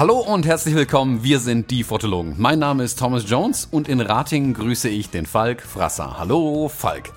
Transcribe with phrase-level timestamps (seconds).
[0.00, 2.34] Hallo und herzlich willkommen, wir sind die Fotologen.
[2.38, 6.18] Mein Name ist Thomas Jones und in Rating grüße ich den Falk Frasser.
[6.18, 7.12] Hallo Falk.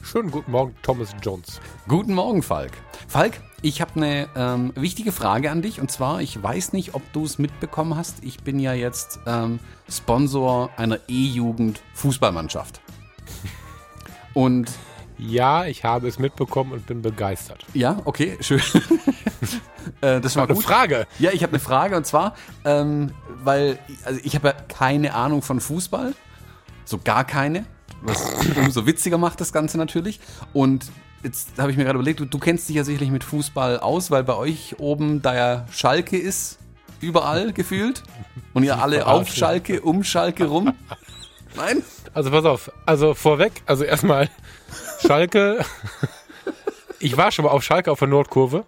[0.00, 1.60] Schönen guten Morgen, Thomas Jones.
[1.86, 2.72] Guten Morgen, Falk.
[3.08, 7.02] Falk, ich habe eine ähm, wichtige Frage an dich und zwar, ich weiß nicht, ob
[7.14, 8.22] du es mitbekommen hast.
[8.22, 9.58] Ich bin ja jetzt ähm,
[9.88, 12.82] Sponsor einer E-Jugend Fußballmannschaft.
[14.34, 14.70] Und
[15.16, 17.64] ja, ich habe es mitbekommen und bin begeistert.
[17.72, 18.60] Ja, okay, schön.
[20.02, 21.06] äh, das war eine Frage.
[21.18, 22.34] Ja, ich habe eine Frage und zwar,
[22.66, 23.12] ähm,
[23.44, 26.12] weil also ich habe ja keine Ahnung von Fußball,
[26.84, 27.64] so gar keine,
[28.02, 30.20] was umso witziger macht das Ganze natürlich.
[30.52, 30.84] Und
[31.24, 34.10] jetzt habe ich mir gerade überlegt, du, du kennst dich ja sicherlich mit Fußball aus,
[34.10, 36.58] weil bei euch oben da ja Schalke ist,
[37.00, 38.02] überall gefühlt,
[38.52, 40.74] und ihr alle auf Schalke, um Schalke rum.
[41.56, 41.82] Nein?
[42.12, 44.28] Also pass auf, also vorweg, also erstmal
[45.04, 45.64] Schalke.
[47.00, 48.64] Ich war schon mal auf Schalke auf der Nordkurve.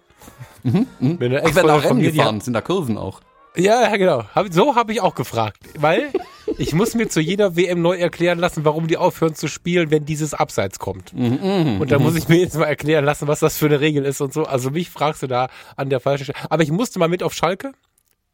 [0.63, 1.13] Mhm, mh.
[1.15, 3.21] Bin da Ach, Rennen gefahren, sind da Kurven auch.
[3.55, 4.23] Ja, ja, genau.
[4.51, 5.57] so habe ich auch gefragt.
[5.77, 6.11] Weil
[6.57, 10.05] ich muss mir zu jeder WM neu erklären lassen, warum die aufhören zu spielen, wenn
[10.05, 11.13] dieses Abseits kommt.
[11.13, 13.79] Mhm, mh, und da muss ich mir jetzt mal erklären lassen, was das für eine
[13.79, 14.43] Regel ist und so.
[14.43, 16.39] Also mich fragst du da an der falschen Stelle.
[16.49, 17.71] Aber ich musste mal mit auf Schalke.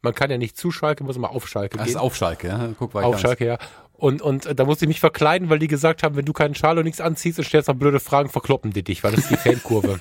[0.02, 1.84] Man kann ja nicht zu Schalke, muss mal auf Schalke gehen.
[1.84, 2.68] Das ist auf Schalke, ja.
[2.78, 3.06] Guck weiter.
[3.06, 3.58] Auf Schalke, ja.
[3.94, 6.54] Und, und äh, da musste ich mich verkleiden, weil die gesagt haben, wenn du keinen
[6.54, 9.30] Schal und nichts anziehst und stellst noch blöde Fragen, verkloppen die dich, weil das ist
[9.30, 10.00] die Fankurve.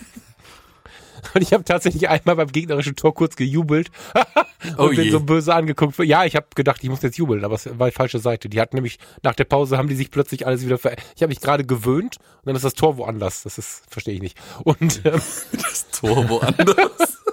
[1.34, 3.90] Und ich habe tatsächlich einmal beim gegnerischen Tor kurz gejubelt
[4.78, 5.98] und oh bin so böse angeguckt.
[6.00, 8.50] Ja, ich habe gedacht, ich muss jetzt jubeln, aber es war die falsche Seite.
[8.50, 11.30] Die hatten nämlich nach der Pause haben die sich plötzlich alles wieder ver Ich habe
[11.30, 13.44] mich gerade gewöhnt und dann ist das Tor woanders.
[13.44, 14.38] Das ist verstehe ich nicht.
[14.64, 17.24] Und ähm, das Tor woanders.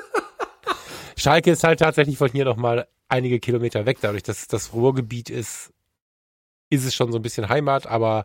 [1.17, 5.29] Schalke ist halt tatsächlich von hier noch mal einige Kilometer weg, dadurch, dass das Ruhrgebiet
[5.29, 5.73] ist
[6.71, 8.25] ist es schon so ein bisschen Heimat, aber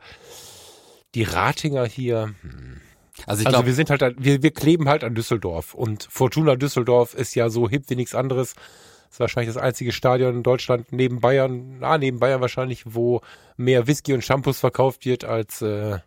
[1.16, 2.36] die Ratinger hier.
[2.42, 2.82] Hm.
[3.26, 6.56] Also, ich also glaub, wir sind halt, wir, wir kleben halt an Düsseldorf und Fortuna
[6.56, 8.56] Düsseldorf ist ja so hip wie nichts anderes.
[9.10, 13.22] Ist wahrscheinlich das einzige Stadion in Deutschland neben Bayern, na, neben Bayern wahrscheinlich, wo
[13.56, 16.00] mehr Whisky und Shampoos verkauft wird als äh,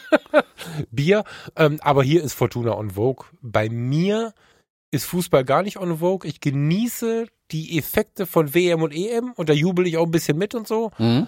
[0.90, 1.24] Bier.
[1.56, 3.26] Ähm, aber hier ist Fortuna on Vogue.
[3.42, 4.32] Bei mir
[4.90, 6.28] ist Fußball gar nicht on Vogue.
[6.28, 10.38] Ich genieße die Effekte von WM und EM und da jubel ich auch ein bisschen
[10.38, 10.90] mit und so.
[10.98, 11.26] Mhm.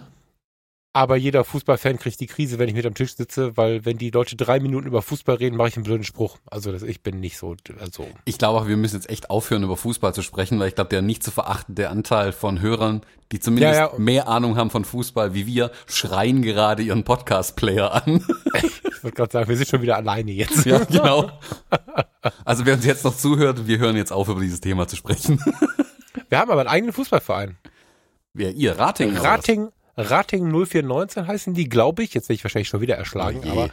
[0.96, 4.10] Aber jeder Fußballfan kriegt die Krise, wenn ich mit am Tisch sitze, weil wenn die
[4.10, 6.38] Leute drei Minuten über Fußball reden, mache ich einen blöden Spruch.
[6.46, 7.56] Also das, ich bin nicht so.
[7.80, 8.06] Also.
[8.26, 10.90] Ich glaube auch, wir müssen jetzt echt aufhören, über Fußball zu sprechen, weil ich glaube,
[10.90, 13.00] der nicht zu verachtende Anteil von Hörern,
[13.32, 13.98] die zumindest ja, ja.
[13.98, 18.24] mehr Ahnung haben von Fußball wie wir, schreien gerade ihren Podcast-Player an.
[18.54, 20.64] ich wollte gerade sagen, wir sind schon wieder alleine jetzt.
[20.64, 21.28] Ja, genau.
[22.44, 25.42] Also wer uns jetzt noch zuhört, wir hören jetzt auf, über dieses Thema zu sprechen.
[26.28, 27.56] Wir haben aber einen eigenen Fußballverein.
[28.32, 28.78] Wer, ihr?
[28.78, 29.16] Rating?
[29.16, 32.14] Rating, Rating 0419 heißen die, glaube ich.
[32.14, 33.70] Jetzt werde ich wahrscheinlich schon wieder erschlagen, oh aber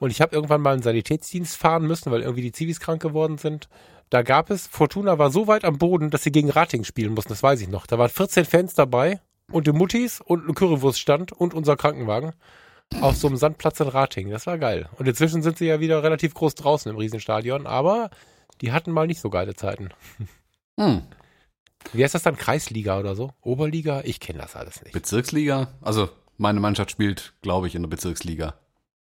[0.00, 3.38] und ich habe irgendwann mal einen Sanitätsdienst fahren müssen, weil irgendwie die Zivis krank geworden
[3.38, 3.68] sind.
[4.08, 7.28] Da gab es, Fortuna war so weit am Boden, dass sie gegen Rating spielen mussten,
[7.28, 7.86] das weiß ich noch.
[7.86, 9.20] Da waren 14 Fans dabei
[9.52, 12.32] und die Muttis und ein Currywurststand und unser Krankenwagen
[13.00, 14.30] auf so einem Sandplatz in Rating.
[14.30, 14.88] Das war geil.
[14.98, 18.10] Und inzwischen sind sie ja wieder relativ groß draußen im Riesenstadion, aber
[18.62, 19.90] die hatten mal nicht so geile Zeiten.
[20.78, 21.02] Hm.
[21.92, 22.36] Wie heißt das dann?
[22.36, 23.32] Kreisliga oder so?
[23.40, 24.02] Oberliga?
[24.04, 24.92] Ich kenne das alles nicht.
[24.92, 25.68] Bezirksliga?
[25.80, 28.54] Also meine Mannschaft spielt, glaube ich, in der Bezirksliga.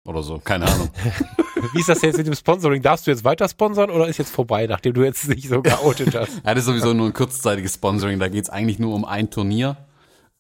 [0.05, 0.91] Oder so, keine Ahnung.
[1.73, 2.83] Wie ist das jetzt mit dem Sponsoring?
[2.83, 6.15] Darfst du jetzt weiter sponsern oder ist jetzt vorbei, nachdem du jetzt nicht so geoutet
[6.15, 6.33] hast?
[6.45, 8.19] ja, das ist sowieso nur ein kurzzeitiges Sponsoring.
[8.19, 9.79] Da geht es eigentlich nur um ein Turnier.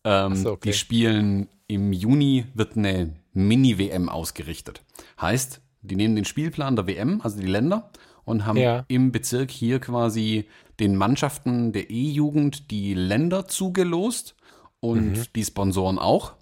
[0.04, 0.70] Ähm, so, okay.
[0.70, 4.82] Die spielen im Juni, wird eine Mini-WM ausgerichtet.
[5.18, 7.90] Heißt, die nehmen den Spielplan der WM, also die Länder,
[8.24, 8.84] und haben ja.
[8.88, 10.46] im Bezirk hier quasi
[10.80, 14.34] den Mannschaften der E-Jugend die Länder zugelost
[14.80, 15.24] und mhm.
[15.34, 16.34] die Sponsoren auch.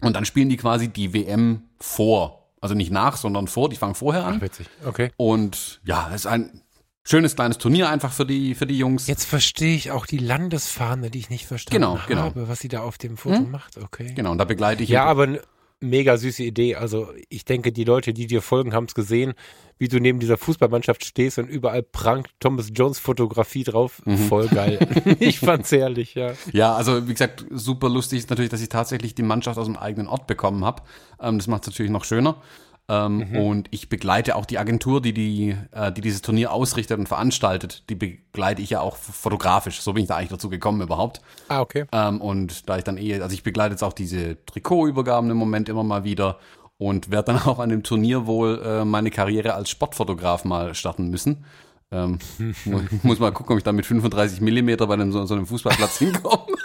[0.00, 2.50] Und dann spielen die quasi die WM vor.
[2.60, 3.68] Also nicht nach, sondern vor.
[3.68, 4.36] Die fangen vorher an.
[4.38, 4.68] Ach, witzig.
[4.84, 5.10] Okay.
[5.16, 6.62] Und ja, es ist ein
[7.04, 9.06] schönes kleines Turnier einfach für die, für die Jungs.
[9.06, 12.22] Jetzt verstehe ich auch die Landesfahne, die ich nicht verstanden genau, genau.
[12.22, 13.50] habe, was sie da auf dem Foto hm?
[13.50, 13.78] macht.
[13.78, 14.12] Okay.
[14.14, 14.88] Genau, und da begleite ich.
[14.88, 15.40] Ja, aber
[15.82, 16.76] mega süße Idee.
[16.76, 19.34] Also ich denke, die Leute, die dir folgen, haben es gesehen,
[19.78, 24.00] wie du neben dieser Fußballmannschaft stehst und überall prangt Thomas Jones Fotografie drauf.
[24.04, 24.16] Mhm.
[24.16, 24.78] Voll geil.
[25.18, 26.32] ich fand's herrlich, ja.
[26.52, 29.76] Ja, also wie gesagt, super lustig ist natürlich, dass ich tatsächlich die Mannschaft aus dem
[29.76, 30.82] eigenen Ort bekommen habe.
[31.20, 32.40] Ähm, das macht es natürlich noch schöner.
[32.88, 33.36] Ähm, mhm.
[33.36, 37.88] Und ich begleite auch die Agentur, die, die, äh, die dieses Turnier ausrichtet und veranstaltet.
[37.88, 39.80] Die begleite ich ja auch fotografisch.
[39.80, 41.20] So bin ich da eigentlich dazu gekommen überhaupt.
[41.48, 41.86] Ah, okay.
[41.92, 45.68] Ähm, und da ich dann eh, also ich begleite jetzt auch diese Trikotübergaben im Moment
[45.68, 46.38] immer mal wieder
[46.76, 51.08] und werde dann auch an dem Turnier wohl äh, meine Karriere als Sportfotograf mal starten
[51.08, 51.44] müssen.
[51.92, 52.18] Ähm,
[53.02, 55.98] muss mal gucken, ob ich da mit 35 Millimeter bei einem, so, so einem Fußballplatz
[55.98, 56.56] hinkomme.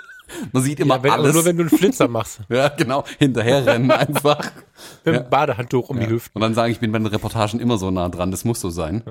[0.51, 1.33] Man sieht immer ja, wenn, alles.
[1.33, 2.41] Nur wenn du einen Flitzer machst.
[2.50, 3.03] ja, genau.
[3.18, 4.39] Hinterher rennen einfach.
[5.06, 5.21] Mit ja.
[5.21, 6.06] dem Badehandtuch um ja.
[6.06, 6.38] die Hüften.
[6.38, 8.31] Und dann sagen, ich bin bei den Reportagen immer so nah dran.
[8.31, 9.03] Das muss so sein.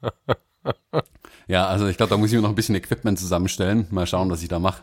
[1.46, 3.86] ja, also ich glaube, da muss ich mir noch ein bisschen Equipment zusammenstellen.
[3.90, 4.82] Mal schauen, was ich da mache.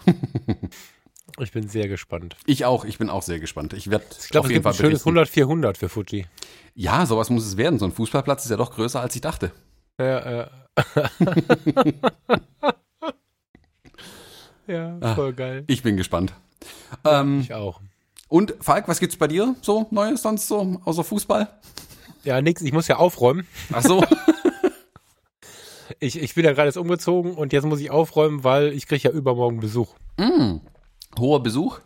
[1.39, 2.35] ich bin sehr gespannt.
[2.45, 2.85] Ich auch.
[2.85, 3.73] Ich bin auch sehr gespannt.
[3.73, 6.25] Ich werde Ich glaube, es gibt ein schönes 100-400 für Fuji.
[6.75, 7.79] Ja, sowas muss es werden.
[7.79, 9.51] So ein Fußballplatz ist ja doch größer, als ich dachte.
[9.99, 10.49] Ja, ja.
[14.69, 15.15] Ja, Ah.
[15.15, 15.63] voll geil.
[15.67, 16.33] Ich bin gespannt.
[17.05, 17.81] Ähm, Ich auch.
[18.27, 21.47] und Falk, was gibt's bei dir so Neues sonst so außer Fußball?
[22.23, 23.45] Ja, nix, ich muss ja aufräumen.
[23.73, 24.03] Ach so.
[25.99, 29.09] Ich, ich bin ja gerade jetzt umgezogen und jetzt muss ich aufräumen, weil ich kriege
[29.09, 29.95] ja übermorgen Besuch.
[30.17, 30.57] mm.
[31.17, 31.79] Hoher Besuch?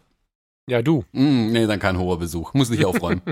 [0.68, 1.06] Ja, du.
[1.14, 2.54] Mm, nee, dann kein hoher Besuch.
[2.54, 3.22] Muss nicht aufräumen.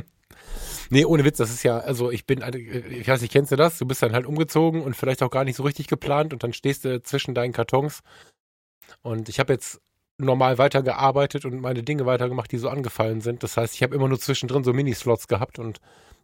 [0.94, 2.44] Nee, ohne Witz, das ist ja, also ich bin,
[2.90, 3.78] ich weiß nicht, kennst du das?
[3.78, 6.52] Du bist dann halt umgezogen und vielleicht auch gar nicht so richtig geplant und dann
[6.52, 8.02] stehst du zwischen deinen Kartons.
[9.02, 9.82] Und ich habe jetzt
[10.18, 13.44] normal weitergearbeitet und meine Dinge weitergemacht, die so angefallen sind.
[13.44, 15.80] Das heißt, ich habe immer nur zwischendrin so Minislots gehabt und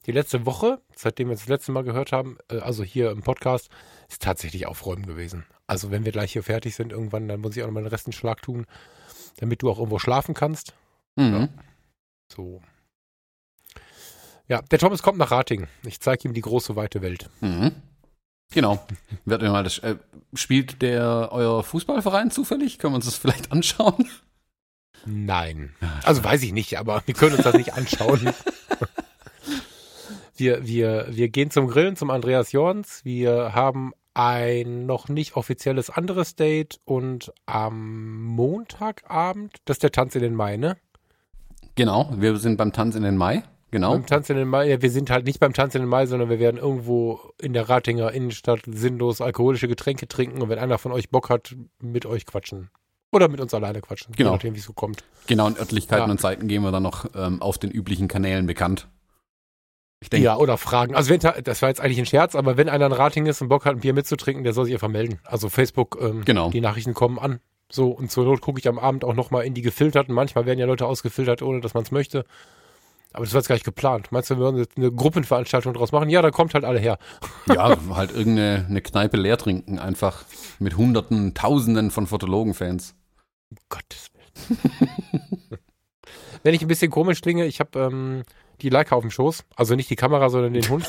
[0.06, 3.70] die letzte Woche, seitdem wir das letzte Mal gehört haben, äh, also hier im Podcast,
[4.10, 5.46] ist tatsächlich Aufräumen gewesen.
[5.66, 7.90] Also wenn wir gleich hier fertig sind irgendwann, dann muss ich auch noch mal den
[7.90, 8.66] Rest in Schlag tun,
[9.38, 10.74] damit du auch irgendwo schlafen kannst.
[11.16, 11.50] Mhm.
[12.32, 12.62] So.
[14.48, 15.68] Ja, der Thomas kommt nach Rating.
[15.86, 17.30] Ich zeige ihm die große, weite Welt.
[17.42, 17.76] Mhm.
[18.52, 18.86] Genau.
[19.26, 19.98] Wird mir mal das, äh,
[20.34, 22.80] spielt der euer Fußballverein zufällig?
[22.80, 24.10] Können wir uns das vielleicht anschauen?
[25.06, 25.74] Nein.
[26.04, 28.32] Also weiß ich nicht, aber wir können uns das nicht anschauen.
[30.36, 33.06] wir, wir, wir gehen zum Grillen zum Andreas Jorns.
[33.06, 40.16] Wir haben ein noch nicht offizielles anderes Date und am Montagabend, das ist der Tanz
[40.16, 40.76] in den Mai, ne?
[41.76, 43.44] Genau, wir sind beim Tanz in den Mai.
[43.72, 43.92] Genau.
[43.94, 46.06] Beim Tanz in den Mai, ja, wir sind halt nicht beim Tanz in den Mai,
[46.06, 50.78] sondern wir werden irgendwo in der Ratinger Innenstadt sinnlos alkoholische Getränke trinken und wenn einer
[50.78, 52.70] von euch Bock hat, mit euch quatschen.
[53.12, 54.14] Oder mit uns alleine quatschen.
[54.16, 54.32] Genau.
[54.32, 55.04] Je nachdem, wie es so kommt.
[55.28, 56.12] Genau, in Örtlichkeiten Ja.
[56.12, 58.88] und Zeiten gehen wir dann noch ähm, auf den üblichen Kanälen bekannt.
[60.02, 60.94] Ich denke, Ja, oder Fragen.
[60.96, 63.48] Also wenn, das war jetzt eigentlich ein Scherz, aber wenn einer in Rating ist und
[63.50, 65.20] Bock hat, ein Bier mitzutrinken, der soll sich einfach melden.
[65.24, 66.52] Also Facebook, ähm, Genau.
[66.52, 67.40] die Nachrichten kommen an.
[67.72, 70.14] So, und zur Not gucke ich am Abend auch nochmal in die gefilterten.
[70.14, 72.26] Manchmal werden ja Leute ausgefiltert, ohne dass man es möchte.
[73.18, 74.12] Aber das war jetzt gar nicht geplant.
[74.12, 76.08] Meinst du, wir würden jetzt eine Gruppenveranstaltung draus machen?
[76.08, 77.00] Ja, dann kommt halt alle her.
[77.48, 80.24] ja, halt irgendeine eine Kneipe leer trinken, einfach
[80.60, 82.94] mit Hunderten, Tausenden von Fotologen-Fans.
[83.50, 85.40] Um Gottes Willen.
[86.44, 88.24] Wenn ich ein bisschen komisch klinge, ich habe ähm,
[88.62, 89.46] die Leica auf dem Schoß.
[89.56, 90.88] Also nicht die Kamera, sondern den Hund.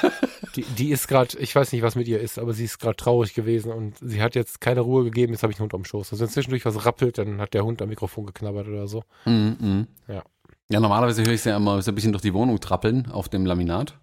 [0.56, 2.96] die, die ist gerade, ich weiß nicht, was mit ihr ist, aber sie ist gerade
[2.96, 5.34] traurig gewesen und sie hat jetzt keine Ruhe gegeben.
[5.34, 6.12] Jetzt habe ich einen Hund am Schoß.
[6.12, 9.02] Also wenn zwischendurch was rappelt, dann hat der Hund am Mikrofon geknabbert oder so.
[9.26, 9.86] Mhm, mhm.
[10.08, 10.22] Ja.
[10.70, 13.28] Ja, normalerweise höre ich sie ja immer so ein bisschen durch die Wohnung trappeln auf
[13.28, 13.98] dem Laminat.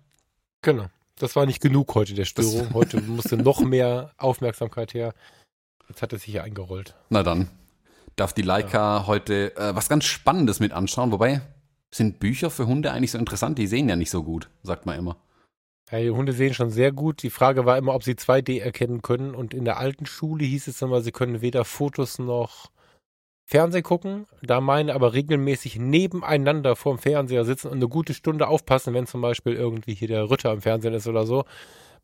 [0.61, 0.85] Genau.
[1.19, 2.73] Das war nicht genug heute der Störung.
[2.73, 5.13] Heute musste noch mehr Aufmerksamkeit her.
[5.87, 6.95] Jetzt hat es sich hier eingerollt.
[7.09, 7.49] Na dann
[8.15, 11.11] darf die Leica heute äh, was ganz Spannendes mit anschauen.
[11.11, 11.41] Wobei,
[11.91, 13.57] sind Bücher für Hunde eigentlich so interessant?
[13.57, 15.17] Die sehen ja nicht so gut, sagt man immer.
[15.91, 17.21] Ja, die Hunde sehen schon sehr gut.
[17.21, 19.35] Die Frage war immer, ob sie 2D erkennen können.
[19.35, 22.71] Und in der alten Schule hieß es immer, sie können weder Fotos noch
[23.45, 24.25] Fernsehen gucken.
[24.41, 29.21] Da meinen aber regelmäßig nebeneinander vorm Fernseher sitzen und eine gute Stunde aufpassen, wenn zum
[29.21, 31.45] Beispiel irgendwie hier der Ritter im Fernsehen ist oder so.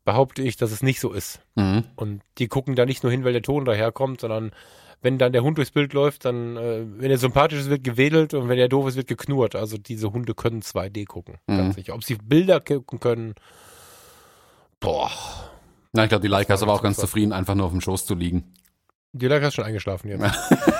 [0.04, 1.40] Behaupte ich, dass es nicht so ist.
[1.56, 1.84] Mhm.
[1.96, 4.52] Und die gucken da nicht nur hin, weil der Ton daherkommt, sondern
[5.02, 8.34] wenn dann der Hund durchs Bild läuft, dann, äh, wenn er sympathisch ist, wird gewedelt
[8.34, 9.56] und wenn er doof ist, wird geknurrt.
[9.56, 11.36] Also diese Hunde können 2D gucken.
[11.46, 11.56] Mhm.
[11.56, 11.94] Ganz sicher.
[11.94, 13.34] Ob sie Bilder gucken können,
[14.78, 15.10] boah.
[15.92, 18.06] Na, ich glaube, die Leica ist aber auch ganz zufrieden, einfach nur auf dem Schoß
[18.06, 18.52] zu liegen.
[19.12, 20.22] Die Leica ist schon eingeschlafen jetzt.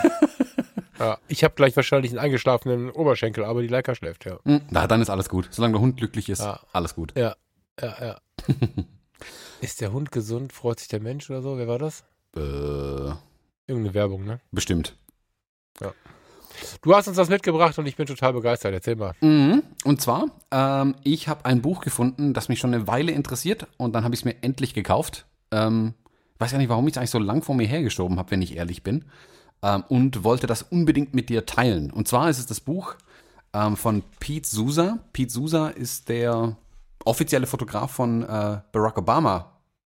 [1.00, 4.38] ja, ich habe gleich wahrscheinlich einen eingeschlafenen Oberschenkel, aber die Leica schläft, ja.
[4.44, 4.60] Mhm.
[4.70, 5.48] Na, dann ist alles gut.
[5.50, 6.60] Solange der Hund glücklich ist, Ja.
[6.72, 7.12] alles gut.
[7.16, 7.34] Ja,
[7.80, 8.16] ja, ja.
[9.60, 10.52] ist der Hund gesund?
[10.52, 11.58] Freut sich der Mensch oder so?
[11.58, 12.04] Wer war das?
[12.36, 12.40] Äh,
[13.66, 14.40] Irgendeine Werbung, ne?
[14.52, 14.96] bestimmt.
[16.82, 18.74] Du hast uns das mitgebracht und ich bin total begeistert.
[18.74, 19.14] Erzähl mal.
[19.20, 19.62] Mhm.
[19.84, 23.94] Und zwar, ähm, ich habe ein Buch gefunden, das mich schon eine Weile interessiert und
[23.94, 25.26] dann habe ich es mir endlich gekauft.
[25.52, 25.94] Ähm,
[26.38, 28.56] weiß ja nicht, warum ich es eigentlich so lang vor mir hergeschoben habe, wenn ich
[28.56, 29.04] ehrlich bin.
[29.62, 31.90] Ähm, und wollte das unbedingt mit dir teilen.
[31.90, 32.94] Und zwar ist es das Buch
[33.52, 34.98] ähm, von Pete Sousa.
[35.12, 36.56] Pete Sousa ist der
[37.04, 39.52] offizielle Fotograf von äh, Barack Obama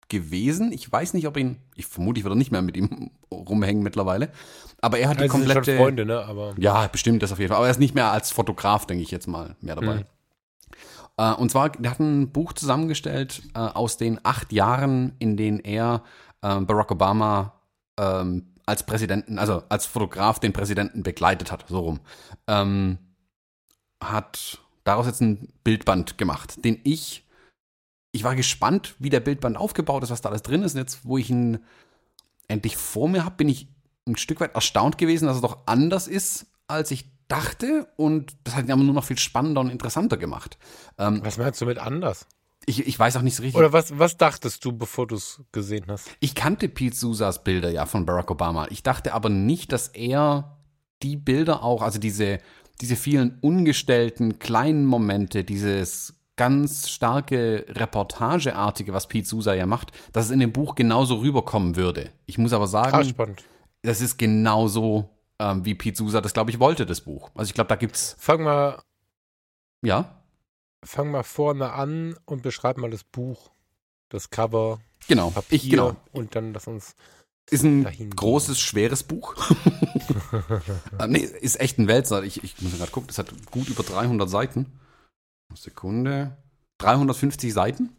[0.09, 0.73] gewesen.
[0.73, 4.31] Ich weiß nicht, ob ihn, ich vermute, ich würde nicht mehr mit ihm rumhängen mittlerweile.
[4.81, 5.77] Aber er hat die Also schon komplette.
[5.77, 6.25] Freunde, ne?
[6.25, 7.57] Aber Ja, bestimmt das auf jeden Fall.
[7.57, 9.97] Aber er ist nicht mehr als Fotograf, denke ich jetzt mal, mehr dabei.
[9.97, 10.05] Mhm.
[11.17, 15.61] Äh, und zwar, der hat ein Buch zusammengestellt äh, aus den acht Jahren, in denen
[15.61, 16.03] er
[16.43, 17.55] äh, Barack Obama
[17.99, 22.01] ähm, als Präsidenten, also als Fotograf den Präsidenten begleitet hat, so rum.
[22.47, 22.99] Ähm,
[24.03, 27.25] hat daraus jetzt ein Bildband gemacht, den ich,
[28.13, 30.75] ich war gespannt, wie der Bildband aufgebaut ist, was da alles drin ist.
[30.75, 31.59] Und jetzt, wo ich ihn
[32.49, 33.69] endlich vor mir habe, bin ich
[34.07, 37.89] ein Stück weit erstaunt gewesen, dass es doch anders ist, als ich dachte.
[37.97, 40.59] Und das hat ihn aber nur noch viel spannender und interessanter gemacht.
[40.99, 42.27] Ähm, was meinst du mit anders?
[42.67, 43.59] Ich, ich weiß auch nicht so richtig.
[43.59, 46.11] Oder was, was dachtest du, bevor du es gesehen hast?
[46.21, 48.67] Ich kannte Pete Sousas Bilder ja von Barack Obama.
[48.71, 50.59] Ich dachte aber nicht, dass er
[51.03, 52.39] die Bilder auch, also diese,
[52.81, 60.27] diese vielen ungestellten kleinen Momente, dieses ganz starke Reportageartige, was Pete Sousa ja macht, dass
[60.27, 62.11] es in dem Buch genauso rüberkommen würde.
[62.27, 63.27] Ich muss aber sagen, ah,
[63.83, 67.31] das ist genauso, ähm, wie Pete Sousa das, glaube ich, wollte, das Buch.
[67.35, 68.17] Also ich glaube, da gibt's.
[68.19, 68.83] Fang mal.
[69.83, 70.24] Ja?
[70.85, 73.51] Fang mal vorne an und beschreib mal das Buch,
[74.11, 74.81] das Cover.
[75.09, 75.97] Genau, Papier ich, genau.
[76.13, 76.95] Und dann lass uns.
[77.51, 79.35] Ist ein großes, schweres Buch.
[80.99, 82.23] äh, nee, ist echt ein Wälzer.
[82.23, 84.79] Ich, ich muss gerade gucken, das hat gut über 300 Seiten.
[85.55, 86.37] Sekunde.
[86.79, 87.91] 350 Seiten.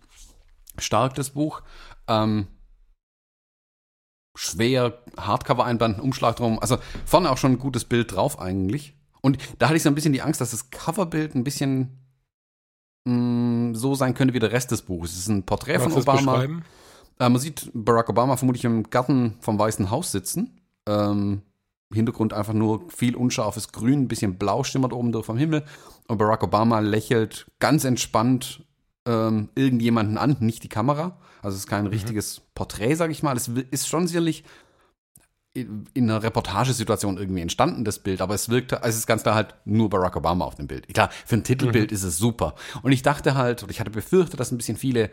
[0.79, 1.61] Stark das Buch.
[2.07, 2.47] Ähm,
[4.35, 6.59] schwer, Hardcover-Einband, Umschlag drum.
[6.59, 8.95] Also vorne auch schon ein gutes Bild drauf eigentlich.
[9.21, 12.04] Und da hatte ich so ein bisschen die Angst, dass das Coverbild ein bisschen
[13.05, 15.13] mh, mm, so sein könnte wie der Rest des Buches.
[15.13, 16.43] Es ist ein Porträt von Obama.
[16.43, 20.59] Äh, man sieht Barack Obama vermutlich im Garten vom Weißen Haus sitzen.
[20.85, 21.41] Ähm,
[21.93, 25.63] Hintergrund einfach nur viel unscharfes Grün, ein bisschen blau schimmert oben durch vom Himmel.
[26.07, 28.63] Und Barack Obama lächelt ganz entspannt
[29.05, 31.17] ähm, irgendjemanden an, nicht die Kamera.
[31.41, 31.91] Also es ist kein mhm.
[31.91, 33.38] richtiges Porträt, sage ich mal.
[33.38, 34.43] Es ist schon sicherlich
[35.55, 39.24] in, in einer Reportagesituation irgendwie entstanden, das Bild, aber es wirkte, also es ist ganz
[39.24, 40.88] klar halt nur Barack Obama auf dem Bild.
[40.93, 41.95] Klar, für ein Titelbild mhm.
[41.95, 42.55] ist es super.
[42.83, 45.09] Und ich dachte halt, oder ich hatte befürchtet, dass ein bisschen viele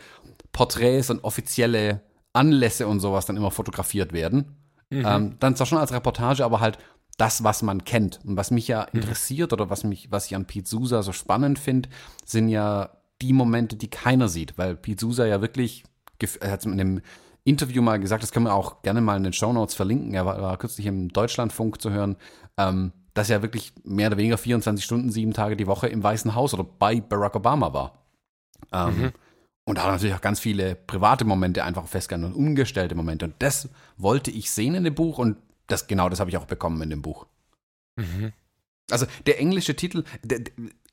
[0.53, 4.57] Porträts und offizielle Anlässe und sowas dann immer fotografiert werden.
[4.91, 5.05] Mhm.
[5.07, 6.79] Ähm, dann zwar schon als Reportage, aber halt
[7.19, 8.21] das, was man kennt.
[8.25, 9.01] Und was mich ja mhm.
[9.01, 11.89] interessiert oder was mich, was ich an Pete Sousa so spannend finde,
[12.25, 15.85] sind ja die Momente, die keiner sieht, weil Pete Sousa ja wirklich,
[16.41, 17.01] er hat in einem
[17.45, 20.15] Interview mal gesagt, das können wir auch gerne mal in den Show Notes verlinken.
[20.15, 22.17] Er war, war kürzlich im Deutschlandfunk zu hören,
[22.57, 26.35] ähm, dass er wirklich mehr oder weniger 24 Stunden, sieben Tage die Woche im Weißen
[26.35, 28.05] Haus oder bei Barack Obama war.
[28.73, 29.13] Ähm, mhm.
[29.65, 33.27] Und da hat natürlich auch ganz viele private Momente einfach festgehalten und umgestellte Momente.
[33.27, 36.47] Und das wollte ich sehen in dem Buch und das, genau das habe ich auch
[36.47, 37.27] bekommen in dem Buch.
[37.97, 38.33] Mhm.
[38.91, 40.41] Also der englische Titel, der,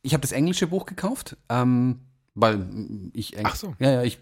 [0.01, 2.01] ich habe das englische Buch gekauft, ähm,
[2.39, 2.67] weil
[3.13, 3.75] ich Ach so.
[3.79, 4.19] ja ja ich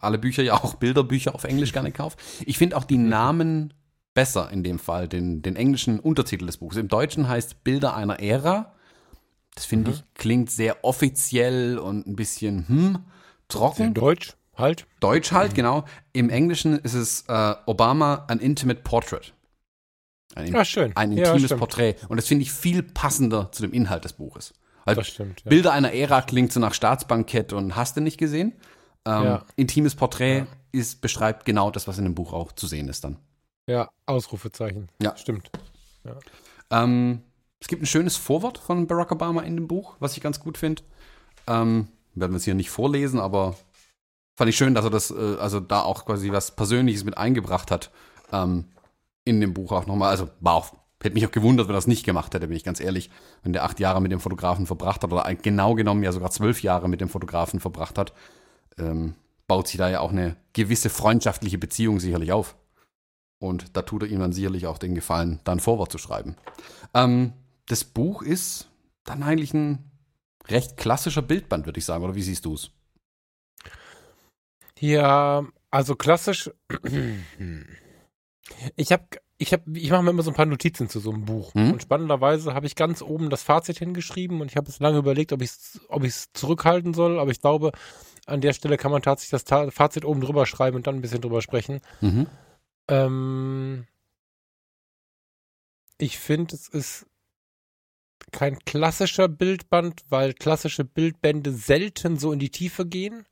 [0.00, 2.16] alle Bücher ja auch Bilderbücher auf Englisch gerne kaufe.
[2.46, 2.98] Ich finde auch die.
[2.98, 3.74] Namen
[4.14, 6.78] besser in dem Fall, den, den englischen Untertitel des Buches.
[6.78, 8.74] Im Deutschen heißt Bilder einer Ära.
[9.54, 9.96] Das finde mhm.
[9.96, 12.98] ich klingt sehr offiziell und ein bisschen hm
[13.52, 13.76] trocken.
[13.76, 14.86] Sehr Deutsch halt.
[15.00, 15.56] Deutsch halt, mhm.
[15.56, 15.84] genau.
[16.12, 19.32] Im Englischen ist es äh, Obama an Intimate Portrait.
[20.34, 20.96] Ein, ah, schön.
[20.96, 21.96] ein intimes ja, Porträt.
[22.08, 24.54] Und das finde ich viel passender zu dem Inhalt des Buches.
[24.84, 25.42] Weil das stimmt.
[25.44, 25.48] Ja.
[25.48, 28.54] Bilder einer Ära klingt so nach Staatsbankett und hast du nicht gesehen.
[29.04, 29.44] Ähm, ja.
[29.56, 33.18] Intimes Porträt ist, beschreibt genau das, was in dem Buch auch zu sehen ist dann.
[33.66, 34.88] Ja, Ausrufezeichen.
[35.00, 35.16] Ja.
[35.16, 35.50] Stimmt.
[36.70, 37.22] Ähm,
[37.60, 40.58] es gibt ein schönes Vorwort von Barack Obama in dem Buch, was ich ganz gut
[40.58, 40.82] finde.
[41.46, 43.56] Ähm, werden wir es hier nicht vorlesen, aber
[44.34, 47.70] fand ich schön, dass er das, äh, also da auch quasi was Persönliches mit eingebracht
[47.70, 47.90] hat.
[48.32, 48.64] Ähm,
[49.24, 50.10] in dem Buch auch nochmal.
[50.10, 50.72] Also war auch,
[51.04, 53.10] hätte mich auch gewundert, wenn er das nicht gemacht hätte, bin ich ganz ehrlich.
[53.42, 56.62] Wenn der acht Jahre mit dem Fotografen verbracht hat oder genau genommen ja sogar zwölf
[56.62, 58.12] Jahre mit dem Fotografen verbracht hat,
[58.78, 59.14] ähm,
[59.46, 62.56] baut sich da ja auch eine gewisse freundschaftliche Beziehung sicherlich auf.
[63.38, 66.36] Und da tut er ihm dann sicherlich auch den Gefallen, dann Vorwort zu schreiben.
[66.94, 67.32] Ähm,
[67.66, 68.68] das Buch ist
[69.04, 69.90] dann eigentlich ein
[70.48, 72.04] recht klassischer Bildband, würde ich sagen.
[72.04, 72.70] Oder wie siehst du es?
[74.78, 76.50] Ja, also klassisch.
[78.76, 79.04] Ich habe,
[79.42, 81.52] ich habe, ich mache mir immer so ein paar Notizen zu so einem Buch.
[81.54, 81.72] Mhm.
[81.72, 85.32] Und spannenderweise habe ich ganz oben das Fazit hingeschrieben und ich habe es lange überlegt,
[85.32, 87.18] ob ich es ob ich's zurückhalten soll.
[87.18, 87.72] Aber ich glaube,
[88.26, 91.20] an der Stelle kann man tatsächlich das Fazit oben drüber schreiben und dann ein bisschen
[91.20, 91.80] drüber sprechen.
[92.00, 92.28] Mhm.
[92.86, 93.86] Ähm,
[95.98, 97.06] ich finde, es ist
[98.30, 103.26] kein klassischer Bildband, weil klassische Bildbände selten so in die Tiefe gehen.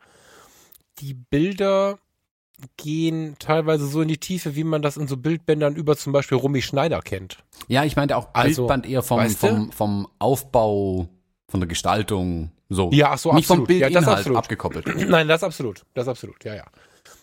[0.99, 2.01] Die Bilder
[2.77, 6.39] gehen teilweise so in die Tiefe, wie man das in so Bildbändern über zum Beispiel
[6.39, 7.39] Romy Schneider kennt.
[7.69, 9.47] Ja, ich meinte auch also, Bildband eher vom, weißt du?
[9.47, 11.09] vom, vom Aufbau,
[11.49, 12.91] von der Gestaltung, so.
[12.93, 13.67] Ja, ach so, Nicht absolut.
[13.69, 14.87] vom Bildinhalt ja, abgekoppelt.
[15.09, 15.85] Nein, das absolut.
[15.95, 16.65] Das absolut, ja, ja.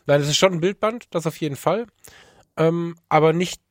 [0.06, 1.88] Nein, das ist schon ein Bildband, das auf jeden Fall.
[2.58, 3.62] Ähm, aber nicht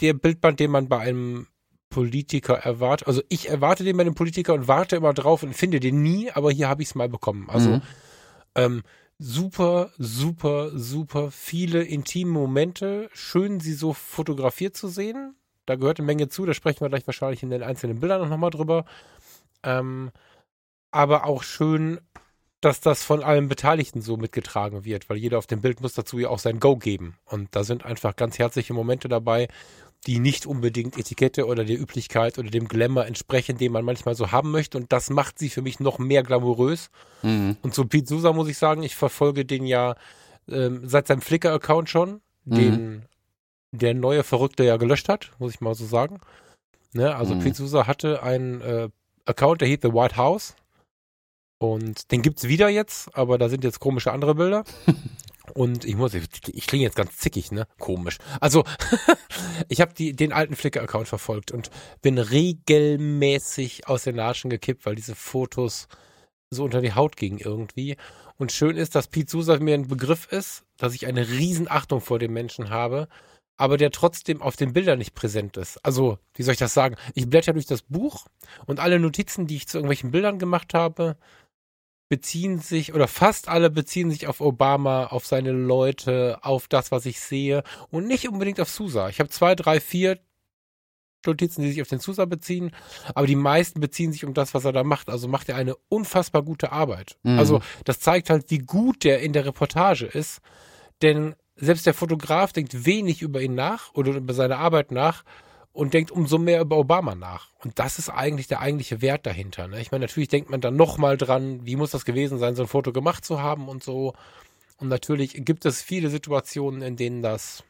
[0.00, 1.46] der Bildband, den man bei einem
[1.88, 3.06] Politiker erwartet.
[3.06, 6.30] Also ich erwarte den bei einem Politiker und warte immer drauf und finde den nie,
[6.32, 7.48] aber hier habe ich es mal bekommen.
[7.48, 7.82] Also mhm.
[8.56, 8.82] ähm,
[9.18, 13.08] super, super, super viele intime Momente.
[13.12, 15.36] Schön, sie so fotografiert zu sehen.
[15.66, 16.44] Da gehört eine Menge zu.
[16.44, 18.84] Da sprechen wir gleich wahrscheinlich in den einzelnen Bildern noch nochmal drüber.
[19.62, 20.10] Ähm,
[20.90, 22.00] aber auch schön,
[22.60, 26.18] dass das von allen Beteiligten so mitgetragen wird, weil jeder auf dem Bild muss dazu
[26.18, 27.16] ja auch sein Go geben.
[27.24, 29.48] Und da sind einfach ganz herzliche Momente dabei,
[30.06, 34.32] die nicht unbedingt Etikette oder der Üblichkeit oder dem Glamour entsprechen, den man manchmal so
[34.32, 34.78] haben möchte.
[34.78, 36.90] Und das macht sie für mich noch mehr glamourös.
[37.22, 37.56] Mhm.
[37.62, 39.96] Und zu Pete Sousa muss ich sagen, ich verfolge den ja
[40.48, 42.54] ähm, seit seinem Flickr-Account schon, mhm.
[42.54, 43.02] den
[43.72, 46.20] der neue Verrückte ja gelöscht hat, muss ich mal so sagen.
[46.92, 47.14] Ne?
[47.16, 47.40] Also mhm.
[47.40, 48.88] Pete Sousa hatte einen äh,
[49.24, 50.54] Account, der hieß The White House.
[51.58, 54.64] Und den gibt's wieder jetzt, aber da sind jetzt komische andere Bilder.
[55.52, 57.66] Und ich muss, ich, klinge jetzt ganz zickig, ne?
[57.78, 58.18] Komisch.
[58.40, 58.64] Also,
[59.68, 61.70] ich habe den alten Flickr-Account verfolgt und
[62.00, 65.88] bin regelmäßig aus den Latschen gekippt, weil diese Fotos
[66.50, 67.96] so unter die Haut gingen irgendwie.
[68.36, 72.18] Und schön ist, dass Pete Sousa mir ein Begriff ist, dass ich eine Riesenachtung vor
[72.18, 73.08] dem Menschen habe,
[73.56, 75.84] aber der trotzdem auf den Bildern nicht präsent ist.
[75.84, 76.96] Also, wie soll ich das sagen?
[77.14, 78.26] Ich blätter durch das Buch
[78.66, 81.16] und alle Notizen, die ich zu irgendwelchen Bildern gemacht habe,
[82.08, 87.06] beziehen sich oder fast alle beziehen sich auf Obama, auf seine Leute, auf das, was
[87.06, 89.08] ich sehe und nicht unbedingt auf Sousa.
[89.08, 90.18] Ich habe zwei, drei, vier
[91.26, 92.72] Notizen, die sich auf den Sousa beziehen,
[93.14, 95.08] aber die meisten beziehen sich um das, was er da macht.
[95.08, 97.16] Also macht er eine unfassbar gute Arbeit.
[97.22, 97.38] Mhm.
[97.38, 100.40] Also das zeigt halt, wie gut der in der Reportage ist,
[101.00, 105.24] denn selbst der Fotograf denkt wenig über ihn nach oder über seine Arbeit nach
[105.74, 107.50] und denkt umso mehr über Obama nach.
[107.58, 109.66] Und das ist eigentlich der eigentliche Wert dahinter.
[109.66, 109.80] Ne?
[109.80, 112.68] Ich meine, natürlich denkt man dann nochmal dran, wie muss das gewesen sein, so ein
[112.68, 114.14] Foto gemacht zu haben und so.
[114.78, 117.64] Und natürlich gibt es viele Situationen, in denen das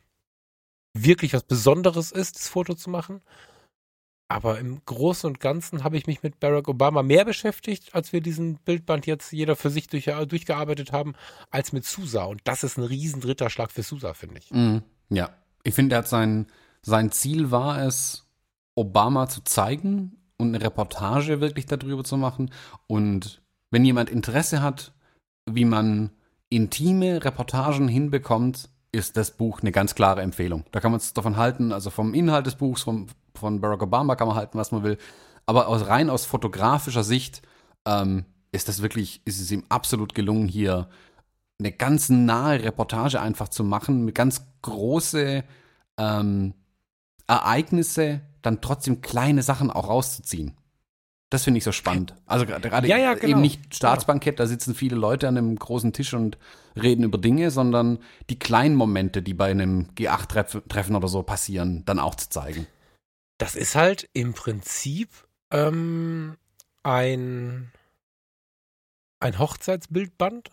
[0.92, 3.22] wirklich was Besonderes ist, das Foto zu machen.
[4.28, 8.20] Aber im Großen und Ganzen habe ich mich mit Barack Obama mehr beschäftigt, als wir
[8.20, 11.14] diesen Bildband jetzt jeder für sich durch, durchgearbeitet haben,
[11.50, 12.24] als mit Sousa.
[12.24, 14.50] Und das ist ein riesen dritter Schlag für Sousa, finde ich.
[14.50, 15.30] Mm, ja,
[15.62, 16.46] ich finde, er hat seinen
[16.84, 18.28] sein Ziel war es,
[18.74, 22.50] Obama zu zeigen und eine Reportage wirklich darüber zu machen.
[22.86, 24.92] Und wenn jemand Interesse hat,
[25.46, 26.10] wie man
[26.50, 30.64] intime Reportagen hinbekommt, ist das Buch eine ganz klare Empfehlung.
[30.70, 34.14] Da kann man es davon halten, also vom Inhalt des Buchs, vom, von Barack Obama
[34.14, 34.98] kann man halten, was man will.
[35.46, 37.42] Aber aus, rein aus fotografischer Sicht
[37.86, 40.88] ähm, ist das wirklich, ist es ihm absolut gelungen, hier
[41.58, 45.44] eine ganz nahe Reportage einfach zu machen, mit ganz große
[45.98, 46.54] ähm,
[47.26, 50.56] Ereignisse dann trotzdem kleine Sachen auch rauszuziehen.
[51.30, 52.14] Das finde ich so spannend.
[52.26, 53.32] Also gerade ja, ja, genau.
[53.32, 56.38] eben nicht Staatsbankett, da sitzen viele Leute an einem großen Tisch und
[56.80, 57.98] reden über Dinge, sondern
[58.30, 62.68] die kleinen Momente, die bei einem G8-Treffen oder so passieren, dann auch zu zeigen.
[63.38, 65.08] Das ist halt im Prinzip
[65.50, 66.36] ähm,
[66.84, 67.72] ein,
[69.18, 70.50] ein Hochzeitsbildband,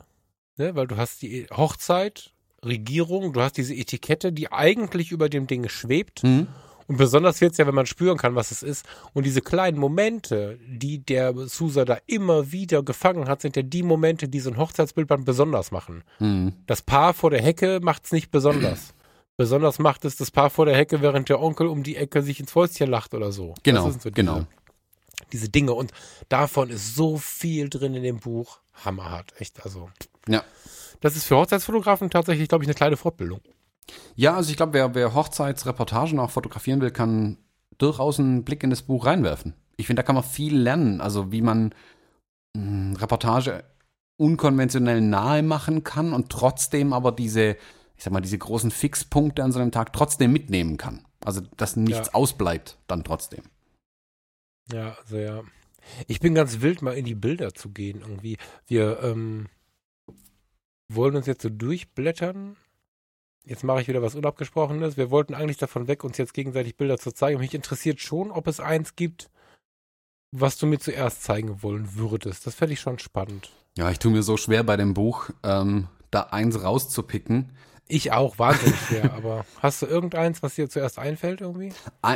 [0.58, 0.76] ne?
[0.76, 2.34] weil du hast die Hochzeit
[2.66, 6.24] Regierung, du hast diese Etikette, die eigentlich über dem Ding schwebt.
[6.24, 6.48] Mhm.
[6.88, 8.86] Und besonders jetzt ja, wenn man spüren kann, was es ist.
[9.14, 13.84] Und diese kleinen Momente, die der Sousa da immer wieder gefangen hat, sind ja die
[13.84, 16.04] Momente, die so ein Hochzeitsbildband besonders machen.
[16.20, 16.54] Mhm.
[16.68, 18.94] Das Paar vor der Hecke macht es nicht besonders.
[19.38, 22.40] besonders macht es das Paar vor der Hecke, während der Onkel um die Ecke sich
[22.40, 23.54] ins Fäustchen lacht oder so.
[23.64, 24.46] Genau, so diese, genau.
[25.32, 25.74] Diese Dinge.
[25.74, 25.92] Und
[26.28, 28.60] davon ist so viel drin in dem Buch.
[28.84, 29.64] Hammerhart, echt.
[29.64, 29.90] Also.
[30.28, 30.44] Ja
[31.02, 33.42] das ist für Hochzeitsfotografen tatsächlich, glaube ich, eine kleine Fortbildung.
[34.16, 37.38] Ja, also ich glaube, wer, wer Hochzeitsreportagen auch fotografieren will, kann
[37.78, 39.56] durchaus einen Blick in das Buch reinwerfen.
[39.78, 41.02] Ich finde, da kann man viel lernen.
[41.02, 41.74] Also wie man
[42.56, 43.64] mh, hm, Reportage
[44.18, 47.58] unkonventionell nahe machen kann und trotzdem aber diese,
[47.98, 51.06] ich sag mal, diese großen Fixpunkte an so einem Tag trotzdem mitnehmen kann.
[51.26, 52.14] Also dass nichts ja.
[52.14, 53.44] ausbleibt dann trotzdem.
[54.72, 55.44] Ja, sehr.
[56.08, 58.38] Ich bin ganz wild, mal in die Bilder zu gehen irgendwie.
[58.68, 59.48] Wir, ähm,
[60.96, 62.56] wollen uns jetzt so durchblättern.
[63.44, 64.98] Jetzt mache ich wieder was Unabgesprochenes.
[64.98, 67.40] Wir wollten eigentlich davon weg, uns jetzt gegenseitig Bilder zu zeigen.
[67.40, 69.30] mich interessiert schon, ob es eins gibt,
[70.32, 72.46] was du mir zuerst zeigen wollen würdest.
[72.46, 73.52] Das fände ich schon spannend.
[73.78, 77.52] Ja, ich tue mir so schwer bei dem Buch, ähm, da eins rauszupicken.
[77.88, 79.14] Ich auch, wahnsinnig schwer.
[79.18, 81.74] aber hast du irgendeins, was dir zuerst einfällt irgendwie?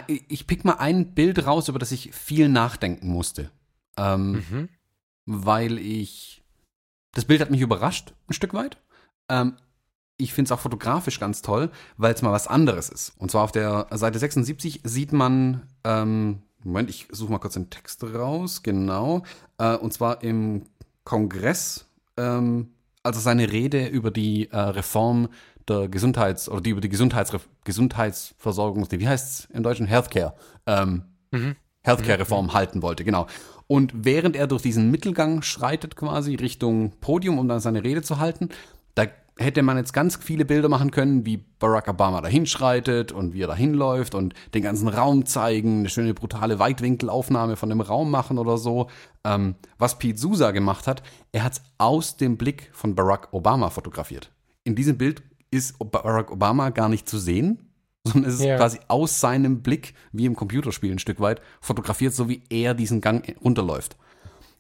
[0.08, 3.52] Ich pick mal ein Bild raus, über das ich viel nachdenken musste.
[3.98, 4.70] Ähm, mhm.
[5.26, 6.45] Weil ich
[7.16, 8.78] das Bild hat mich überrascht, ein Stück weit.
[9.30, 9.56] Ähm,
[10.18, 13.14] ich finde es auch fotografisch ganz toll, weil es mal was anderes ist.
[13.18, 17.70] Und zwar auf der Seite 76 sieht man, ähm, Moment, ich suche mal kurz den
[17.70, 19.24] Text raus, genau.
[19.58, 20.64] Äh, und zwar im
[21.04, 21.86] Kongress,
[22.18, 22.72] ähm,
[23.04, 25.30] also seine Rede über die äh, Reform
[25.68, 27.32] der Gesundheits- oder die über die Gesundheits
[27.64, 29.86] Gesundheitsversorgung, wie heißt es im Deutschen?
[29.86, 30.36] Healthcare.
[30.66, 31.56] Ähm, mhm.
[31.82, 32.54] Healthcare-Reform mhm.
[32.54, 33.28] halten wollte, genau.
[33.68, 38.20] Und während er durch diesen Mittelgang schreitet quasi Richtung Podium, um dann seine Rede zu
[38.20, 38.50] halten,
[38.94, 39.06] da
[39.38, 43.42] hätte man jetzt ganz viele Bilder machen können, wie Barack Obama dahin schreitet und wie
[43.42, 48.12] er dahin läuft und den ganzen Raum zeigen, eine schöne brutale Weitwinkelaufnahme von dem Raum
[48.12, 48.88] machen oder so.
[49.26, 53.70] Ähm, was Pete Sousa gemacht hat, er hat es aus dem Blick von Barack Obama
[53.70, 54.32] fotografiert.
[54.64, 57.75] In diesem Bild ist Barack Obama gar nicht zu sehen,
[58.06, 58.58] sondern es ist ja.
[58.58, 63.02] quasi aus seinem Blick, wie im Computerspiel ein Stück weit, fotografiert, so wie er diesen
[63.02, 63.98] Gang runterläuft.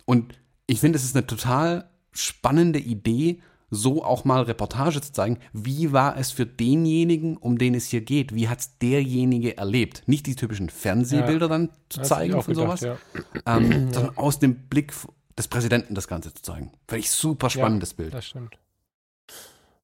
[0.05, 0.34] Und
[0.67, 5.91] ich finde, es ist eine total spannende Idee, so auch mal Reportage zu zeigen, wie
[5.91, 10.03] war es für denjenigen, um den es hier geht, wie hat es derjenige erlebt.
[10.08, 12.97] Nicht die typischen Fernsehbilder ja, dann zu zeigen von sowas, ja.
[13.45, 14.93] ähm, sondern aus dem Blick
[15.38, 16.71] des Präsidenten das Ganze zu zeigen.
[16.88, 18.13] Finde ich super spannendes ja, Bild.
[18.13, 18.58] Das stimmt.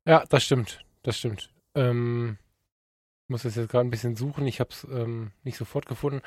[0.06, 0.80] Ja, das stimmt.
[1.04, 1.50] Das stimmt.
[1.76, 2.38] Ähm,
[3.32, 4.46] muss es jetzt gerade ein bisschen suchen.
[4.46, 6.22] Ich habe es ähm, nicht sofort gefunden.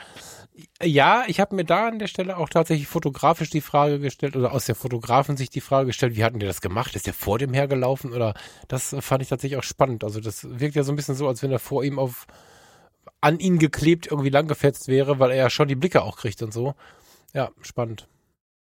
[0.83, 4.53] Ja, ich habe mir da an der Stelle auch tatsächlich fotografisch die Frage gestellt oder
[4.53, 6.97] aus der Fotografensicht die Frage gestellt, wie hatten die das gemacht?
[6.97, 8.35] Ist der vor dem hergelaufen oder
[8.67, 10.03] das fand ich tatsächlich auch spannend.
[10.03, 12.27] Also das wirkt ja so ein bisschen so, als wenn er vor ihm auf
[13.21, 16.53] an ihn geklebt irgendwie langgefetzt wäre, weil er ja schon die Blicke auch kriegt und
[16.53, 16.75] so.
[17.33, 18.09] Ja, spannend.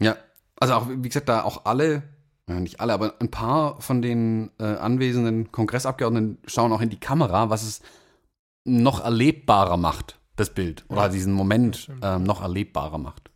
[0.01, 0.17] Ja,
[0.59, 2.03] also auch, wie gesagt, da auch alle
[2.47, 7.51] nicht alle, aber ein paar von den äh, anwesenden Kongressabgeordneten schauen auch in die Kamera,
[7.51, 7.81] was es
[8.65, 10.85] noch erlebbarer macht, das Bild.
[10.89, 13.31] Oder ja, diesen Moment ähm, noch erlebbarer macht.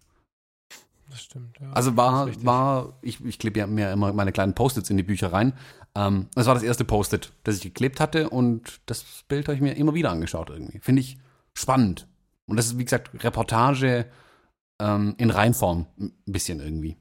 [1.10, 1.70] Das stimmt, ja.
[1.72, 5.32] Also war, war ich, ich klebe ja mir immer meine kleinen Post-its in die Bücher
[5.32, 5.54] rein.
[5.94, 9.62] Ähm, das war das erste Post-it, das ich geklebt hatte und das Bild habe ich
[9.62, 10.78] mir immer wieder angeschaut irgendwie.
[10.80, 11.18] Finde ich
[11.54, 12.06] spannend.
[12.46, 14.06] Und das ist, wie gesagt, Reportage
[14.78, 16.96] ähm, in Reinform ein bisschen irgendwie.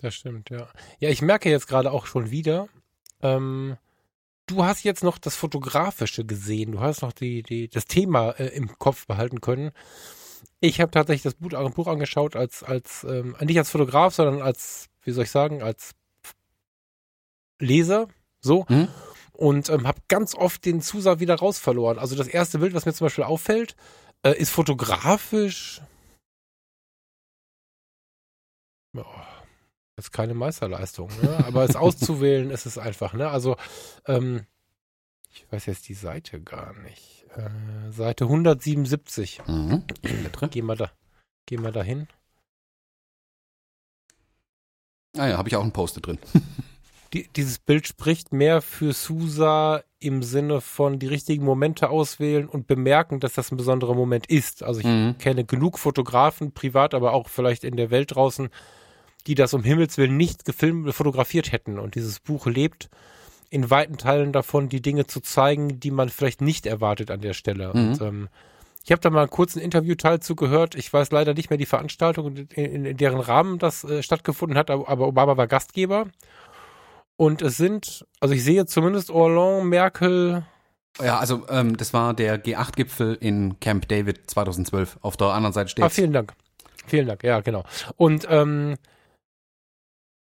[0.00, 0.68] Das stimmt, ja.
[0.98, 2.68] Ja, ich merke jetzt gerade auch schon wieder,
[3.22, 3.76] ähm,
[4.46, 8.48] du hast jetzt noch das Fotografische gesehen, du hast noch die, die, das Thema äh,
[8.48, 9.72] im Kopf behalten können.
[10.60, 14.88] Ich habe tatsächlich das Buch, Buch, angeschaut als, als ähm, nicht als Fotograf, sondern als,
[15.02, 15.94] wie soll ich sagen, als
[17.58, 18.08] Leser,
[18.40, 18.64] so.
[18.68, 18.88] Mhm.
[19.32, 21.98] Und ähm, habe ganz oft den Zusatz wieder raus verloren.
[21.98, 23.76] Also das erste Bild, was mir zum Beispiel auffällt,
[24.22, 25.82] äh, ist fotografisch.
[28.96, 29.04] Oh,
[29.96, 31.44] ist keine Meisterleistung, ne?
[31.46, 33.14] aber es auszuwählen ist es einfach.
[33.14, 33.28] Ne?
[33.28, 33.56] Also,
[34.06, 34.46] ähm,
[35.32, 37.26] ich weiß jetzt die Seite gar nicht.
[37.34, 39.42] Äh, Seite 177.
[39.46, 39.84] Mhm.
[40.50, 40.90] Gehen wir da,
[41.46, 42.08] gehen wir da hin.
[45.16, 46.18] Ah ja, habe ich auch ein Poster drin.
[47.12, 52.66] die, dieses Bild spricht mehr für Susa im Sinne von die richtigen Momente auswählen und
[52.66, 54.62] bemerken, dass das ein besonderer Moment ist.
[54.62, 55.16] Also ich mhm.
[55.18, 58.50] kenne genug Fotografen, privat, aber auch vielleicht in der Welt draußen,
[59.26, 61.78] die das um Himmels Willen nicht gefilmt, fotografiert hätten.
[61.78, 62.88] Und dieses Buch lebt
[63.50, 67.32] in weiten Teilen davon, die Dinge zu zeigen, die man vielleicht nicht erwartet an der
[67.32, 67.72] Stelle.
[67.72, 67.88] Mhm.
[67.88, 68.28] Und ähm,
[68.84, 70.74] ich habe da mal einen kurzen Interviewteil zugehört.
[70.74, 74.56] Ich weiß leider nicht mehr die Veranstaltung, in, in, in deren Rahmen das äh, stattgefunden
[74.56, 76.06] hat, aber Obama war Gastgeber.
[77.16, 80.44] Und es sind, also ich sehe zumindest Hollande, Merkel.
[81.02, 84.98] Ja, also ähm, das war der G8-Gipfel in Camp David 2012.
[85.00, 85.84] Auf der anderen Seite steht.
[85.84, 86.34] Ah, vielen Dank.
[86.86, 87.64] Vielen Dank, ja, genau.
[87.96, 88.76] Und ähm,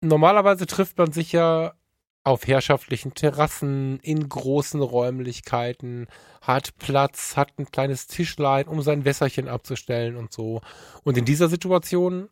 [0.01, 1.75] normalerweise trifft man sich ja
[2.25, 6.09] auf herrschaftlichen Terrassen, in großen Räumlichkeiten,
[6.43, 10.61] hat Platz, hat ein kleines Tischlein, um sein Wässerchen abzustellen und so.
[11.05, 12.29] Und in dieser Situation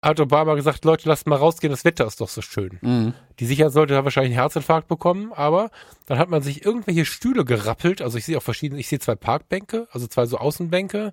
[0.00, 2.78] hat Obama gesagt, Leute, lasst mal rausgehen, das Wetter ist doch so schön.
[2.80, 3.14] Mhm.
[3.40, 5.70] Die Sicherheit sollte da wahrscheinlich einen Herzinfarkt bekommen, aber
[6.06, 8.00] dann hat man sich irgendwelche Stühle gerappelt.
[8.00, 11.12] Also ich sehe auch verschiedene, ich sehe zwei Parkbänke, also zwei so Außenbänke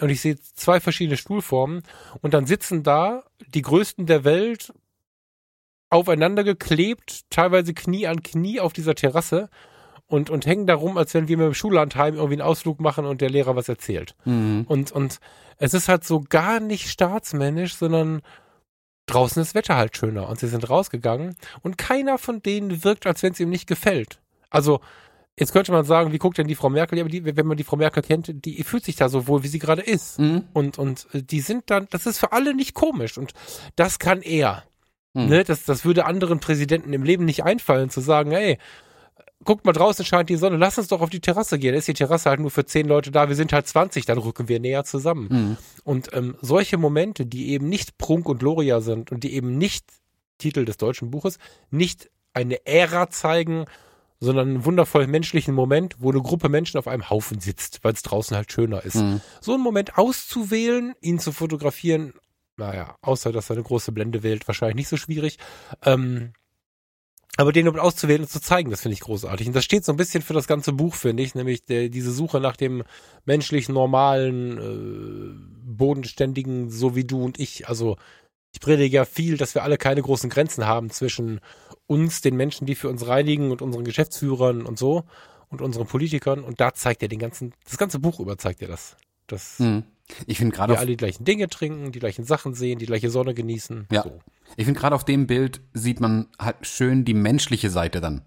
[0.00, 1.82] und ich sehe zwei verschiedene Stuhlformen
[2.20, 4.72] und dann sitzen da die größten der Welt
[5.90, 9.48] aufeinander geklebt, teilweise Knie an Knie auf dieser Terrasse
[10.06, 13.06] und, und hängen da rum, als wenn wir mit dem Schullandheim irgendwie einen Ausflug machen
[13.06, 14.16] und der Lehrer was erzählt.
[14.24, 14.64] Mhm.
[14.68, 15.20] Und, und
[15.58, 18.22] es ist halt so gar nicht staatsmännisch, sondern
[19.06, 23.22] draußen ist Wetter halt schöner und sie sind rausgegangen und keiner von denen wirkt, als
[23.22, 24.20] wenn es ihm nicht gefällt.
[24.50, 24.80] Also
[25.38, 26.96] Jetzt könnte man sagen, wie guckt denn die Frau Merkel?
[26.96, 29.42] Ja, aber die, wenn man die Frau Merkel kennt, die fühlt sich da so wohl,
[29.42, 30.20] wie sie gerade ist.
[30.20, 30.44] Mhm.
[30.52, 33.18] Und, und äh, die sind dann, das ist für alle nicht komisch.
[33.18, 33.32] Und
[33.74, 34.62] das kann er.
[35.12, 35.26] Mhm.
[35.26, 35.44] Ne?
[35.44, 38.58] Das, das würde anderen Präsidenten im Leben nicht einfallen, zu sagen, hey,
[39.44, 41.72] guckt mal draußen scheint die Sonne, lass uns doch auf die Terrasse gehen.
[41.72, 44.18] Da ist die Terrasse halt nur für zehn Leute da, wir sind halt 20, dann
[44.18, 45.28] rücken wir näher zusammen.
[45.30, 45.56] Mhm.
[45.82, 49.84] Und ähm, solche Momente, die eben nicht Prunk und Gloria sind und die eben nicht
[50.38, 51.38] Titel des deutschen Buches,
[51.70, 53.66] nicht eine Ära zeigen,
[54.20, 58.02] sondern einen wundervoll menschlichen Moment, wo eine Gruppe Menschen auf einem Haufen sitzt, weil es
[58.02, 58.96] draußen halt schöner ist.
[58.96, 59.20] Mhm.
[59.40, 62.14] So einen Moment auszuwählen, ihn zu fotografieren,
[62.56, 65.38] naja, außer dass er eine große Blende wählt, wahrscheinlich nicht so schwierig.
[65.84, 66.32] Ähm,
[67.36, 69.48] aber den überhaupt auszuwählen und zu zeigen, das finde ich großartig.
[69.48, 72.12] Und das steht so ein bisschen für das ganze Buch, finde ich, nämlich der, diese
[72.12, 72.84] Suche nach dem
[73.24, 77.68] menschlichen, normalen, äh, bodenständigen, so wie du und ich.
[77.68, 77.96] Also
[78.54, 81.40] ich predige ja viel, dass wir alle keine großen Grenzen haben zwischen
[81.86, 85.02] uns, den Menschen, die für uns reinigen und unseren Geschäftsführern und so
[85.48, 86.44] und unseren Politikern.
[86.44, 88.96] Und da zeigt er den ganzen, das ganze Buch über zeigt er das.
[89.26, 89.82] Dass hm.
[90.26, 93.10] Ich finde gerade wir alle die gleichen Dinge trinken, die gleichen Sachen sehen, die gleiche
[93.10, 93.88] Sonne genießen.
[93.90, 94.04] Ja.
[94.04, 94.20] So.
[94.56, 98.22] Ich finde gerade auf dem Bild sieht man halt schön die menschliche Seite dann.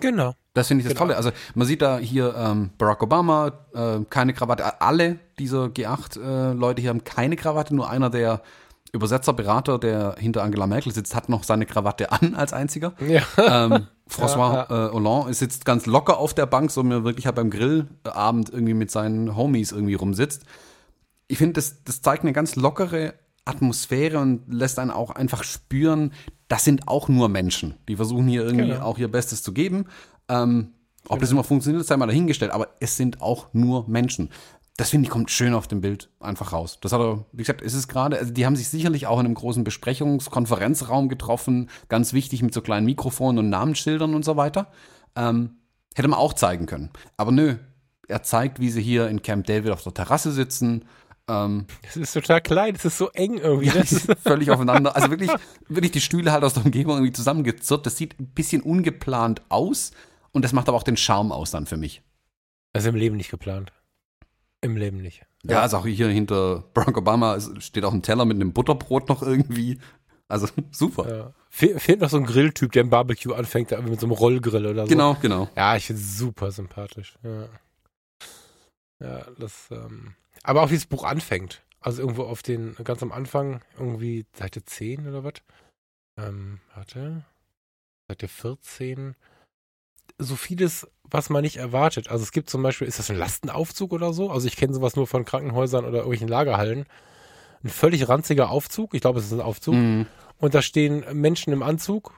[0.00, 0.34] Genau.
[0.54, 1.06] Das finde ich das genau.
[1.06, 1.16] Tolle.
[1.16, 4.80] Also man sieht da hier ähm, Barack Obama, äh, keine Krawatte.
[4.80, 7.76] Alle dieser G8-Leute äh, hier haben keine Krawatte.
[7.76, 8.42] Nur einer der
[8.92, 12.94] Übersetzer, Berater, der hinter Angela Merkel sitzt, hat noch seine Krawatte an als einziger.
[13.06, 13.22] Ja.
[13.36, 14.86] Ähm, François ja, ja.
[14.88, 18.74] Äh, Hollande sitzt ganz locker auf der Bank, so mir wirklich halt beim Grillabend irgendwie
[18.74, 20.44] mit seinen Homies irgendwie rumsitzt.
[21.26, 26.12] Ich finde, das, das zeigt eine ganz lockere Atmosphäre und lässt einen auch einfach spüren,
[26.48, 27.74] das sind auch nur Menschen.
[27.88, 28.84] Die versuchen hier irgendwie genau.
[28.84, 29.86] auch ihr Bestes zu geben.
[30.28, 30.72] Ähm,
[31.04, 31.20] ob genau.
[31.20, 34.30] das immer funktioniert, sei mal dahingestellt, aber es sind auch nur Menschen
[34.78, 36.78] das finde ich kommt schön auf dem Bild einfach raus.
[36.80, 39.26] Das hat er, wie gesagt, ist es gerade, also die haben sich sicherlich auch in
[39.26, 44.70] einem großen Besprechungskonferenzraum getroffen, ganz wichtig mit so kleinen Mikrofonen und Namensschildern und so weiter.
[45.16, 45.56] Ähm,
[45.96, 46.90] hätte man auch zeigen können.
[47.16, 47.56] Aber nö,
[48.06, 50.84] er zeigt, wie sie hier in Camp David auf der Terrasse sitzen.
[51.26, 53.66] Ähm, das ist total klein, es ist so eng irgendwie.
[53.66, 54.94] Ja, völlig aufeinander.
[54.94, 55.32] Also wirklich,
[55.68, 57.84] wirklich die Stühle halt aus der Umgebung irgendwie zusammengezurrt.
[57.84, 59.90] Das sieht ein bisschen ungeplant aus
[60.30, 62.00] und das macht aber auch den Charme aus dann für mich.
[62.72, 63.72] Also im Leben nicht geplant.
[64.60, 65.24] Im Leben nicht.
[65.44, 69.08] Ja, ja also auch hier hinter Barack Obama steht auch ein Teller mit einem Butterbrot
[69.08, 69.78] noch irgendwie.
[70.26, 71.08] Also super.
[71.08, 71.34] Ja.
[71.48, 74.82] Fe fehlt noch so ein Grilltyp, der im Barbecue anfängt, mit so einem Rollgrill oder
[74.82, 74.88] so.
[74.88, 75.48] Genau, genau.
[75.56, 77.14] Ja, ich finde es super sympathisch.
[77.22, 77.48] Ja,
[79.00, 79.68] ja das.
[79.70, 81.62] Ähm aber auch wie das Buch anfängt.
[81.80, 85.34] Also irgendwo auf den, ganz am Anfang, irgendwie Seite 10 oder was?
[86.16, 87.24] Ähm, warte.
[88.08, 89.14] Seite 14
[90.18, 92.10] so vieles, was man nicht erwartet.
[92.10, 94.30] Also es gibt zum Beispiel, ist das ein Lastenaufzug oder so?
[94.30, 96.86] Also ich kenne sowas nur von Krankenhäusern oder irgendwelchen Lagerhallen.
[97.64, 99.74] Ein völlig ranziger Aufzug, ich glaube, es ist ein Aufzug.
[99.74, 100.06] Mhm.
[100.38, 102.12] Und da stehen Menschen im Anzug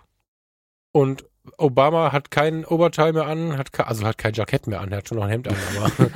[0.92, 1.24] und
[1.56, 5.08] Obama hat kein Oberteil mehr an, hat also hat kein Jackett mehr an, er hat
[5.08, 6.10] schon noch ein Hemd an, aber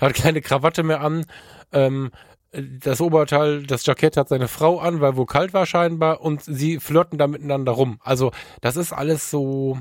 [0.00, 1.24] hat keine Krawatte mehr an.
[1.72, 2.10] Ähm,
[2.52, 6.78] das Oberteil, das Jackett hat seine Frau an, weil wo kalt war scheinbar und sie
[6.78, 7.98] flirten da miteinander rum.
[8.02, 9.78] Also das ist alles so,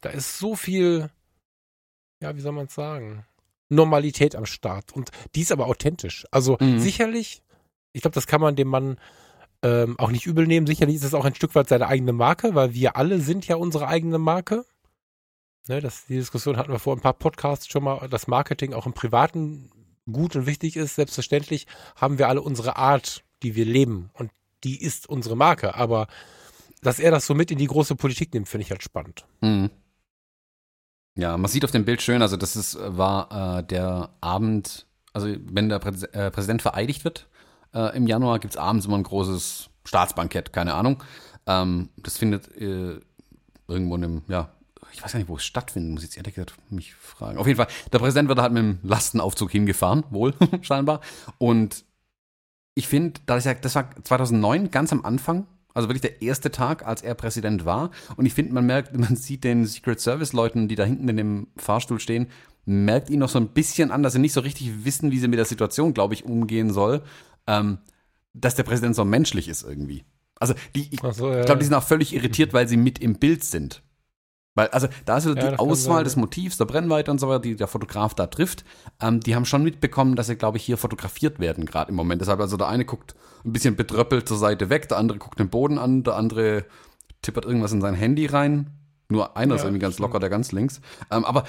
[0.00, 1.10] da ist so viel,
[2.24, 3.26] ja, wie soll man es sagen,
[3.68, 4.92] Normalität am Start.
[4.92, 6.26] Und die ist aber authentisch.
[6.30, 6.78] Also mhm.
[6.78, 7.42] sicherlich,
[7.92, 8.96] ich glaube, das kann man dem Mann
[9.62, 10.66] ähm, auch nicht übel nehmen.
[10.66, 13.56] Sicherlich ist es auch ein Stück weit seine eigene Marke, weil wir alle sind ja
[13.56, 14.64] unsere eigene Marke.
[15.68, 18.86] Ne, das, die Diskussion hatten wir vor ein paar Podcasts schon mal, dass Marketing auch
[18.86, 19.70] im Privaten
[20.10, 20.94] gut und wichtig ist.
[20.94, 24.08] Selbstverständlich haben wir alle unsere Art, die wir leben.
[24.14, 24.30] Und
[24.62, 25.74] die ist unsere Marke.
[25.74, 26.08] Aber
[26.80, 29.26] dass er das so mit in die große Politik nimmt, finde ich halt spannend.
[29.42, 29.70] Mhm.
[31.16, 35.28] Ja, man sieht auf dem Bild schön, also das ist, war äh, der Abend, also
[35.28, 37.28] wenn der Prä äh, Präsident vereidigt wird
[37.72, 41.02] äh, im Januar, gibt's abends immer ein großes Staatsbankett, keine Ahnung.
[41.46, 43.00] Ähm, das findet äh,
[43.68, 44.50] irgendwo in einem, ja,
[44.92, 47.38] ich weiß gar nicht, wo es stattfindet, muss ich jetzt ehrlich gesagt mich fragen.
[47.38, 51.00] Auf jeden Fall, der Präsident wird halt mit dem Lastenaufzug hingefahren, wohl, scheinbar.
[51.38, 51.84] Und
[52.74, 57.14] ich finde, das war 2009, ganz am Anfang also wirklich der erste Tag, als er
[57.14, 57.90] Präsident war.
[58.16, 61.16] Und ich finde, man merkt, man sieht den Secret Service Leuten, die da hinten in
[61.16, 62.28] dem Fahrstuhl stehen,
[62.64, 65.28] merkt ihn noch so ein bisschen an, dass sie nicht so richtig wissen, wie sie
[65.28, 67.02] mit der Situation, glaube ich, umgehen soll.
[67.46, 67.78] Ähm,
[68.32, 70.04] dass der Präsident so menschlich ist irgendwie.
[70.40, 71.40] Also die, ich, so, ja.
[71.40, 73.82] ich glaube, die sind auch völlig irritiert, weil sie mit im Bild sind.
[74.54, 77.40] Weil, also da ist ja, die Auswahl sein, des Motivs, der Brennweite und so weiter,
[77.40, 78.64] die der Fotograf da trifft.
[79.00, 82.20] Ähm, die haben schon mitbekommen, dass sie, glaube ich, hier fotografiert werden, gerade im Moment.
[82.20, 83.14] Deshalb, also der eine guckt
[83.44, 86.64] ein bisschen betröppelt zur Seite weg, der andere guckt den Boden an, der andere
[87.22, 88.70] tippert irgendwas in sein Handy rein.
[89.08, 90.80] Nur einer ja, ist irgendwie ganz locker, der ganz links.
[91.10, 91.44] Ähm, aber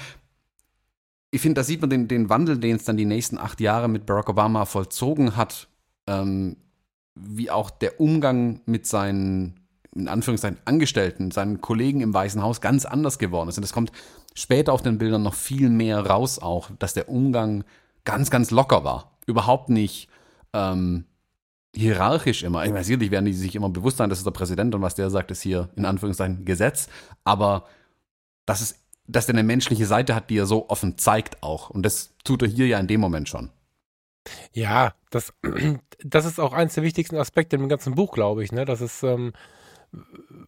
[1.30, 3.88] ich finde, da sieht man den, den Wandel, den es dann die nächsten acht Jahre
[3.88, 5.68] mit Barack Obama vollzogen hat,
[6.06, 6.56] ähm,
[7.14, 9.65] wie auch der Umgang mit seinen
[9.96, 13.56] in Anführungszeichen Angestellten, seinen Kollegen im Weißen Haus ganz anders geworden ist.
[13.56, 13.92] Und es kommt
[14.34, 17.64] später auf den Bildern noch viel mehr raus auch, dass der Umgang
[18.04, 19.16] ganz, ganz locker war.
[19.26, 20.08] Überhaupt nicht
[20.52, 21.04] ähm,
[21.74, 22.64] hierarchisch immer.
[22.64, 24.94] Ich weiß nicht, werden die sich immer bewusst sein, das ist der Präsident und was
[24.94, 26.88] der sagt, ist hier in Anführungszeichen Gesetz.
[27.24, 27.64] Aber
[28.46, 31.70] dass es, dass der eine menschliche Seite hat, die er so offen zeigt auch.
[31.70, 33.50] Und das tut er hier ja in dem Moment schon.
[34.52, 35.32] Ja, das,
[36.04, 38.52] das ist auch eins der wichtigsten Aspekte im ganzen Buch, glaube ich.
[38.52, 38.64] Ne?
[38.64, 39.32] Das ist, ähm,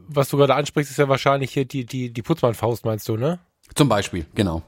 [0.08, 3.38] was du gerade ansprichst, ist ja wahrscheinlich hier die, die, die Putzmann-Faust, meinst du, ne?
[3.74, 4.62] Zum Beispiel, genau.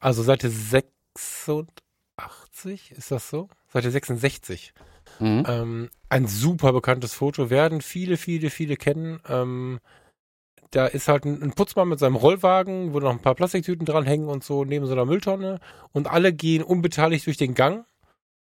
[0.00, 3.48] Also Seite 86, ist das so?
[3.72, 4.74] Seite 66.
[5.20, 5.44] Mhm.
[5.46, 9.20] Ähm, ein super bekanntes Foto, werden viele, viele, viele kennen.
[9.28, 9.78] Ähm,
[10.72, 14.28] da ist halt ein, ein, Putzmann mit seinem Rollwagen, wo noch ein paar Plastiktüten dranhängen
[14.28, 15.60] und so neben so einer Mülltonne.
[15.92, 17.86] Und alle gehen unbeteiligt durch den Gang.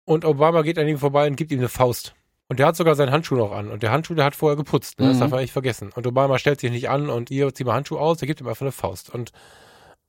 [0.05, 2.15] Und Obama geht an ihm vorbei und gibt ihm eine Faust.
[2.49, 3.71] Und der hat sogar seinen Handschuh noch an.
[3.71, 5.01] Und der Handschuh, der hat vorher geputzt.
[5.01, 5.09] Ne?
[5.09, 5.35] Das darf mhm.
[5.35, 5.91] er nicht vergessen.
[5.95, 8.47] Und Obama stellt sich nicht an und ihr zieht mal Handschuh aus, der gibt ihm
[8.47, 9.11] einfach eine Faust.
[9.11, 9.33] Und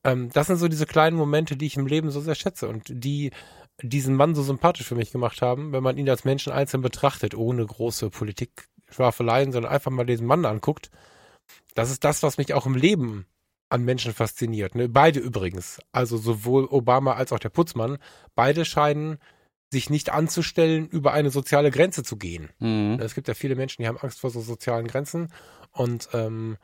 [0.03, 2.83] ähm, das sind so diese kleinen Momente, die ich im Leben so sehr schätze und
[2.89, 3.31] die
[3.83, 7.35] diesen Mann so sympathisch für mich gemacht haben, wenn man ihn als Menschen einzeln betrachtet,
[7.35, 10.89] ohne große Politikschwafeleien, sondern einfach mal diesen Mann anguckt.
[11.75, 13.27] Das ist das, was mich auch im Leben
[13.69, 14.75] an Menschen fasziniert.
[14.75, 14.89] Ne?
[14.89, 15.79] Beide übrigens.
[15.91, 17.97] Also sowohl Obama als auch der Putzmann.
[18.33, 19.19] Beide scheinen
[19.71, 22.49] sich nicht anzustellen, über eine soziale Grenze zu gehen.
[22.59, 22.99] Mhm.
[23.01, 25.27] Es gibt ja viele Menschen, die haben Angst vor so sozialen Grenzen.
[25.71, 26.57] Und ähm,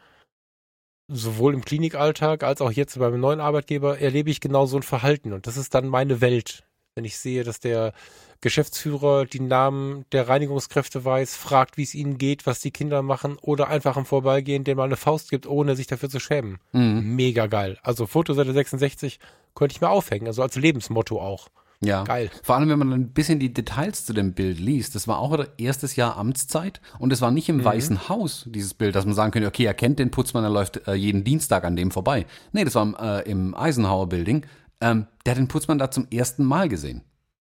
[1.07, 5.33] sowohl im Klinikalltag als auch jetzt beim neuen Arbeitgeber erlebe ich genau so ein Verhalten.
[5.33, 6.63] Und das ist dann meine Welt.
[6.95, 7.91] Wenn ich sehe, dass der
[8.39, 13.37] Geschäftsführer die Namen der Reinigungskräfte weiß, fragt, wie es ihnen geht, was die Kinder machen
[13.41, 16.59] oder einfach im Vorbeigehen dem mal eine Faust gibt, ohne sich dafür zu schämen.
[16.71, 17.15] Mhm.
[17.15, 17.79] Mega geil.
[17.81, 19.19] Also Fotoseite 66
[19.55, 21.49] könnte ich mir aufhängen, also als Lebensmotto auch.
[21.83, 22.03] Ja.
[22.03, 22.29] Geil.
[22.41, 24.95] Vor allem, wenn man ein bisschen die Details zu dem Bild liest.
[24.95, 27.65] Das war auch erstes Jahr Amtszeit und es war nicht im mhm.
[27.65, 30.87] Weißen Haus, dieses Bild, dass man sagen könnte, okay, er kennt den Putzmann, er läuft
[30.87, 32.25] äh, jeden Dienstag an dem vorbei.
[32.51, 34.45] Nee, das war im, äh, im Eisenhower Building.
[34.81, 37.03] Ähm, der hat den Putzmann da zum ersten Mal gesehen.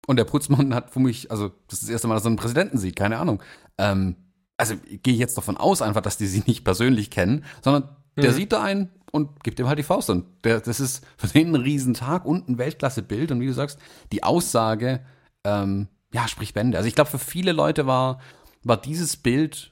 [0.07, 2.35] Und der Putzmann hat für mich, also das ist das erste Mal, dass er einen
[2.35, 3.41] Präsidenten sieht, keine Ahnung.
[3.77, 4.15] Ähm,
[4.57, 8.31] also gehe ich jetzt davon aus einfach, dass die sie nicht persönlich kennen, sondern der
[8.31, 8.35] mhm.
[8.35, 10.09] sieht da einen und gibt ihm halt die Faust.
[10.09, 13.31] Und der, das ist für den ein Riesentag und ein Weltklasse-Bild.
[13.31, 13.79] Und wie du sagst,
[14.11, 15.01] die Aussage,
[15.43, 16.77] ähm, ja, spricht Bände.
[16.77, 18.19] Also ich glaube, für viele Leute war,
[18.63, 19.71] war dieses Bild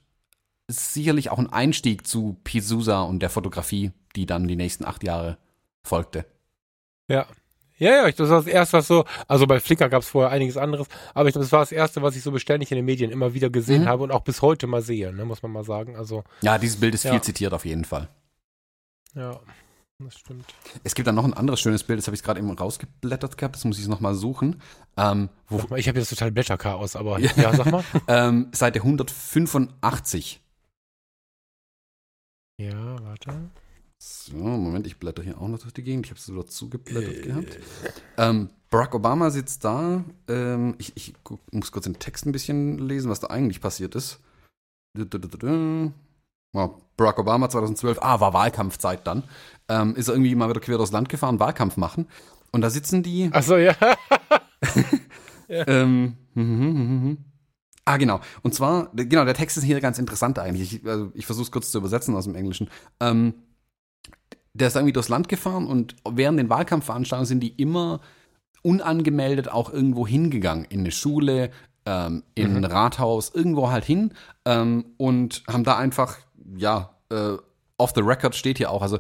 [0.68, 5.38] sicherlich auch ein Einstieg zu Pisusa und der Fotografie, die dann die nächsten acht Jahre
[5.84, 6.26] folgte.
[7.08, 7.26] Ja.
[7.78, 10.58] Ja, ja, das war das erste, was so, also bei Flickr gab es vorher einiges
[10.58, 13.10] anderes, aber ich glaube, das war das erste, was ich so beständig in den Medien
[13.10, 13.88] immer wieder gesehen mhm.
[13.88, 15.96] habe und auch bis heute mal sehe, ne, muss man mal sagen.
[15.96, 17.12] Also Ja, dieses Bild ist ja.
[17.12, 18.10] viel zitiert auf jeden Fall.
[19.16, 19.40] Ja,
[20.00, 20.46] das stimmt.
[20.84, 23.56] Es gibt dann noch ein anderes schönes Bild, das habe ich gerade eben rausgeblättert gehabt,
[23.56, 24.62] das muss ich nochmal suchen.
[24.96, 27.84] Ähm, mal, ich habe jetzt total Blätterchaos, aber ja, ja sag mal.
[28.08, 30.42] ähm, Seite 185.
[32.62, 33.50] Ja, warte.
[34.02, 36.06] So, Moment, ich blätter hier auch noch durch die Gegend.
[36.06, 37.60] Ich habe es so dazu geblättert äh, gehabt.
[38.18, 40.06] Ähm, Barack Obama sitzt da.
[40.30, 41.14] Ähm, ich, ich,
[41.52, 44.20] muss kurz den Text ein bisschen lesen, was da eigentlich passiert ist.
[46.52, 49.24] Barack Obama 2012, ah, war Wahlkampfzeit dann,
[49.68, 52.08] ähm, ist er irgendwie mal wieder quer durchs Land gefahren, Wahlkampf machen.
[52.52, 53.30] Und da sitzen die.
[53.32, 53.76] Ach so, ja.
[55.48, 55.68] ja.
[55.68, 57.18] ähm, hm, hm, hm,
[57.86, 58.20] ah, genau.
[58.42, 60.74] Und zwar, genau, der Text ist hier ganz interessant eigentlich.
[60.76, 62.70] Ich, also, ich versuche es kurz zu übersetzen aus dem Englischen.
[63.00, 63.36] Ähm,
[64.54, 68.02] der ist irgendwie durchs Land gefahren und während den Wahlkampfveranstaltungen sind die immer
[68.64, 70.66] unangemeldet auch irgendwo hingegangen.
[70.66, 71.52] In eine Schule,
[71.86, 72.58] ähm, in mhm.
[72.58, 74.14] ein Rathaus, irgendwo halt hin
[74.46, 76.18] ähm, und haben da einfach
[76.56, 77.38] ja, äh,
[77.78, 79.00] off the record steht hier auch, also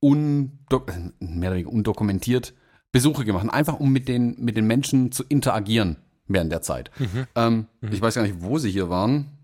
[0.00, 2.54] undok mehr oder weniger undokumentiert
[2.92, 5.96] Besuche gemacht, einfach um mit den, mit den Menschen zu interagieren
[6.28, 6.90] während der Zeit.
[6.98, 7.26] Mhm.
[7.34, 7.92] Ähm, mhm.
[7.92, 9.38] Ich weiß gar nicht, wo sie hier waren.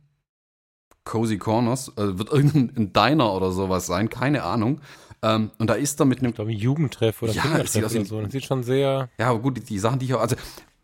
[1.04, 4.80] Cozy Corners, äh, wird irgendein Diner oder sowas sein, keine Ahnung.
[5.22, 6.30] Ähm, und da ist er mit einem.
[6.30, 8.20] Ich glaube, Jugendtreff oder ja, Kindertreff oder so.
[8.20, 9.08] Das sieht schon sehr.
[9.18, 10.20] Ja, aber gut, die, die Sachen, die ich auch.
[10.20, 10.36] Also,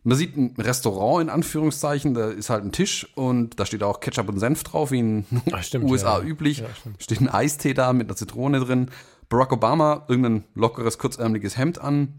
[0.05, 4.01] man sieht ein Restaurant in Anführungszeichen, da ist halt ein Tisch und da steht auch
[4.01, 6.25] Ketchup und Senf drauf, wie in Ach, stimmt, USA ja.
[6.25, 6.59] üblich.
[6.59, 6.67] Ja,
[6.99, 8.91] steht ein Eistee da mit einer Zitrone drin.
[9.31, 12.15] Barack Obama, irgendein lockeres, kurzärmeliges Hemd an.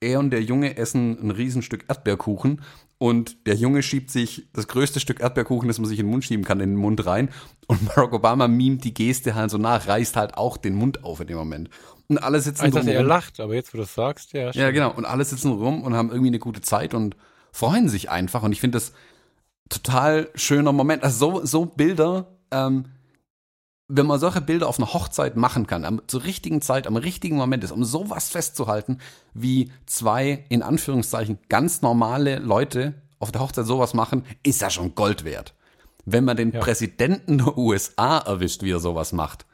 [0.00, 2.62] Er und der Junge essen ein Riesenstück Erdbeerkuchen
[2.98, 6.24] und der Junge schiebt sich das größte Stück Erdbeerkuchen, das man sich in den Mund
[6.24, 7.30] schieben kann, in den Mund rein.
[7.66, 11.20] Und Barack Obama mimt die Geste halt so nach, reißt halt auch den Mund auf
[11.20, 11.70] in dem Moment.
[12.08, 14.50] Und alle sitzen ich dachte, er lacht, aber jetzt, wo du es sagst, ja.
[14.50, 14.62] Stimmt.
[14.62, 14.92] Ja, genau.
[14.92, 17.16] Und alle sitzen rum und haben irgendwie eine gute Zeit und
[17.52, 18.42] freuen sich einfach.
[18.42, 18.92] Und ich finde das
[19.68, 21.02] total schöner Moment.
[21.02, 22.86] Also so, so Bilder, ähm,
[23.88, 27.36] wenn man solche Bilder auf einer Hochzeit machen kann, am, zur richtigen Zeit, am richtigen
[27.36, 28.98] Moment ist, um sowas festzuhalten,
[29.34, 34.94] wie zwei, in Anführungszeichen, ganz normale Leute auf der Hochzeit sowas machen, ist ja schon
[34.94, 35.54] Gold wert.
[36.04, 36.60] Wenn man den ja.
[36.60, 39.45] Präsidenten der USA erwischt, wie er sowas macht,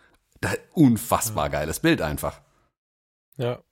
[0.72, 1.52] unfassbar ja.
[1.52, 2.40] geiles Bild einfach.
[3.36, 3.62] Ja.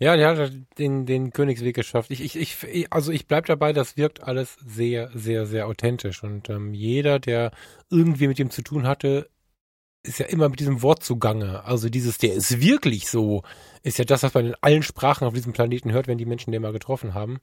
[0.00, 2.10] Ja, der hat den, den Königsweg geschafft.
[2.10, 6.24] Ich, ich, ich, also ich bleib dabei, das wirkt alles sehr, sehr, sehr authentisch.
[6.24, 7.52] Und ähm, jeder, der
[7.88, 9.30] irgendwie mit dem zu tun hatte,
[10.02, 11.64] ist ja immer mit diesem Wort zugange.
[11.64, 13.42] Also dieses, der ist wirklich so,
[13.82, 16.52] ist ja das, was man in allen Sprachen auf diesem Planeten hört, wenn die Menschen
[16.52, 17.38] den mal getroffen haben.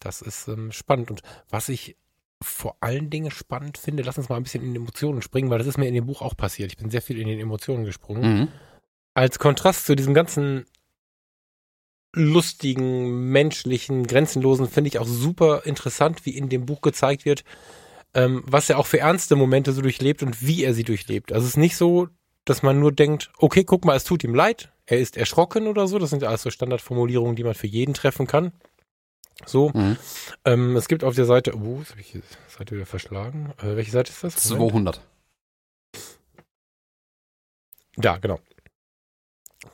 [0.00, 1.10] Das ist ähm, spannend.
[1.10, 1.96] Und was ich
[2.42, 5.66] vor allen Dingen spannend finde, lass uns mal ein bisschen in Emotionen springen, weil das
[5.66, 6.70] ist mir in dem Buch auch passiert.
[6.70, 8.22] Ich bin sehr viel in den Emotionen gesprungen.
[8.22, 8.48] Mhm.
[9.14, 10.66] Als Kontrast zu diesem ganzen
[12.14, 17.44] lustigen, menschlichen, grenzenlosen, finde ich auch super interessant, wie in dem Buch gezeigt wird,
[18.14, 21.32] ähm, was er auch für ernste Momente so durchlebt und wie er sie durchlebt.
[21.32, 22.08] Also es ist nicht so,
[22.44, 25.86] dass man nur denkt, okay, guck mal, es tut ihm leid, er ist erschrocken oder
[25.86, 25.98] so.
[25.98, 28.52] Das sind alles so Standardformulierungen, die man für jeden treffen kann.
[29.46, 29.70] So.
[29.70, 29.96] Mhm.
[30.44, 33.52] Ähm, es gibt auf der Seite, wo oh, habe ich die Seite wieder verschlagen?
[33.58, 34.50] Äh, welche Seite ist das?
[34.50, 34.72] Moment.
[34.72, 35.00] 200.
[37.96, 38.40] Da, genau.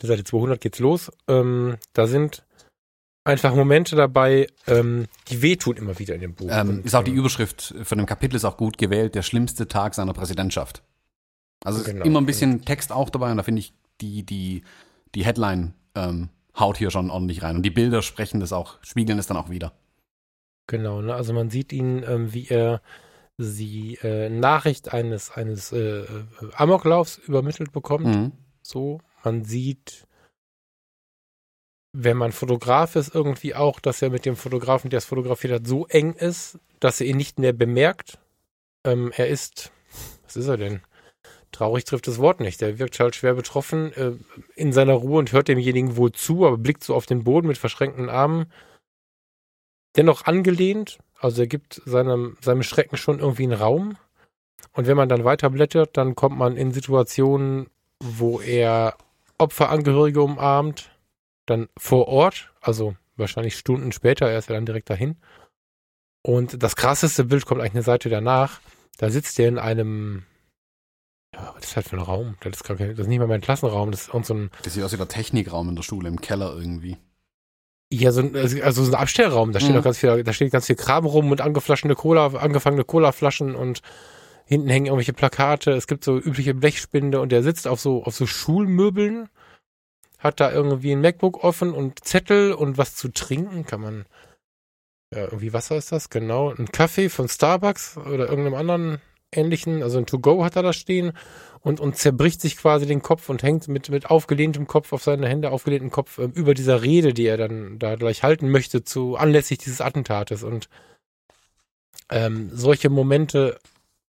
[0.00, 1.10] Die Seite 200 geht's los.
[1.28, 2.44] Ähm, da sind
[3.24, 6.48] einfach Momente dabei, ähm, die wehtun immer wieder in dem Buch.
[6.50, 9.94] Ähm, ist auch die Überschrift von dem Kapitel ist auch gut gewählt, der schlimmste Tag
[9.94, 10.82] seiner Präsidentschaft.
[11.64, 12.00] Also genau.
[12.00, 14.62] ist immer ein bisschen Text auch dabei und da finde ich die, die
[15.14, 16.28] die Headline ähm,
[16.59, 17.57] haut hier schon ordentlich rein.
[17.57, 19.72] Und die Bilder sprechen das auch, spiegeln es dann auch wieder.
[20.66, 21.14] Genau, ne?
[21.14, 22.80] also man sieht ihn, ähm, wie er
[23.36, 26.07] sie äh, Nachricht eines, eines äh, äh,
[26.55, 28.07] Amoklaufs übermittelt bekommt.
[28.07, 28.32] Mhm.
[28.62, 30.07] So, man sieht,
[31.92, 35.66] wenn man Fotograf ist, irgendwie auch, dass er mit dem Fotografen, der es fotografiert hat,
[35.66, 38.18] so eng ist, dass er ihn nicht mehr bemerkt.
[38.84, 39.72] Ähm, er ist,
[40.24, 40.80] was ist er denn?
[41.55, 42.61] Traurig trifft das Wort nicht.
[42.62, 44.12] Er wirkt halt schwer betroffen äh,
[44.57, 47.59] in seiner Ruhe und hört demjenigen wohl zu, aber blickt so auf den Boden mit
[47.59, 48.46] verschränkten Armen.
[49.96, 53.96] Dennoch angelehnt, also er gibt seinem, seinem Schrecken schon irgendwie einen Raum.
[54.72, 57.68] Und wenn man dann weiterblättert, dann kommt man in Situationen,
[58.02, 58.96] wo er
[59.38, 60.90] Opferangehörige umarmt,
[61.46, 65.18] dann vor Ort, also wahrscheinlich Stunden später, er ist ja dann direkt dahin.
[66.22, 68.61] Und das krasseste Bild kommt eigentlich eine Seite danach.
[68.98, 70.24] Da sitzt er in einem
[71.35, 72.37] ja, was ist halt für ein Raum?
[72.41, 74.51] Das ist, gar kein, das ist nicht mal mein Klassenraum, das ist so ein.
[74.62, 76.97] Das sieht aus wie der Technikraum in der Schule, im Keller irgendwie.
[77.93, 79.76] Ja, so ein, also, also so ein Abstellraum, da steht mhm.
[79.76, 83.82] noch ganz viel, da steht ganz viel Kram rum und angeflaschene Cola, angefangene Colaflaschen und
[84.47, 88.14] hinten hängen irgendwelche Plakate, es gibt so übliche Blechspinde und der sitzt auf so, auf
[88.14, 89.28] so Schulmöbeln,
[90.18, 94.07] hat da irgendwie ein MacBook offen und Zettel und was zu trinken, kann man,
[95.12, 99.01] ja, irgendwie Wasser ist das, genau, ein Kaffee von Starbucks oder irgendeinem anderen
[99.37, 101.12] ähnlichen, also ein To-Go hat er da stehen
[101.61, 105.28] und, und zerbricht sich quasi den Kopf und hängt mit, mit aufgelehntem Kopf auf seine
[105.28, 109.16] Hände, aufgelehnten Kopf äh, über dieser Rede, die er dann da gleich halten möchte, zu
[109.16, 110.43] anlässlich dieses Attentates.
[110.43, 110.68] Und
[112.11, 113.59] ähm, solche Momente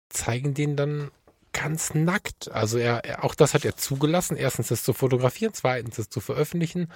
[0.10, 1.12] zeigen den dann
[1.54, 2.50] ganz nackt.
[2.52, 4.38] Also er, er, auch das hat er zugelassen.
[4.38, 6.92] Erstens das zu fotografieren, zweitens das zu veröffentlichen.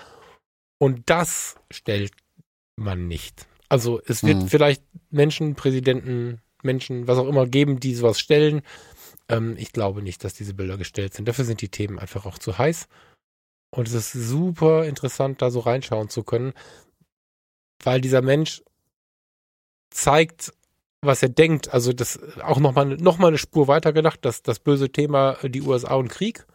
[0.78, 2.14] Und das stellt
[2.78, 3.46] man nicht.
[3.70, 4.48] Also es wird mhm.
[4.48, 8.62] vielleicht Menschen, Präsidenten, Menschen, was auch immer geben, die sowas stellen.
[9.30, 11.28] Ähm, ich glaube nicht, dass diese Bilder gestellt sind.
[11.28, 12.88] Dafür sind die Themen einfach auch zu heiß.
[13.72, 16.54] Und es ist super interessant, da so reinschauen zu können,
[17.84, 18.64] weil dieser Mensch
[19.90, 20.54] zeigt,
[21.02, 21.74] was er denkt.
[21.74, 25.50] Also das auch nochmal noch mal eine Spur weiter gedacht, dass das böse Thema äh,
[25.50, 26.46] die USA und Krieg.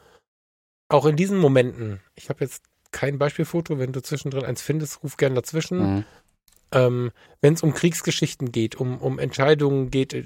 [0.88, 5.16] Auch in diesen Momenten, ich habe jetzt kein Beispielfoto, wenn du zwischendrin eins findest, ruf
[5.16, 5.78] gern dazwischen.
[5.78, 6.04] Mhm.
[6.72, 7.10] Ähm,
[7.40, 10.24] Wenn es um Kriegsgeschichten geht, um, um Entscheidungen geht, äh,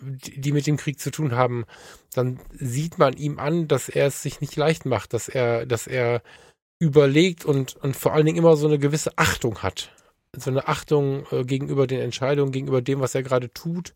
[0.00, 1.64] die mit dem Krieg zu tun haben,
[2.12, 5.86] dann sieht man ihm an, dass er es sich nicht leicht macht, dass er, dass
[5.86, 6.22] er
[6.78, 9.94] überlegt und, und vor allen Dingen immer so eine gewisse Achtung hat.
[10.36, 13.94] So eine Achtung äh, gegenüber den Entscheidungen, gegenüber dem, was er gerade tut.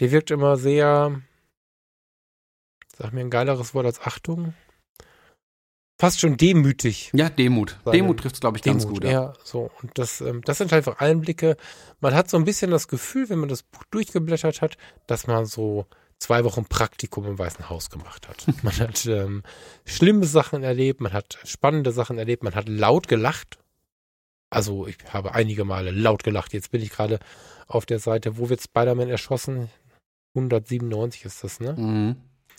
[0.00, 1.22] Der wirkt immer sehr,
[2.96, 4.54] sag mir ein geileres Wort als Achtung
[5.98, 7.10] fast schon demütig.
[7.14, 7.78] Ja, Demut.
[7.84, 9.04] Seine Demut trifft es, glaube ich, ganz Demut, gut.
[9.04, 9.10] Ja.
[9.10, 9.70] ja, so.
[9.82, 11.56] Und das, ähm, das sind einfach Einblicke.
[12.00, 14.76] Man hat so ein bisschen das Gefühl, wenn man das Buch durchgeblättert hat,
[15.06, 15.86] dass man so
[16.18, 18.46] zwei Wochen Praktikum im Weißen Haus gemacht hat.
[18.62, 19.42] Man hat ähm,
[19.84, 23.58] schlimme Sachen erlebt, man hat spannende Sachen erlebt, man hat laut gelacht.
[24.48, 26.54] Also ich habe einige Male laut gelacht.
[26.54, 27.18] Jetzt bin ich gerade
[27.66, 29.68] auf der Seite, wo wird Spider-Man erschossen?
[30.34, 31.74] 197 ist das, ne?
[31.74, 32.16] Mhm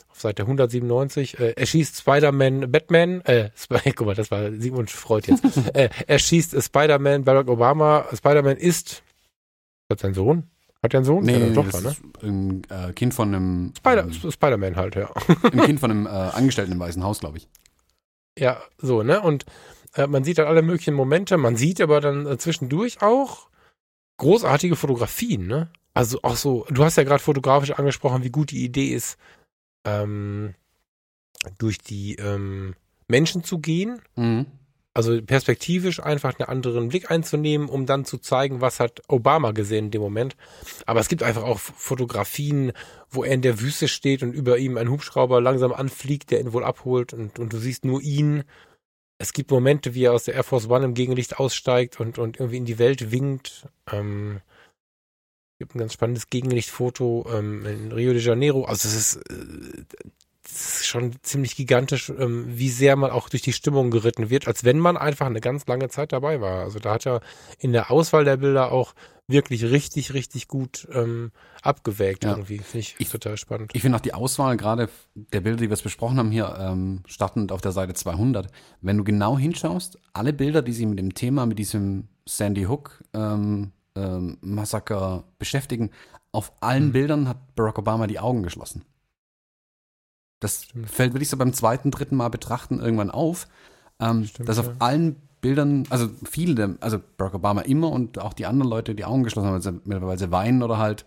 [0.10, 3.50] auf Seite 197, äh, erschießt Spider-Man Batman, äh,
[3.96, 5.44] guck mal, das war Sigmund Freud jetzt,
[5.76, 9.04] äh, erschießt Spider-Man Barack Obama, Spider-Man ist,
[9.90, 10.50] hat sein Sohn?
[10.84, 11.24] Hat er einen Sohn?
[11.24, 11.96] Nee, nee Tochter, ne?
[12.22, 15.10] ein äh, Kind von einem Spider ähm, Spider-Man halt, ja.
[15.44, 17.48] ein Kind von einem äh, Angestellten im Weißen Haus, glaube ich.
[18.38, 19.22] Ja, so, ne?
[19.22, 19.46] Und
[19.96, 23.50] äh, man sieht halt alle möglichen Momente, man sieht aber dann äh, zwischendurch auch
[24.18, 25.70] großartige Fotografien, ne?
[25.94, 29.18] Also auch so, du hast ja gerade fotografisch angesprochen, wie gut die Idee ist,
[29.86, 30.56] ähm,
[31.58, 32.76] durch die ähm,
[33.08, 34.02] Menschen zu gehen.
[34.16, 34.46] Mhm.
[34.94, 39.86] Also perspektivisch einfach einen anderen Blick einzunehmen, um dann zu zeigen, was hat Obama gesehen
[39.86, 40.36] in dem Moment.
[40.88, 42.72] Aber es gibt einfach auch Fotografien,
[43.12, 46.52] wo er in der Wüste steht und über ihm ein Hubschrauber langsam anfliegt, der ihn
[46.52, 48.44] wohl abholt und, und du siehst nur ihn.
[49.20, 52.40] Es gibt Momente, wie er aus der Air Force One im Gegenlicht aussteigt und, und
[52.40, 53.68] irgendwie in die Welt winkt.
[53.92, 54.42] Ähm,
[55.58, 58.66] gibt ein ganz spannendes Gegenlichtfoto ähm, in Rio de Janeiro.
[58.66, 59.84] Also es ist, äh,
[60.50, 64.64] ist schon ziemlich gigantisch, ähm, wie sehr man auch durch die Stimmung geritten wird, als
[64.64, 66.64] wenn man einfach eine ganz lange Zeit dabei war.
[66.64, 67.22] Also da hat er
[67.60, 68.94] in der Auswahl der Bilder auch
[69.28, 71.32] wirklich richtig, richtig gut ähm,
[71.62, 72.32] abgewägt ja.
[72.32, 72.60] irgendwie.
[72.60, 73.72] Finde ich, ich, total spannend.
[73.74, 77.04] Ich finde auch die Auswahl gerade der Bilder, die wir jetzt besprochen haben hier, ähm,
[77.08, 78.48] startend auf der Seite 200.
[78.82, 83.04] Wenn du genau hinschaust, alle Bilder, die sich mit dem Thema, mit diesem Sandy Hook
[83.14, 85.92] ähm, ähm, Massaker beschäftigen.
[86.32, 86.92] Auf allen mhm.
[86.92, 88.84] Bildern hat Barack Obama die Augen geschlossen.
[90.40, 90.90] Das Stimmt.
[90.90, 93.48] fällt wirklich so beim zweiten, dritten Mal betrachten irgendwann auf,
[94.00, 94.76] ähm, Stimmt, dass auf ja.
[94.80, 99.24] allen Bildern, also viele, also Barack Obama immer und auch die anderen Leute die Augen
[99.24, 101.06] geschlossen haben, weil sie, weil sie weinen oder halt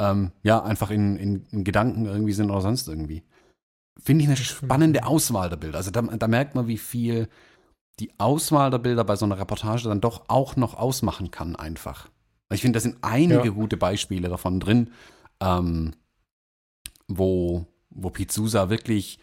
[0.00, 3.22] ähm, ja einfach in, in, in, Gedanken irgendwie sind oder sonst irgendwie.
[4.02, 5.78] Finde ich eine spannende Auswahl der Bilder.
[5.78, 7.28] Also da, da merkt man, wie viel
[8.00, 12.08] die Auswahl der Bilder bei so einer Reportage dann doch auch noch ausmachen kann, einfach.
[12.52, 13.50] Ich finde, da sind einige ja.
[13.50, 14.90] gute Beispiele davon drin,
[15.40, 15.92] ähm,
[17.08, 19.18] wo, wo Pizzusa wirklich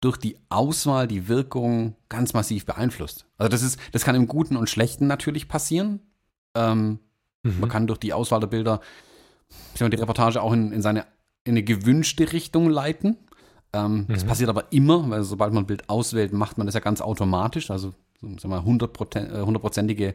[0.00, 3.26] durch die Auswahl die Wirkung ganz massiv beeinflusst.
[3.36, 6.00] Also das ist, das kann im Guten und Schlechten natürlich passieren.
[6.54, 7.00] Ähm,
[7.42, 7.60] mhm.
[7.60, 8.80] Man kann durch die Auswahl der Bilder
[9.78, 11.06] die Reportage auch in, in seine
[11.44, 13.16] in eine gewünschte Richtung leiten.
[13.72, 14.06] Ähm, mhm.
[14.08, 17.00] Das passiert aber immer, weil sobald man ein Bild auswählt, macht man das ja ganz
[17.00, 17.70] automatisch.
[17.70, 20.14] Also sagen wir, äh, hundertprozentige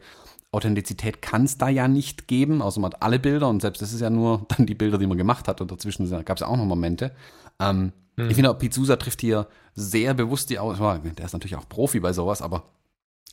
[0.55, 3.93] Authentizität kann es da ja nicht geben, außer man hat alle Bilder und selbst das
[3.93, 6.47] ist ja nur dann die Bilder, die man gemacht hat und dazwischen gab es ja
[6.47, 7.11] auch noch Momente.
[7.59, 8.29] Ähm, mhm.
[8.29, 10.99] Ich finde, Pizusa trifft hier sehr bewusst die Auswahl.
[10.99, 12.63] Der ist natürlich auch Profi bei sowas, aber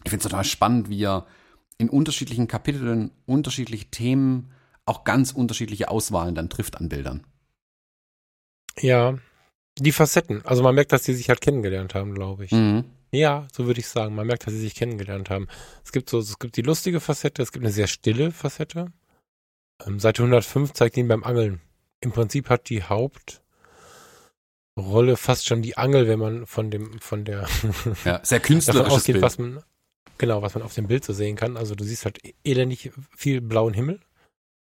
[0.05, 1.27] ich finde es total spannend, wie er
[1.79, 4.51] in unterschiedlichen Kapiteln unterschiedliche Themen
[4.85, 7.25] auch ganz unterschiedliche Auswahlen dann trifft an Bildern.
[8.81, 9.17] Ja,
[9.79, 10.45] die Facetten.
[10.45, 12.51] Also man merkt, dass die sich halt kennengelernt haben, glaube ich.
[12.51, 12.85] Mhm.
[13.13, 14.15] Ja, so würde ich sagen.
[14.15, 15.47] Man merkt, dass sie sich kennengelernt haben.
[15.85, 18.91] Es gibt so, es gibt die lustige Facette, es gibt eine sehr stille Facette.
[19.87, 21.61] Ähm, Seite 105 zeigt ihn beim Angeln.
[22.01, 23.43] Im Prinzip hat die Hauptrolle
[25.17, 27.47] fast schon die Angel, wenn man von dem, von der,
[28.05, 29.25] ja, sehr künstlerisches ausgeht, Bild.
[29.25, 29.63] was man,
[30.17, 31.59] genau, was man auf dem Bild so sehen kann.
[31.59, 34.01] Also du siehst halt elendig viel blauen Himmel.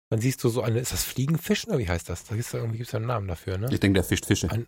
[0.09, 2.25] Dann siehst du so eine, ist das Fliegenfisch oder wie heißt das?
[2.25, 3.69] Da gibt's da irgendwie gibt's einen Namen dafür, ne?
[3.71, 4.49] Ich denke, der fischt Fische.
[4.49, 4.67] Ein,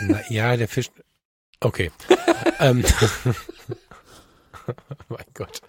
[0.00, 0.90] na, ja, der Fisch.
[1.60, 1.90] Okay.
[2.60, 2.84] ähm,
[5.08, 5.60] mein Gott.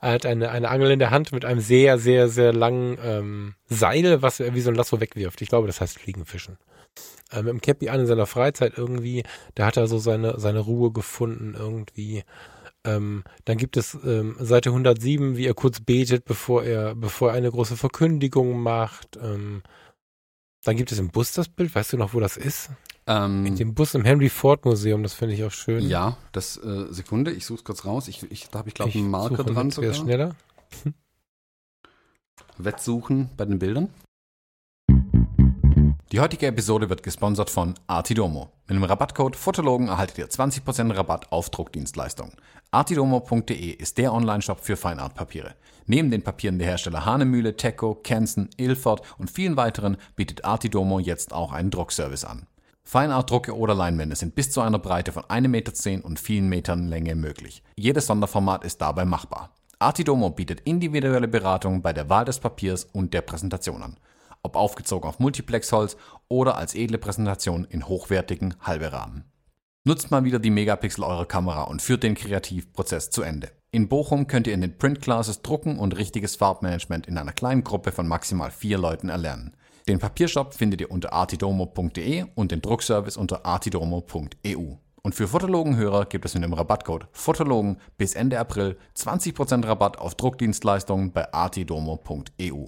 [0.00, 3.54] Er hat eine, eine Angel in der Hand mit einem sehr, sehr, sehr langen ähm,
[3.66, 5.40] Seil, was er wie so ein Lasso wegwirft.
[5.42, 6.58] Ich glaube, das heißt Fliegenfischen.
[7.32, 9.24] Ähm, mit dem Cappy an in seiner Freizeit irgendwie,
[9.54, 12.22] da hat er so seine, seine Ruhe gefunden irgendwie.
[12.84, 17.36] Ähm, dann gibt es ähm, Seite 107, wie er kurz betet, bevor er, bevor er
[17.36, 19.16] eine große Verkündigung macht.
[19.16, 19.62] Ähm,
[20.62, 22.70] dann gibt es im Bus das Bild, weißt du noch, wo das ist?
[23.08, 25.88] Ähm, In dem Bus im Henry Ford Museum, das finde ich auch schön.
[25.88, 28.08] Ja, das äh, Sekunde, ich suche es kurz raus.
[28.08, 29.94] Ich, ich, da habe ich glaube einen Marker dran sogar.
[29.94, 30.34] schneller.
[32.58, 33.90] Wettsuchen bei den Bildern.
[36.12, 38.50] Die heutige Episode wird gesponsert von Artidomo.
[38.68, 42.34] Mit dem Rabattcode Fotologen erhaltet ihr 20% Rabatt auf Druckdienstleistungen.
[42.70, 45.54] Artidomo.de ist der Onlineshop für Feinartpapiere.
[45.86, 51.32] Neben den Papieren der Hersteller Hanemühle, Teco, Kenson, Ilford und vielen weiteren bietet Artidomo jetzt
[51.32, 52.46] auch einen Druckservice an.
[52.88, 57.16] Feinartdrucke oder Leinwände sind bis zu einer Breite von 1,10 Meter und vielen Metern Länge
[57.16, 57.64] möglich.
[57.74, 59.50] Jedes Sonderformat ist dabei machbar.
[59.80, 63.96] Artidomo bietet individuelle Beratung bei der Wahl des Papiers und der Präsentation an.
[64.44, 65.96] Ob aufgezogen auf Multiplexholz
[66.28, 69.24] oder als edle Präsentation in hochwertigen Halberahmen.
[69.82, 73.50] Nutzt mal wieder die Megapixel eurer Kamera und führt den Kreativprozess zu Ende.
[73.72, 77.64] In Bochum könnt ihr in den Print Classes drucken und richtiges Farbmanagement in einer kleinen
[77.64, 79.56] Gruppe von maximal vier Leuten erlernen.
[79.88, 84.74] Den Papiershop findet ihr unter artidomo.de und den Druckservice unter artidomo.eu.
[85.02, 90.16] Und für Fotologenhörer gibt es mit dem Rabattcode Fotologen bis Ende April 20% Rabatt auf
[90.16, 92.66] Druckdienstleistungen bei artidomo.eu.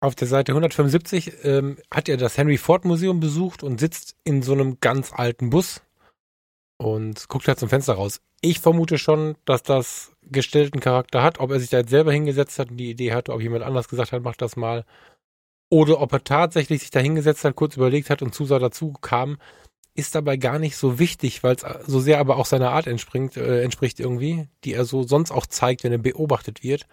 [0.00, 4.42] Auf der Seite 175 ähm, hat er das Henry Ford Museum besucht und sitzt in
[4.42, 5.82] so einem ganz alten Bus
[6.78, 8.20] und guckt halt zum Fenster raus.
[8.40, 11.40] Ich vermute schon, dass das gestellten Charakter hat.
[11.40, 13.88] Ob er sich da jetzt selber hingesetzt hat und die Idee hatte, ob jemand anders
[13.88, 14.84] gesagt hat, mach das mal.
[15.70, 19.38] Oder ob er tatsächlich sich da hingesetzt hat, kurz überlegt hat und Zusa dazu kam,
[19.94, 23.36] ist dabei gar nicht so wichtig, weil es so sehr aber auch seiner Art entspringt,
[23.36, 26.86] äh, entspricht irgendwie, die er so sonst auch zeigt, wenn er beobachtet wird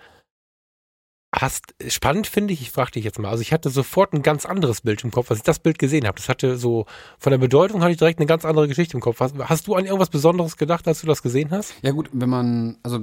[1.41, 4.45] hast, spannend finde ich, ich frage dich jetzt mal, also ich hatte sofort ein ganz
[4.45, 6.17] anderes Bild im Kopf, als ich das Bild gesehen habe.
[6.17, 6.85] Das hatte so,
[7.19, 9.19] von der Bedeutung hatte ich direkt eine ganz andere Geschichte im Kopf.
[9.19, 11.73] Hast, hast du an irgendwas Besonderes gedacht, als du das gesehen hast?
[11.81, 12.99] Ja gut, wenn man, also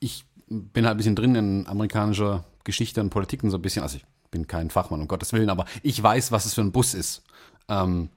[0.00, 3.82] ich bin halt ein bisschen drin in amerikanischer Geschichte und Politik und so ein bisschen,
[3.82, 6.72] also ich bin kein Fachmann, um Gottes Willen, aber ich weiß, was es für ein
[6.72, 7.22] Bus ist.
[7.68, 8.10] Ähm,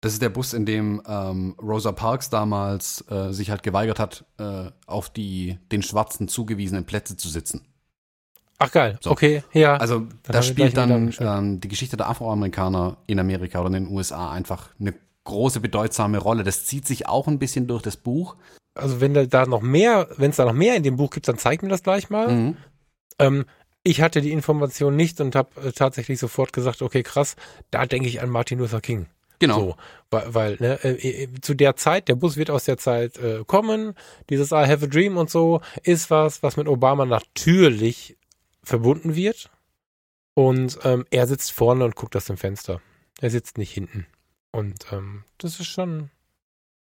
[0.00, 4.24] das ist der Bus, in dem ähm, Rosa Parks damals äh, sich halt geweigert hat,
[4.38, 7.66] äh, auf die den Schwarzen zugewiesenen Plätze zu sitzen.
[8.62, 9.10] Ach geil, so.
[9.10, 9.76] okay, ja.
[9.78, 14.30] Also da spielt dann ähm, die Geschichte der Afroamerikaner in Amerika oder in den USA
[14.30, 14.94] einfach eine
[15.24, 16.44] große bedeutsame Rolle.
[16.44, 18.36] Das zieht sich auch ein bisschen durch das Buch.
[18.74, 21.38] Also wenn da noch mehr, wenn es da noch mehr in dem Buch gibt, dann
[21.38, 22.28] zeig mir das gleich mal.
[22.28, 22.56] Mhm.
[23.18, 23.44] Ähm,
[23.82, 27.36] ich hatte die Information nicht und habe äh, tatsächlich sofort gesagt, okay, krass,
[27.70, 29.06] da denke ich an Martin Luther King.
[29.38, 29.58] Genau.
[29.58, 29.76] So,
[30.10, 33.42] weil, weil ne, äh, äh, zu der Zeit, der Bus wird aus der Zeit äh,
[33.46, 33.94] kommen,
[34.28, 38.18] dieses I have a dream und so, ist was, was mit Obama natürlich
[38.62, 39.50] verbunden wird.
[40.34, 42.80] Und ähm, er sitzt vorne und guckt aus dem Fenster.
[43.20, 44.06] Er sitzt nicht hinten.
[44.52, 46.10] Und ähm, das ist schon.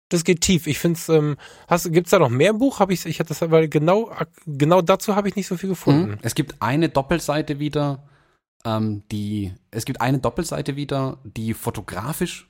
[0.09, 0.67] Das geht tief.
[0.67, 1.35] Ich finde es, ähm,
[1.67, 2.79] hast, gibt's da noch mehr Buch?
[2.79, 4.09] Habe ich, ich hatte das, weil genau,
[4.45, 6.11] genau dazu habe ich nicht so viel gefunden.
[6.11, 6.19] Mhm.
[6.21, 8.07] Es gibt eine Doppelseite wieder,
[8.63, 12.47] ähm, die, es gibt eine Doppelseite wieder, die fotografisch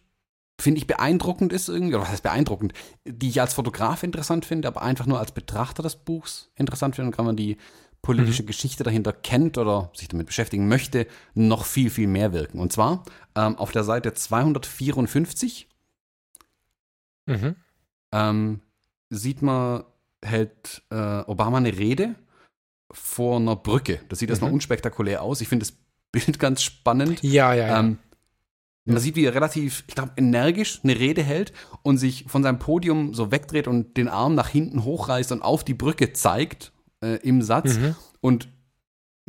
[0.59, 2.73] finde ich, beeindruckend ist irgendwie, oder was heißt beeindruckend,
[3.05, 7.15] die ich als Fotograf interessant finde, aber einfach nur als Betrachter des Buchs interessant finde,
[7.15, 7.57] kann man die
[8.01, 8.47] politische mhm.
[8.47, 12.59] Geschichte dahinter kennt oder sich damit beschäftigen möchte, noch viel, viel mehr wirken.
[12.59, 13.03] Und zwar
[13.35, 15.67] ähm, auf der Seite 254
[17.25, 17.55] mhm.
[18.11, 18.61] ähm,
[19.09, 19.83] sieht man,
[20.23, 22.15] hält äh, Obama eine Rede
[22.91, 23.99] vor einer Brücke.
[24.09, 24.33] Das sieht mhm.
[24.33, 25.41] erstmal unspektakulär aus.
[25.41, 25.75] Ich finde das
[26.11, 27.21] Bild ganz spannend.
[27.23, 27.79] Ja, ja, ja.
[27.79, 27.97] Ähm,
[28.85, 32.57] man sieht, wie er relativ, ich glaube, energisch eine Rede hält und sich von seinem
[32.57, 36.71] Podium so wegdreht und den Arm nach hinten hochreißt und auf die Brücke zeigt
[37.01, 37.77] äh, im Satz.
[37.77, 37.95] Mhm.
[38.21, 38.49] Und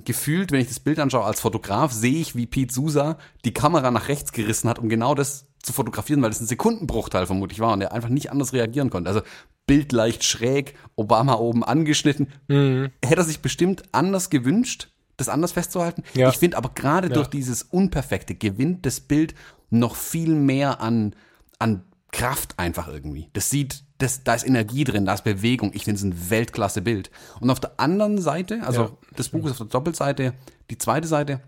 [0.05, 3.91] gefühlt, wenn ich das Bild anschaue als Fotograf, sehe ich, wie Pete Sousa die Kamera
[3.91, 7.73] nach rechts gerissen hat, um genau das zu fotografieren, weil es ein Sekundenbruchteil vermutlich war
[7.73, 9.09] und er einfach nicht anders reagieren konnte.
[9.09, 9.23] Also
[9.67, 12.29] Bild leicht schräg, Obama oben angeschnitten.
[12.49, 12.91] Mhm.
[13.05, 16.05] Hätte er sich bestimmt anders gewünscht, das anders festzuhalten.
[16.15, 16.31] Ja.
[16.31, 17.15] Ich finde aber gerade ja.
[17.15, 19.35] durch dieses Unperfekte gewinnt das Bild
[19.71, 21.15] noch viel mehr an,
[21.59, 23.29] an Kraft einfach irgendwie.
[23.33, 25.73] Das sieht, das, da ist Energie drin, da ist Bewegung.
[25.75, 27.11] Ich finde es ein Weltklasse-Bild.
[27.41, 28.91] Und auf der anderen Seite, also ja.
[29.17, 30.35] das Buch ist auf der Doppelseite,
[30.71, 31.41] die zweite Seite,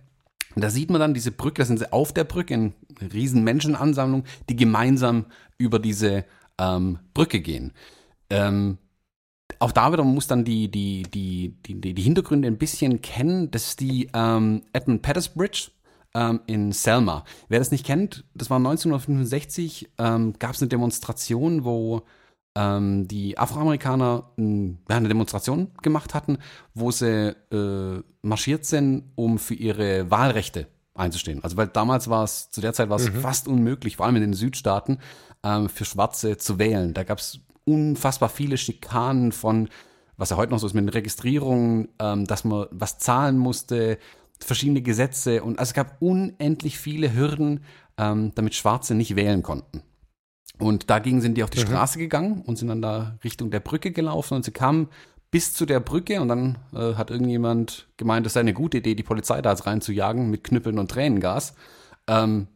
[0.57, 2.75] da sieht man dann diese Brücke, da sind sie auf der Brücke, eine
[3.13, 5.27] riesen Menschenansammlung, die gemeinsam
[5.59, 6.25] über diese
[6.59, 7.73] ähm, Brücke gehen.
[8.31, 8.79] Ähm,
[9.61, 13.51] auch da wieder, man muss dann die, die, die, die, die Hintergründe ein bisschen kennen.
[13.51, 15.71] Das ist die ähm, Edmund Pettus Bridge
[16.15, 17.25] ähm, in Selma.
[17.49, 22.03] Wer das nicht kennt, das war 1965, ähm, gab es eine Demonstration, wo
[22.61, 26.39] ähm, die Afroamerikaner äh, eine Demonstration gemacht hatten,
[26.75, 31.43] wo sie äh, marschiert sind, um für ihre Wahlrechte einzustehen.
[31.43, 33.21] Also weil damals war es, zu der Zeit war es mhm.
[33.21, 34.99] fast unmöglich, vor allem in den Südstaaten,
[35.43, 36.93] ähm, für Schwarze zu wählen.
[36.93, 39.69] Da gab es unfassbar viele Schikanen von,
[40.17, 43.99] was ja heute noch so ist mit den Registrierungen, ähm, dass man was zahlen musste,
[44.39, 47.61] verschiedene Gesetze und also es gab unendlich viele Hürden,
[47.97, 49.83] ähm, damit Schwarze nicht wählen konnten.
[50.61, 51.67] Und dagegen sind die auf die mhm.
[51.67, 54.89] Straße gegangen und sind dann da Richtung der Brücke gelaufen und sie kamen
[55.31, 58.95] bis zu der Brücke und dann äh, hat irgendjemand gemeint, es sei eine gute Idee,
[58.95, 61.55] die Polizei da jetzt reinzujagen mit Knüppeln und Tränengas.
[62.09, 62.49] Ähm,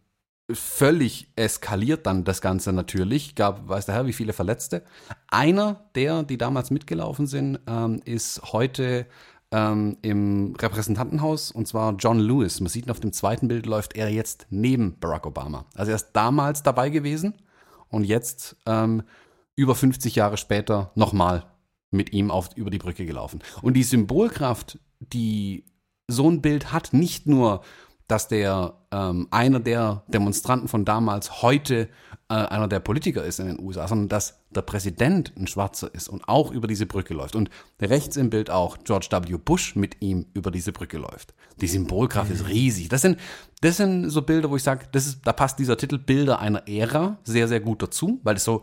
[0.52, 3.34] völlig eskaliert dann das Ganze natürlich.
[3.34, 4.82] Gab, weiß der Herr, wie viele Verletzte.
[5.28, 9.06] Einer der, die damals mitgelaufen sind, ähm, ist heute
[9.52, 12.60] ähm, im Repräsentantenhaus und zwar John Lewis.
[12.60, 15.64] Man sieht auf dem zweiten Bild läuft er jetzt neben Barack Obama.
[15.74, 17.34] Also er ist damals dabei gewesen
[17.94, 19.02] und jetzt ähm,
[19.56, 21.46] über 50 Jahre später nochmal
[21.90, 23.40] mit ihm auf, über die Brücke gelaufen.
[23.62, 25.64] Und die Symbolkraft, die
[26.08, 27.62] so ein Bild hat, nicht nur
[28.14, 31.88] dass der ähm, einer der Demonstranten von damals heute
[32.28, 36.08] äh, einer der Politiker ist in den USA, sondern dass der Präsident ein Schwarzer ist
[36.08, 37.34] und auch über diese Brücke läuft.
[37.34, 37.50] Und
[37.82, 39.36] rechts im Bild auch George W.
[39.36, 41.34] Bush mit ihm über diese Brücke läuft.
[41.60, 42.88] Die Symbolkraft ist riesig.
[42.88, 43.18] Das sind,
[43.62, 44.86] das sind so Bilder, wo ich sage,
[45.24, 48.62] da passt dieser Titel Bilder einer Ära sehr, sehr gut dazu, weil es so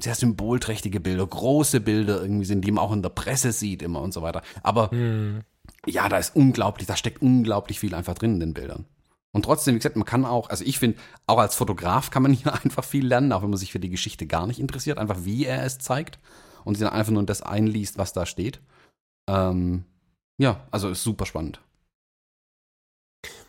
[0.00, 4.02] sehr symbolträchtige Bilder, große Bilder irgendwie sind, die man auch in der Presse sieht immer
[4.02, 4.42] und so weiter.
[4.62, 5.44] Aber mhm
[5.86, 8.86] ja, da ist unglaublich, da steckt unglaublich viel einfach drin in den Bildern.
[9.32, 12.32] Und trotzdem, wie gesagt, man kann auch, also ich finde, auch als Fotograf kann man
[12.34, 15.24] hier einfach viel lernen, auch wenn man sich für die Geschichte gar nicht interessiert, einfach
[15.24, 16.18] wie er es zeigt
[16.64, 18.60] und sich dann einfach nur das einliest, was da steht.
[19.28, 19.84] Ähm,
[20.38, 21.60] ja, also ist super spannend.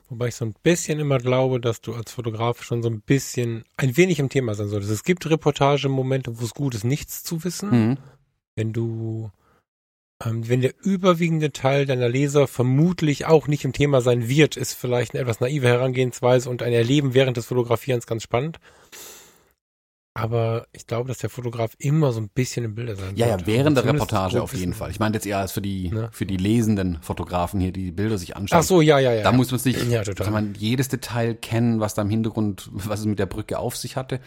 [0.09, 3.63] Wobei ich so ein bisschen immer glaube, dass du als Fotograf schon so ein bisschen,
[3.77, 4.91] ein wenig im Thema sein solltest.
[4.91, 7.69] Es gibt Reportagemomente, wo es gut ist, nichts zu wissen.
[7.69, 7.97] Mhm.
[8.55, 9.31] Wenn du
[10.25, 15.13] wenn der überwiegende Teil deiner Leser vermutlich auch nicht im Thema sein wird, ist vielleicht
[15.13, 18.59] eine etwas naive Herangehensweise und ein Erleben während des Fotografierens ganz spannend.
[20.13, 23.37] Aber ich glaube, dass der Fotograf immer so ein bisschen im Bilder sein Ja, ja,
[23.45, 24.91] während der Reportage auf jeden Fall.
[24.91, 26.09] Ich meine jetzt eher als für die, ne?
[26.11, 28.59] für die lesenden Fotografen hier, die die Bilder sich anschauen.
[28.59, 29.23] Ach so, ja, ja, ja.
[29.23, 32.99] Da muss man sich, ja, kann man jedes Detail kennen, was da im Hintergrund, was
[32.99, 34.19] es mit der Brücke auf sich hatte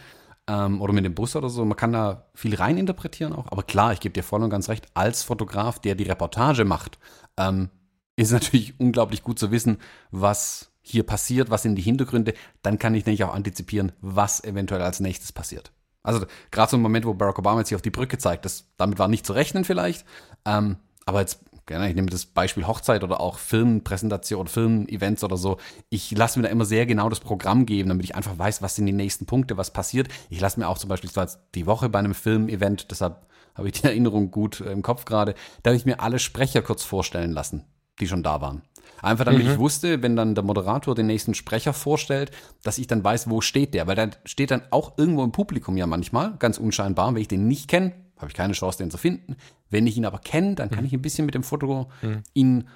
[0.47, 1.65] ähm, oder mit dem Bus oder so.
[1.65, 3.51] Man kann da viel reininterpretieren auch.
[3.51, 6.99] Aber klar, ich gebe dir voll und ganz recht, als Fotograf, der die Reportage macht,
[7.37, 7.69] ähm,
[8.15, 9.77] ist natürlich unglaublich gut zu wissen,
[10.11, 12.33] was hier passiert, was sind die Hintergründe.
[12.61, 15.71] Dann kann ich nämlich auch antizipieren, was eventuell als nächstes passiert.
[16.03, 18.67] Also gerade so ein Moment, wo Barack Obama jetzt hier auf die Brücke zeigt, das,
[18.77, 20.05] damit war nicht zu rechnen vielleicht.
[20.45, 20.77] Ähm,
[21.07, 25.57] aber jetzt ich nehme das Beispiel Hochzeit oder auch Filmpräsentation, Filmevents oder so.
[25.89, 28.75] Ich lasse mir da immer sehr genau das Programm geben, damit ich einfach weiß, was
[28.75, 30.07] sind die nächsten Punkte, was passiert.
[30.29, 31.09] Ich lasse mir auch zum Beispiel,
[31.55, 35.71] die Woche bei einem Filmevent, deshalb habe ich die Erinnerung gut im Kopf gerade, da
[35.71, 37.63] habe ich mir alle Sprecher kurz vorstellen lassen,
[37.99, 38.61] die schon da waren.
[39.01, 39.51] Einfach damit mhm.
[39.51, 42.31] ich wusste, wenn dann der Moderator den nächsten Sprecher vorstellt,
[42.63, 43.87] dass ich dann weiß, wo steht der.
[43.87, 47.13] Weil der steht dann auch irgendwo im Publikum ja manchmal, ganz unscheinbar.
[47.13, 49.35] Wenn ich den nicht kenne, habe ich keine Chance, den zu finden.
[49.69, 50.87] Wenn ich ihn aber kenne, dann kann mhm.
[50.87, 52.23] ich ein bisschen mit dem Foto mhm.
[52.33, 52.67] ihn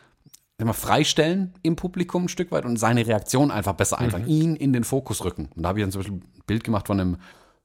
[0.65, 4.05] mal, freistellen im Publikum ein Stück weit und seine Reaktion einfach besser mhm.
[4.05, 5.49] einfach ihn in den Fokus rücken.
[5.55, 7.17] Und da habe ich dann zum Beispiel ein Bild gemacht von einem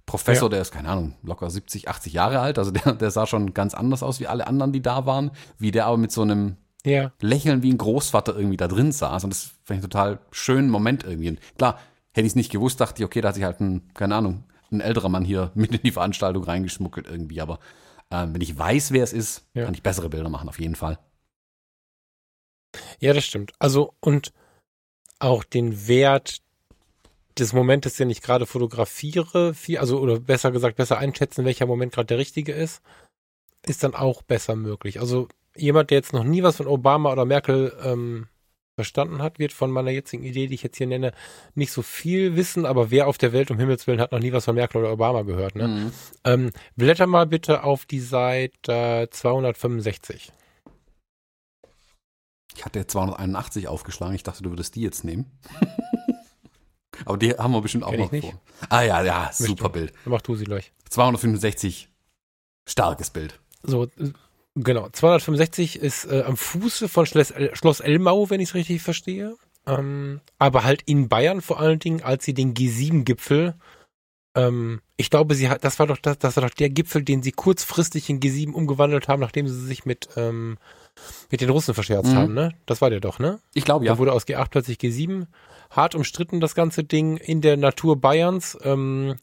[0.06, 0.50] Professor, ja.
[0.50, 2.58] der ist, keine Ahnung, locker 70, 80 Jahre alt.
[2.58, 5.30] Also der, der sah schon ganz anders aus wie alle anderen, die da waren.
[5.58, 7.12] Wie der aber mit so einem ja.
[7.20, 9.24] Lächeln wie ein Großvater irgendwie da drin saß.
[9.24, 11.30] Und das fand ich einen total schönen Moment irgendwie.
[11.30, 11.78] Und klar,
[12.12, 14.44] hätte ich es nicht gewusst, dachte ich, okay, da hat sich halt ein, keine Ahnung,
[14.74, 17.40] ein älterer Mann hier mit in die Veranstaltung reingeschmuggelt irgendwie.
[17.40, 17.58] Aber
[18.10, 19.64] ähm, wenn ich weiß, wer es ist, ja.
[19.64, 20.98] kann ich bessere Bilder machen, auf jeden Fall.
[23.00, 23.52] Ja, das stimmt.
[23.58, 24.32] Also, und
[25.18, 26.38] auch den Wert
[27.38, 31.92] des Momentes, den ich gerade fotografiere, viel, also, oder besser gesagt, besser einschätzen, welcher Moment
[31.92, 32.82] gerade der richtige ist,
[33.66, 35.00] ist dann auch besser möglich.
[35.00, 38.28] Also, jemand, der jetzt noch nie was von Obama oder Merkel ähm,
[38.74, 41.12] verstanden hat, wird von meiner jetzigen Idee, die ich jetzt hier nenne,
[41.54, 44.32] nicht so viel wissen, aber wer auf der Welt um Himmels Willen hat noch nie
[44.32, 45.54] was von Merkel oder Obama gehört.
[45.54, 45.68] Ne?
[45.68, 45.92] Mhm.
[46.24, 50.32] Ähm, blätter mal bitte auf die Seite 265.
[52.56, 55.30] Ich hatte 281 aufgeschlagen, ich dachte, du würdest die jetzt nehmen.
[57.04, 58.30] aber die haben wir bestimmt auch Kenn noch nicht.
[58.30, 58.40] vor.
[58.68, 59.92] Ah ja, ja, super Bild.
[60.04, 60.72] Dann mach du sie gleich.
[60.90, 61.88] 265,
[62.68, 63.40] starkes Bild.
[63.62, 63.88] So,
[64.56, 69.34] Genau, 265 ist äh, am Fuße von Schloss, Schloss Elmau, wenn ich es richtig verstehe.
[69.66, 73.54] Ähm, aber halt in Bayern vor allen Dingen, als sie den G7-Gipfel,
[74.36, 77.22] ähm, ich glaube, sie hat, das war doch das, das war doch der Gipfel, den
[77.22, 80.58] sie kurzfristig in G7 umgewandelt haben, nachdem sie sich mit ähm,
[81.30, 82.16] mit den Russen verscherzt mhm.
[82.16, 82.52] haben, ne?
[82.66, 83.40] Das war der doch, ne?
[83.54, 83.92] Ich glaube ja.
[83.92, 85.26] Da wurde aus G8 plötzlich G7.
[85.70, 88.56] Hart umstritten das ganze Ding in der Natur Bayerns.
[88.62, 89.16] Ähm,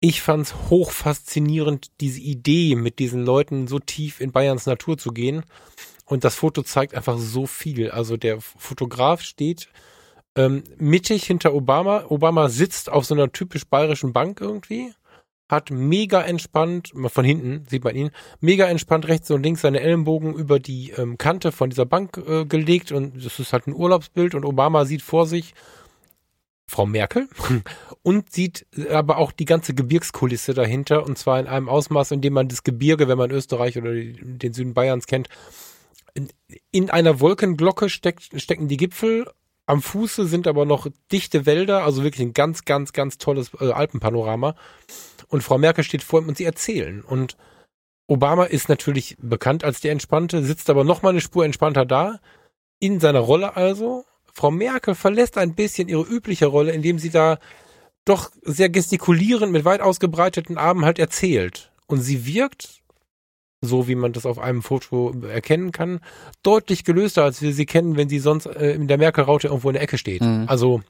[0.00, 4.98] ich fand es hoch faszinierend, diese Idee, mit diesen Leuten so tief in Bayerns Natur
[4.98, 5.44] zu gehen.
[6.04, 7.90] Und das Foto zeigt einfach so viel.
[7.90, 9.68] Also der Fotograf steht
[10.36, 12.04] ähm, mittig hinter Obama.
[12.08, 14.92] Obama sitzt auf so einer typisch bayerischen Bank irgendwie,
[15.48, 20.34] hat mega entspannt, von hinten sieht man ihn, mega entspannt rechts und links seine Ellenbogen
[20.34, 24.34] über die ähm, Kante von dieser Bank äh, gelegt und das ist halt ein Urlaubsbild
[24.34, 25.54] und Obama sieht vor sich
[26.68, 27.28] Frau Merkel
[28.02, 32.32] und sieht aber auch die ganze Gebirgskulisse dahinter und zwar in einem Ausmaß, in dem
[32.32, 35.28] man das Gebirge, wenn man Österreich oder den Süden Bayerns kennt,
[36.70, 39.30] in einer Wolkenglocke steckt, stecken die Gipfel.
[39.66, 43.72] Am Fuße sind aber noch dichte Wälder, also wirklich ein ganz, ganz, ganz tolles äh,
[43.72, 44.54] Alpenpanorama.
[45.28, 47.02] Und Frau Merkel steht vor ihm und sie erzählen.
[47.02, 47.36] Und
[48.06, 52.20] Obama ist natürlich bekannt als der Entspannte, sitzt aber noch mal eine Spur entspannter da.
[52.78, 54.04] In seiner Rolle also
[54.36, 57.38] Frau Merkel verlässt ein bisschen ihre übliche Rolle, indem sie da
[58.04, 61.72] doch sehr gestikulierend mit weit ausgebreiteten Armen halt erzählt.
[61.86, 62.82] Und sie wirkt,
[63.62, 66.00] so wie man das auf einem Foto erkennen kann,
[66.42, 69.72] deutlich gelöster, als wir sie kennen, wenn sie sonst äh, in der Merkel-Raute irgendwo in
[69.72, 70.20] der Ecke steht.
[70.20, 70.44] Mhm.
[70.48, 70.82] Also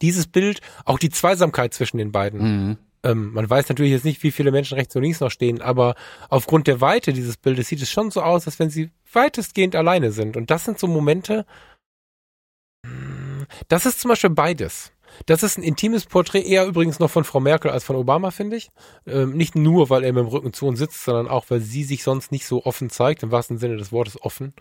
[0.00, 2.40] dieses Bild, auch die Zweisamkeit zwischen den beiden.
[2.40, 2.78] Mhm.
[3.02, 5.96] Ähm, man weiß natürlich jetzt nicht, wie viele Menschen rechts und links noch stehen, aber
[6.30, 10.12] aufgrund der Weite dieses Bildes sieht es schon so aus, als wenn sie weitestgehend alleine
[10.12, 10.38] sind.
[10.38, 11.44] Und das sind so Momente,
[13.68, 14.92] das ist zum Beispiel beides.
[15.26, 18.56] Das ist ein intimes Porträt, eher übrigens noch von Frau Merkel als von Obama, finde
[18.56, 18.70] ich.
[19.06, 21.84] Ähm, nicht nur, weil er mit dem Rücken zu uns sitzt, sondern auch, weil sie
[21.84, 24.54] sich sonst nicht so offen zeigt, im wahrsten Sinne des Wortes offen.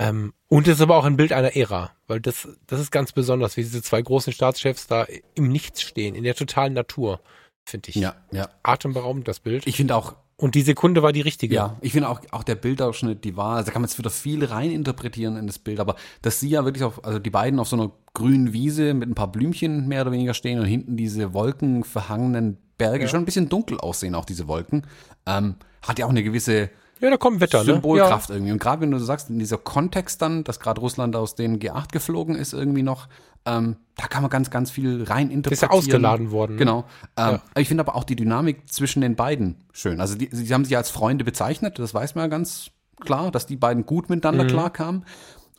[0.00, 3.12] Ähm, und es ist aber auch ein Bild einer Ära, weil das, das ist ganz
[3.12, 7.20] besonders, wie diese zwei großen Staatschefs da im Nichts stehen, in der totalen Natur,
[7.64, 7.96] finde ich.
[7.96, 8.48] Ja, ja.
[8.62, 9.66] Atemberaubend, das Bild.
[9.66, 11.52] Ich finde auch, und die Sekunde war die richtige.
[11.52, 14.10] Ja, ich finde auch, auch der Bildausschnitt, die war, also da kann man jetzt wieder
[14.10, 17.66] viel reininterpretieren in das Bild, aber dass sie ja wirklich auf, also die beiden auf
[17.66, 21.34] so einer grünen Wiese mit ein paar Blümchen mehr oder weniger stehen und hinten diese
[21.34, 23.08] wolkenverhangenen Berge, ja.
[23.08, 24.86] schon ein bisschen dunkel aussehen, auch diese Wolken,
[25.26, 26.70] ähm, hat ja auch eine gewisse
[27.00, 27.64] ja, da kommt Wetter, ne?
[27.64, 28.34] Symbolkraft ne?
[28.34, 28.38] ja.
[28.38, 28.52] irgendwie.
[28.52, 31.92] Und gerade wenn du sagst, in dieser Kontext dann, dass gerade Russland aus den G8
[31.92, 33.08] geflogen ist, irgendwie noch,
[33.44, 35.52] ähm, da kann man ganz, ganz viel rein interpretieren.
[35.52, 36.52] Ist ja ausgeladen worden.
[36.52, 36.58] Ne?
[36.58, 36.84] Genau.
[37.16, 37.42] Ähm, ja.
[37.56, 40.00] Ich finde aber auch die Dynamik zwischen den beiden schön.
[40.00, 42.70] Also die, sie haben sich als Freunde bezeichnet, das weiß man ja ganz
[43.00, 44.48] klar, dass die beiden gut miteinander mhm.
[44.48, 45.04] klarkamen.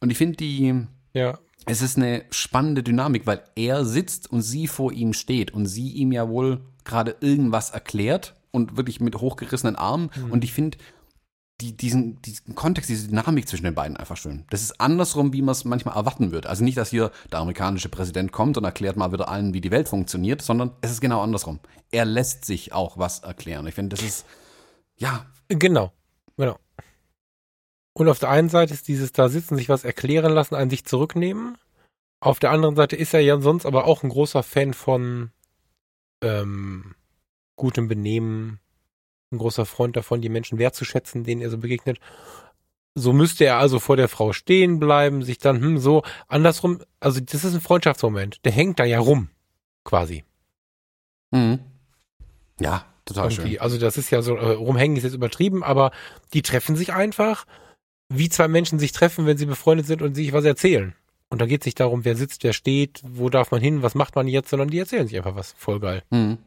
[0.01, 1.37] Und ich finde die, ja.
[1.65, 5.89] es ist eine spannende Dynamik, weil er sitzt und sie vor ihm steht und sie
[5.89, 10.09] ihm ja wohl gerade irgendwas erklärt und wirklich mit hochgerissenen Armen.
[10.15, 10.31] Mhm.
[10.31, 10.77] Und ich finde,
[11.61, 14.45] die, diesen, diesen Kontext, diese Dynamik zwischen den beiden einfach schön.
[14.49, 16.47] Das ist andersrum, wie man es manchmal erwarten wird.
[16.47, 19.71] Also nicht, dass hier der amerikanische Präsident kommt und erklärt mal wieder allen, wie die
[19.71, 21.59] Welt funktioniert, sondern es ist genau andersrum.
[21.91, 23.67] Er lässt sich auch was erklären.
[23.67, 24.25] Ich finde, das ist,
[24.97, 25.25] ja.
[25.49, 25.91] Genau,
[26.37, 26.57] genau.
[27.93, 30.85] Und auf der einen Seite ist dieses da sitzen, sich was erklären lassen, ein sich
[30.85, 31.57] zurücknehmen.
[32.21, 35.31] Auf der anderen Seite ist er ja sonst aber auch ein großer Fan von
[36.21, 36.95] ähm,
[37.55, 38.59] gutem Benehmen,
[39.31, 41.99] ein großer Freund davon, die Menschen wertzuschätzen, denen er so begegnet.
[42.95, 47.19] So müsste er also vor der Frau stehen bleiben, sich dann, hm, so andersrum, also
[47.19, 48.43] das ist ein Freundschaftsmoment.
[48.45, 49.29] Der hängt da ja rum,
[49.85, 50.23] quasi.
[51.31, 51.59] Mhm.
[52.59, 53.51] Ja, total Irgendwie.
[53.51, 53.61] schön.
[53.61, 55.91] Also das ist ja so, äh, rumhängen ist jetzt übertrieben, aber
[56.33, 57.45] die treffen sich einfach.
[58.11, 60.95] wie zwei Menschen sich treffen, wenn sie befreundet sind und sich was erzählen.
[61.29, 63.93] Und da geht es nicht darum, wer sitzt, wer steht, wo darf man hin, was
[63.93, 65.53] macht man jetzt, sondern die erzählen sich einfach was.
[65.59, 66.01] Voll geil.
[66.09, 66.39] Mhm.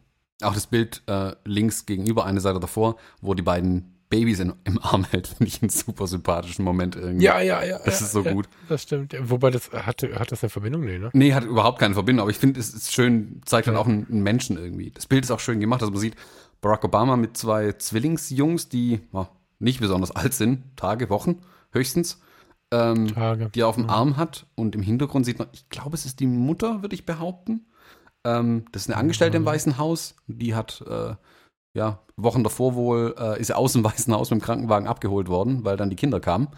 [0.43, 4.78] Auch das Bild äh, links gegenüber, eine Seite davor, wo die beiden Babys in, im
[4.82, 7.24] Arm hält, finde ich einen super sympathischen Moment irgendwie.
[7.24, 7.78] Ja, ja, ja.
[7.78, 8.47] Das ja, ist so ja, gut.
[8.68, 9.16] Das stimmt.
[9.18, 10.84] Wobei das hat, hat das eine Verbindung?
[10.84, 11.11] Nee, ne?
[11.14, 14.07] Nee, hat überhaupt keine Verbindung, aber ich finde, es ist schön, zeigt dann auch einen,
[14.11, 14.90] einen, Menschen irgendwie.
[14.90, 16.16] Das Bild ist auch schön gemacht, also man sieht
[16.61, 19.26] Barack Obama mit zwei Zwillingsjungs, die oh,
[19.59, 21.40] nicht besonders alt sind, Tage, Wochen
[21.72, 22.20] höchstens,
[22.70, 23.49] ähm, Tage.
[23.55, 23.90] die er auf dem mhm.
[23.90, 27.07] Arm hat und im Hintergrund sieht man, ich glaube, es ist die Mutter, würde ich
[27.07, 27.64] behaupten.
[28.25, 31.14] Ähm, das ist eine Angestellte im Weißen Haus, die hat äh,
[31.75, 35.64] ja, Wochen davor wohl äh, ist aus dem Weißen Haus mit dem Krankenwagen abgeholt worden,
[35.64, 36.49] weil dann die Kinder kamen.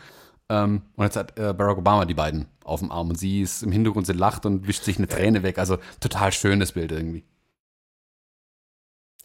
[0.49, 3.63] Ähm, und jetzt hat äh, Barack Obama die beiden auf dem Arm und sie ist
[3.63, 5.59] im Hintergrund, sie lacht und wischt sich eine Träne weg.
[5.59, 7.25] Also total schönes Bild irgendwie.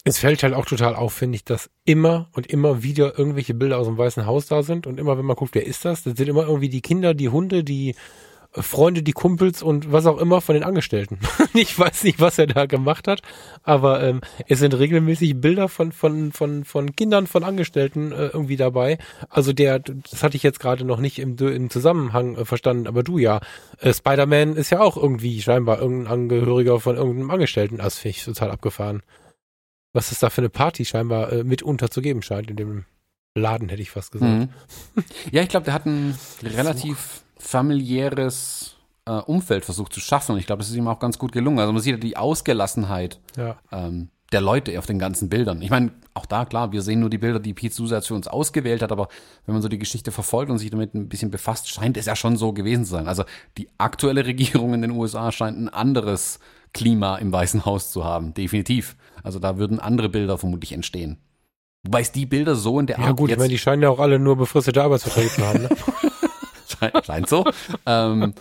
[0.04, 3.76] Es fällt halt auch total auf, finde ich, dass immer und immer wieder irgendwelche Bilder
[3.76, 6.16] aus dem Weißen Haus da sind und immer, wenn man guckt, wer ist das, das
[6.16, 7.94] sind immer irgendwie die Kinder, die Hunde, die
[8.52, 11.20] Freunde, die Kumpels und was auch immer von den Angestellten.
[11.54, 13.22] ich weiß nicht, was er da gemacht hat,
[13.62, 18.56] aber ähm, es sind regelmäßig Bilder von von von von Kindern von Angestellten äh, irgendwie
[18.56, 18.98] dabei.
[19.28, 23.02] Also der, das hatte ich jetzt gerade noch nicht im, im Zusammenhang äh, verstanden, aber
[23.04, 23.40] du ja.
[23.78, 27.78] Äh, Spider-Man ist ja auch irgendwie scheinbar irgendein Angehöriger von irgendeinem Angestellten.
[27.78, 29.02] Das finde ich total abgefahren.
[29.92, 32.84] Was es da für eine Party scheinbar äh, mitunter zu geben scheint in dem
[33.36, 34.32] Laden, hätte ich fast gesagt.
[34.32, 34.48] Mhm.
[35.30, 38.76] Ja, ich glaube, der hat ein relativ familiäres
[39.06, 40.32] äh, Umfeld versucht zu schaffen.
[40.32, 41.58] Und ich glaube, das ist ihm auch ganz gut gelungen.
[41.58, 43.56] Also man sieht ja die Ausgelassenheit ja.
[43.72, 45.60] ähm, der Leute auf den ganzen Bildern.
[45.62, 48.28] Ich meine, auch da, klar, wir sehen nur die Bilder, die Pete Susatz für uns
[48.28, 49.08] ausgewählt hat, aber
[49.46, 52.14] wenn man so die Geschichte verfolgt und sich damit ein bisschen befasst, scheint es ja
[52.14, 53.08] schon so gewesen zu sein.
[53.08, 53.24] Also
[53.58, 56.38] die aktuelle Regierung in den USA scheint ein anderes
[56.72, 58.96] Klima im Weißen Haus zu haben, definitiv.
[59.24, 61.18] Also da würden andere Bilder vermutlich entstehen.
[61.82, 63.06] Wobei es die Bilder so in der Art.
[63.06, 65.68] Ja, gut, ich meine, die scheinen ja auch alle nur befristete Arbeitsverträge zu haben, ne?
[67.04, 67.44] Scheint so.
[67.86, 68.34] ähm,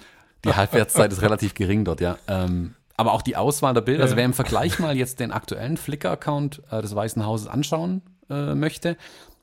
[0.45, 2.17] die Halbwertszeit ist relativ gering dort, ja.
[2.27, 5.77] Ähm, aber auch die Auswahl der Bilder, also wer im Vergleich mal jetzt den aktuellen
[5.77, 8.97] Flickr-Account äh, des Weißen Hauses anschauen äh, möchte.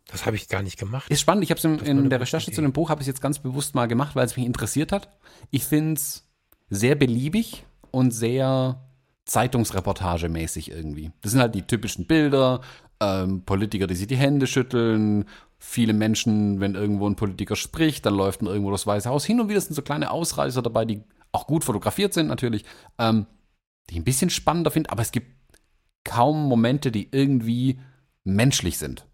[0.08, 1.10] Das habe ich gar nicht gemacht.
[1.10, 1.42] Ist spannend.
[1.42, 2.56] Ich habe es in, in der Recherche Idee.
[2.56, 5.08] zu dem Buch habe ich jetzt ganz bewusst mal gemacht, weil es mich interessiert hat.
[5.50, 6.24] Ich finde es
[6.70, 8.80] sehr beliebig und sehr
[9.24, 11.10] Zeitungsreportagemäßig irgendwie.
[11.22, 12.60] Das sind halt die typischen Bilder,
[13.00, 15.24] ähm, Politiker, die sich die Hände schütteln,
[15.66, 19.24] viele Menschen, wenn irgendwo ein Politiker spricht, dann läuft dann irgendwo das Weiße Haus.
[19.24, 21.02] Hin und wieder sind so kleine Ausreißer dabei, die
[21.32, 22.64] auch gut fotografiert sind natürlich,
[22.98, 23.26] ähm,
[23.90, 25.26] die ich ein bisschen spannender finde, aber es gibt
[26.04, 27.80] kaum Momente, die irgendwie
[28.24, 29.06] menschlich sind.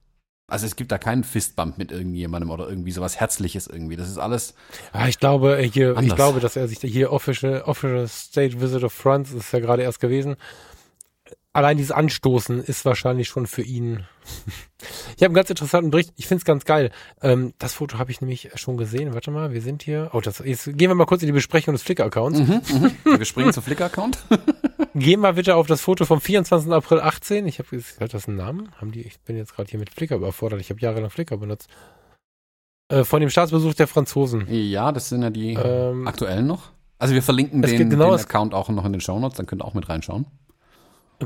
[0.47, 3.97] Also es gibt da keinen Fistbump mit irgendjemandem oder irgendwie sowas Herzliches irgendwie.
[3.97, 4.55] Das ist alles.
[4.93, 8.93] Ja, ich glaube, hier, ich glaube, dass er sich hier Official, Official State Visit of
[8.93, 10.37] France ist ja gerade erst gewesen
[11.53, 14.05] allein dieses Anstoßen ist wahrscheinlich schon für ihn.
[15.17, 16.13] ich habe einen ganz interessanten Bericht.
[16.17, 16.91] Ich finde es ganz geil.
[17.21, 19.15] Ähm, das Foto habe ich nämlich schon gesehen.
[19.15, 20.11] Warte mal, wir sind hier.
[20.13, 22.39] Oh, das, jetzt gehen wir mal kurz in die Besprechung des Flickr-Accounts.
[22.41, 23.19] Mhm, mhm.
[23.19, 24.19] Wir springen zum Flickr-Account.
[24.95, 26.71] Gehen wir bitte auf das Foto vom 24.
[26.71, 27.47] April 18.
[27.47, 28.73] Ich habe, hat das einen Namen?
[28.79, 29.01] Haben die?
[29.01, 30.61] Ich bin jetzt gerade hier mit Flickr überfordert.
[30.61, 31.71] Ich habe jahrelang Flickr benutzt.
[32.89, 34.47] Äh, von dem Staatsbesuch der Franzosen.
[34.51, 36.73] Ja, das sind ja die ähm, aktuellen noch.
[36.99, 39.39] Also wir verlinken den, genau den Account auch noch in den Show Notes.
[39.39, 40.27] Dann könnt ihr auch mit reinschauen.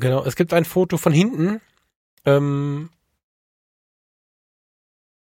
[0.01, 1.61] Genau, es gibt ein Foto von hinten.
[2.25, 2.91] Ähm,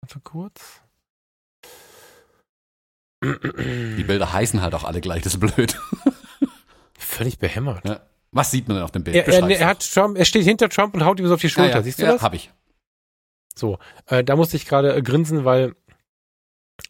[0.00, 0.80] warte kurz.
[3.22, 5.78] Die Bilder heißen halt auch alle gleich, das ist blöd.
[6.98, 7.86] Völlig behämmert.
[7.86, 8.00] Ja.
[8.32, 9.16] Was sieht man denn auf dem Bild?
[9.16, 11.50] Er, er, er, hat Trump, er steht hinter Trump und haut ihm so auf die
[11.50, 11.70] Schulter.
[11.70, 11.82] Ja, ja.
[11.82, 12.16] Siehst du das?
[12.16, 12.50] Ja, hab ich.
[13.54, 15.74] So, äh, da musste ich gerade äh, grinsen, weil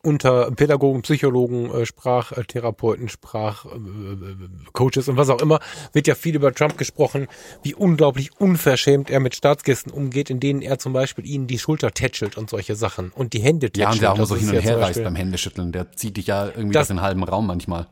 [0.03, 5.61] unter Pädagogen, Psychologen, äh, Sprachtherapeuten, Sprachcoaches und was auch immer,
[5.93, 7.29] wird ja viel über Trump gesprochen,
[7.63, 11.93] wie unglaublich unverschämt er mit Staatsgästen umgeht, in denen er zum Beispiel ihnen die Schulter
[11.93, 13.83] tätschelt und solche Sachen und die Hände tätschelt.
[13.83, 16.29] Ja, und der auch mal so hin und her reißt beim Händeschütteln, der zieht dich
[16.29, 17.89] ja irgendwie das, aus den halben Raum manchmal.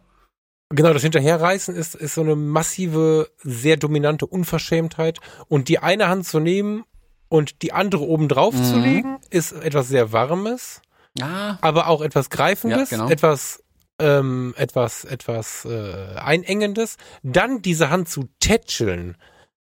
[0.71, 6.27] Genau, das Hinterherreißen ist, ist so eine massive, sehr dominante Unverschämtheit und die eine Hand
[6.27, 6.85] zu nehmen
[7.29, 8.65] und die andere oben drauf mhm.
[8.65, 10.83] zu legen, ist etwas sehr Warmes
[11.21, 11.59] Ah.
[11.61, 13.11] Aber auch etwas Greifendes, ja, genau.
[13.11, 13.63] etwas
[14.01, 16.97] ähm, etwas, etwas äh, Einengendes.
[17.23, 19.17] Dann diese Hand zu tätscheln,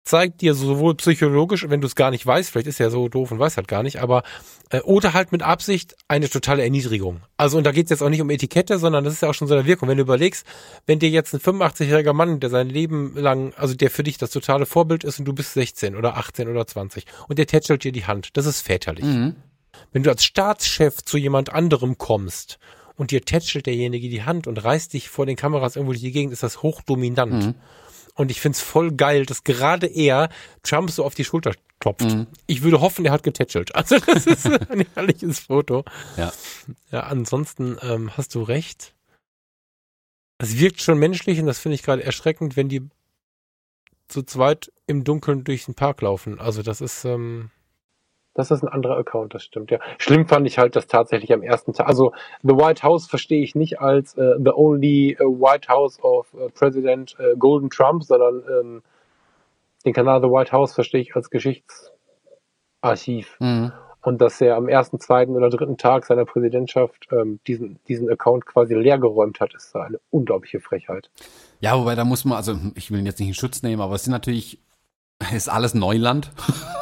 [0.04, 3.30] zeigt dir sowohl psychologisch, wenn du es gar nicht weißt, vielleicht ist er so doof
[3.30, 4.24] und weiß halt gar nicht, aber
[4.70, 7.20] äh, oder halt mit Absicht eine totale Erniedrigung.
[7.36, 9.34] Also und da geht es jetzt auch nicht um Etikette, sondern das ist ja auch
[9.34, 9.88] schon so eine Wirkung.
[9.88, 10.44] Wenn du überlegst,
[10.86, 14.30] wenn dir jetzt ein 85-jähriger Mann, der sein Leben lang, also der für dich das
[14.30, 17.92] totale Vorbild ist und du bist 16 oder 18 oder 20 und der tätschelt dir
[17.92, 19.04] die Hand, das ist väterlich.
[19.04, 19.36] Mhm.
[19.92, 22.58] Wenn du als Staatschef zu jemand anderem kommst
[22.96, 26.12] und dir tätschelt derjenige die Hand und reißt dich vor den Kameras irgendwo durch die
[26.12, 27.32] Gegend, ist das hochdominant.
[27.32, 27.54] Mhm.
[28.14, 30.28] Und ich find's voll geil, dass gerade er
[30.62, 32.02] Trump so auf die Schulter klopft.
[32.02, 32.26] Mhm.
[32.46, 33.74] Ich würde hoffen, er hat getätschelt.
[33.74, 35.84] Also das ist ein herrliches Foto.
[36.16, 36.32] Ja.
[36.90, 38.94] Ja, ansonsten ähm, hast du recht.
[40.38, 42.88] Es wirkt schon menschlich und das finde ich gerade erschreckend, wenn die
[44.08, 46.38] zu zweit im Dunkeln durch den Park laufen.
[46.38, 47.50] Also das ist, ähm,
[48.34, 49.78] das ist ein anderer Account, das stimmt, ja.
[49.98, 52.12] Schlimm fand ich halt, dass tatsächlich am ersten Tag, also
[52.42, 56.48] The White House verstehe ich nicht als uh, the only uh, White House of uh,
[56.54, 58.82] President Golden Trump, sondern ähm,
[59.84, 63.36] den Kanal The White House verstehe ich als Geschichtsarchiv.
[63.40, 63.72] Mhm.
[64.04, 68.46] Und dass er am ersten, zweiten oder dritten Tag seiner Präsidentschaft ähm, diesen, diesen Account
[68.46, 71.08] quasi leergeräumt hat, ist eine unglaubliche Frechheit.
[71.60, 73.94] Ja, wobei da muss man, also ich will ihn jetzt nicht in Schutz nehmen, aber
[73.94, 74.58] es sind natürlich
[75.32, 76.30] ist alles Neuland.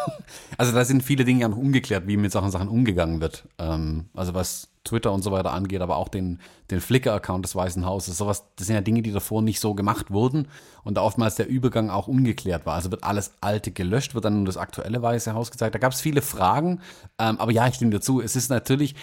[0.59, 3.49] also da sind viele Dinge ja noch ungeklärt, wie mit Sachen Sachen umgegangen wird.
[3.59, 7.85] Ähm, also was Twitter und so weiter angeht, aber auch den, den Flickr-Account des Weißen
[7.85, 8.17] Hauses.
[8.17, 10.49] Sowas, das sind ja Dinge, die davor nicht so gemacht wurden
[10.85, 12.75] und da oftmals der Übergang auch ungeklärt war.
[12.75, 15.75] Also wird alles Alte gelöscht, wird dann nur das aktuelle Weiße Haus gezeigt.
[15.75, 16.81] Da gab es viele Fragen,
[17.19, 18.21] ähm, aber ja, ich stimme dazu.
[18.21, 18.95] Es ist natürlich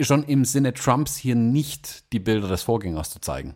[0.00, 3.54] schon im Sinne Trumps hier nicht die Bilder des Vorgängers zu zeigen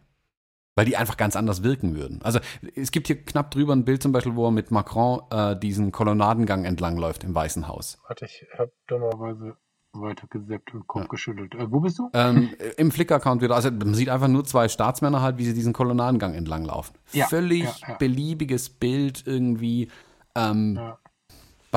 [0.76, 2.20] weil die einfach ganz anders wirken würden.
[2.22, 2.38] Also
[2.76, 5.90] es gibt hier knapp drüber ein Bild zum Beispiel, wo er mit Macron äh, diesen
[5.90, 7.98] Kolonnadengang entlangläuft im Weißen Haus.
[8.06, 9.56] Warte, ich habe dummerweise
[9.94, 11.08] weitergeseppt und Kopf ja.
[11.08, 11.54] geschüttelt.
[11.54, 12.10] Äh, wo bist du?
[12.12, 13.54] Ähm, Im Flickr-Account wieder.
[13.54, 16.96] Also man sieht einfach nur zwei Staatsmänner halt, wie sie diesen Kolonnadengang entlanglaufen.
[17.12, 19.88] Ja, Völlig ja, beliebiges Bild irgendwie.
[20.34, 20.78] Ähm,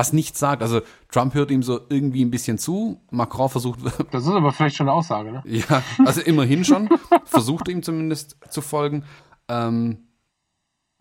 [0.00, 0.62] was nichts sagt.
[0.62, 0.80] Also
[1.10, 3.02] Trump hört ihm so irgendwie ein bisschen zu.
[3.10, 3.80] Macron versucht.
[4.10, 5.42] Das ist aber vielleicht schon eine Aussage, ne?
[5.44, 6.88] ja, also immerhin schon.
[7.26, 9.04] versucht ihm zumindest zu folgen.
[9.48, 9.98] Ähm,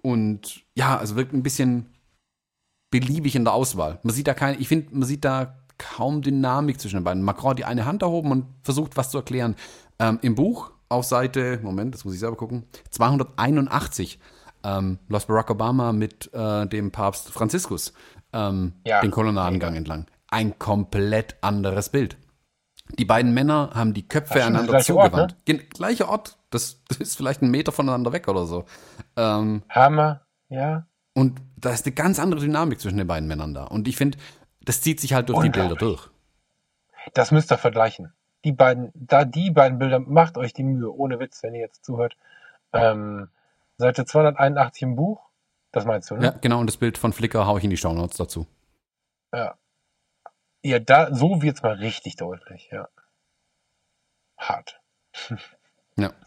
[0.04, 1.86] und ja, also wirkt ein bisschen
[2.92, 4.00] beliebig in der Auswahl.
[4.04, 7.24] Man sieht da keine, ich finde, man sieht da kaum Dynamik zwischen den beiden.
[7.24, 9.56] Macron hat die eine Hand erhoben und versucht, was zu erklären.
[9.98, 14.20] Ähm, Im Buch auf Seite, Moment, das muss ich selber gucken, 281
[14.64, 17.94] ähm, läuft Barack Obama mit äh, dem Papst Franziskus
[18.34, 19.02] ähm, ja.
[19.02, 20.06] den Kolonnadengang entlang.
[20.30, 22.18] Ein komplett anderes Bild.
[22.98, 25.14] Die beiden Männer haben die Köpfe einander zugewandt.
[25.14, 25.58] Ort, ne?
[25.58, 26.38] Gleicher Ort.
[26.50, 28.66] Das, das, ist vielleicht ein Meter voneinander weg oder so.
[29.16, 30.88] Ähm, Hammer, ja.
[31.14, 33.66] Und da ist eine ganz andere Dynamik zwischen den beiden Männern da.
[33.66, 34.18] Und ich finde,
[34.62, 36.10] das zieht sich halt durch die Bilder durch.
[37.14, 38.14] Das müsst ihr vergleichen.
[38.46, 41.84] Die beiden, da die beiden Bilder, macht euch die Mühe, ohne Witz, wenn ihr jetzt
[41.84, 42.16] zuhört.
[42.72, 43.30] Ähm,
[43.78, 45.29] Seite 281 im Buch
[45.72, 46.26] das meinst du, ne?
[46.26, 46.60] Ja, genau.
[46.60, 48.48] Und das Bild von Flickr haue ich in die Shownotes dazu.
[49.34, 49.56] Ja.
[50.64, 52.88] Ja, da, so wird's mal richtig deutlich, ja.
[54.38, 54.82] Hart.
[55.98, 56.12] Ja.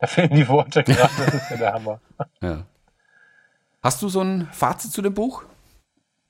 [0.00, 2.00] Da fehlen die Worte gerade, das ist ja der Hammer.
[2.40, 2.66] Ja.
[3.82, 5.44] Hast du so ein Fazit zu dem Buch?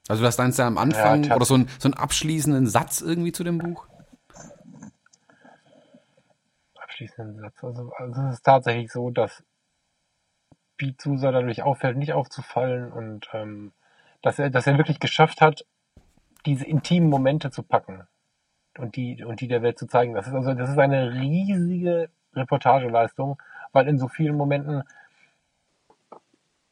[0.09, 3.03] Also du hast eins ja am Anfang ja, oder so, ein, so einen abschließenden Satz
[3.03, 3.87] irgendwie zu dem Buch?
[6.76, 7.62] Abschließenden Satz.
[7.62, 9.45] Also, also es ist tatsächlich so, dass
[10.79, 13.72] Pete Sousa dadurch auffällt, nicht aufzufallen und ähm,
[14.22, 15.66] dass er, dass er wirklich geschafft hat,
[16.47, 18.07] diese intimen Momente zu packen
[18.79, 20.14] und die, und die der Welt zu zeigen.
[20.14, 23.41] Das ist also, das ist eine riesige Reportageleistung,
[23.72, 24.85] weil in so vielen Momenten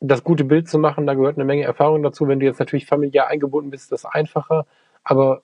[0.00, 2.28] das gute Bild zu machen, da gehört eine Menge Erfahrung dazu.
[2.28, 4.66] Wenn du jetzt natürlich familiär eingebunden bist, ist das einfacher.
[5.02, 5.42] Aber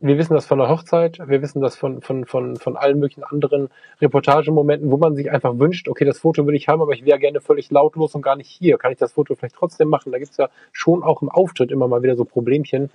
[0.00, 3.22] wir wissen das von der Hochzeit, wir wissen das von, von, von, von allen möglichen
[3.22, 3.68] anderen
[4.00, 7.18] Reportagemomenten, wo man sich einfach wünscht, okay, das Foto will ich haben, aber ich wäre
[7.18, 8.78] gerne völlig lautlos und gar nicht hier.
[8.78, 10.10] Kann ich das Foto vielleicht trotzdem machen?
[10.10, 12.90] Da gibt's ja schon auch im Auftritt immer mal wieder so Problemchen.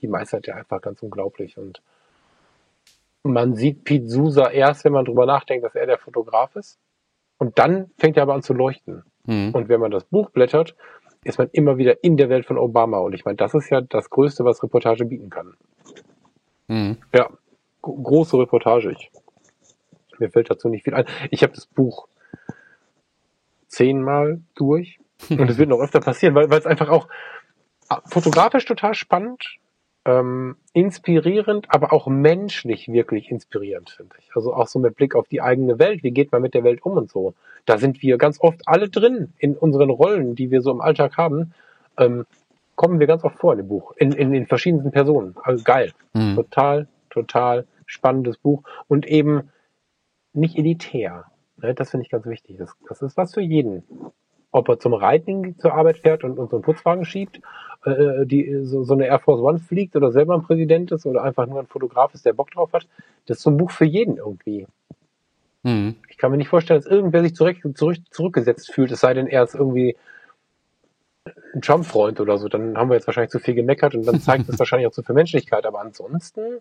[0.00, 1.58] Die meistert ja einfach ganz unglaublich.
[1.58, 1.80] Und
[3.22, 6.76] man sieht Pete Sousa erst, wenn man drüber nachdenkt, dass er der Fotograf ist.
[7.38, 9.04] Und dann fängt er aber an zu leuchten.
[9.26, 9.50] Mhm.
[9.52, 10.74] Und wenn man das Buch blättert,
[11.22, 12.98] ist man immer wieder in der Welt von Obama.
[12.98, 15.54] Und ich meine, das ist ja das Größte, was Reportage bieten kann.
[16.72, 16.96] Mhm.
[17.14, 17.28] Ja,
[17.82, 18.92] große Reportage.
[18.92, 19.10] Ich,
[20.18, 21.04] mir fällt dazu nicht viel ein.
[21.30, 22.08] Ich habe das Buch
[23.68, 24.98] zehnmal durch
[25.28, 27.08] und es wird noch öfter passieren, weil es einfach auch
[27.90, 29.58] ah, fotografisch total spannend,
[30.06, 34.30] ähm, inspirierend, aber auch menschlich wirklich inspirierend, finde ich.
[34.34, 36.02] Also auch so mit Blick auf die eigene Welt.
[36.02, 37.34] Wie geht man mit der Welt um und so?
[37.66, 41.18] Da sind wir ganz oft alle drin in unseren Rollen, die wir so im Alltag
[41.18, 41.52] haben.
[41.98, 42.24] Ähm,
[42.82, 45.36] kommen wir ganz oft vor in dem Buch, in, in den verschiedensten Personen.
[45.44, 45.92] Also geil.
[46.14, 46.34] Mhm.
[46.34, 49.52] Total, total spannendes Buch und eben
[50.32, 51.26] nicht elitär.
[51.58, 52.56] Ne, das finde ich ganz wichtig.
[52.58, 53.84] Das, das ist was für jeden.
[54.50, 57.40] Ob er zum Reiten zur Arbeit fährt und, und so einen Putzwagen schiebt,
[57.84, 61.22] äh, die, so, so eine Air Force One fliegt oder selber ein Präsident ist oder
[61.22, 62.88] einfach nur ein Fotograf ist, der Bock drauf hat.
[63.26, 64.66] Das ist so ein Buch für jeden irgendwie.
[65.62, 65.94] Mhm.
[66.08, 69.28] Ich kann mir nicht vorstellen, dass irgendwer sich zurück, zurück, zurückgesetzt fühlt, es sei denn,
[69.28, 69.94] er ist irgendwie
[71.54, 74.48] ein Trump-Freund oder so, dann haben wir jetzt wahrscheinlich zu viel gemeckert und dann zeigt
[74.48, 75.66] es wahrscheinlich auch zu viel Menschlichkeit.
[75.66, 76.60] Aber ansonsten,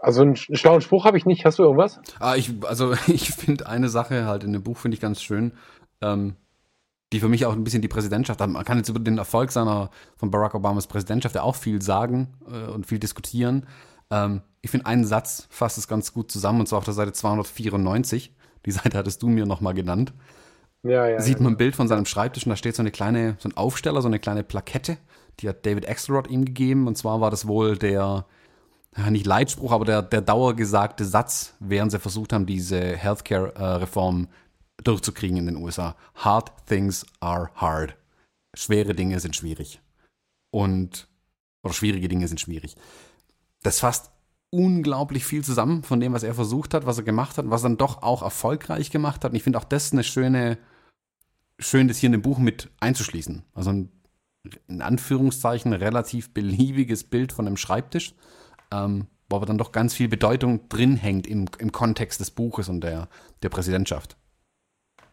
[0.00, 1.44] also einen schlauen Spruch habe ich nicht.
[1.44, 2.00] Hast du irgendwas?
[2.18, 5.52] Ah, ich, also ich finde eine Sache halt in dem Buch finde ich ganz schön.
[6.00, 6.36] Ähm,
[7.12, 8.52] die für mich auch ein bisschen die Präsidentschaft haben.
[8.52, 12.28] Man kann jetzt über den Erfolg seiner von Barack Obamas Präsidentschaft ja auch viel sagen
[12.48, 13.66] äh, und viel diskutieren.
[14.10, 17.12] Ähm, ich finde, einen Satz fasst es ganz gut zusammen, und zwar auf der Seite
[17.12, 18.32] 294.
[18.66, 20.12] Die Seite hattest du mir nochmal genannt.
[20.82, 23.36] Ja, ja, Sieht man ein Bild von seinem Schreibtisch und da steht so eine kleine,
[23.38, 24.96] so ein Aufsteller, so eine kleine Plakette.
[25.40, 26.86] Die hat David Axelrod ihm gegeben.
[26.86, 28.24] Und zwar war das wohl der,
[29.10, 34.28] nicht Leitspruch, aber der, der dauergesagte Satz, während sie versucht haben, diese Healthcare-Reform
[34.82, 35.96] durchzukriegen in den USA.
[36.14, 37.96] Hard things are hard.
[38.54, 39.80] Schwere Dinge sind schwierig.
[40.50, 41.08] Und,
[41.62, 42.74] oder schwierige Dinge sind schwierig.
[43.62, 44.10] Das fasst
[44.50, 47.70] unglaublich viel zusammen von dem, was er versucht hat, was er gemacht hat, was er
[47.70, 49.30] dann doch auch erfolgreich gemacht hat.
[49.30, 50.58] Und ich finde auch das eine schöne,
[51.58, 53.44] schön, das hier in dem Buch mit einzuschließen.
[53.54, 53.92] Also ein,
[54.66, 58.14] in Anführungszeichen, relativ beliebiges Bild von einem Schreibtisch,
[58.72, 62.68] ähm, wo aber dann doch ganz viel Bedeutung drin hängt im, im Kontext des Buches
[62.68, 63.08] und der,
[63.42, 64.16] der Präsidentschaft.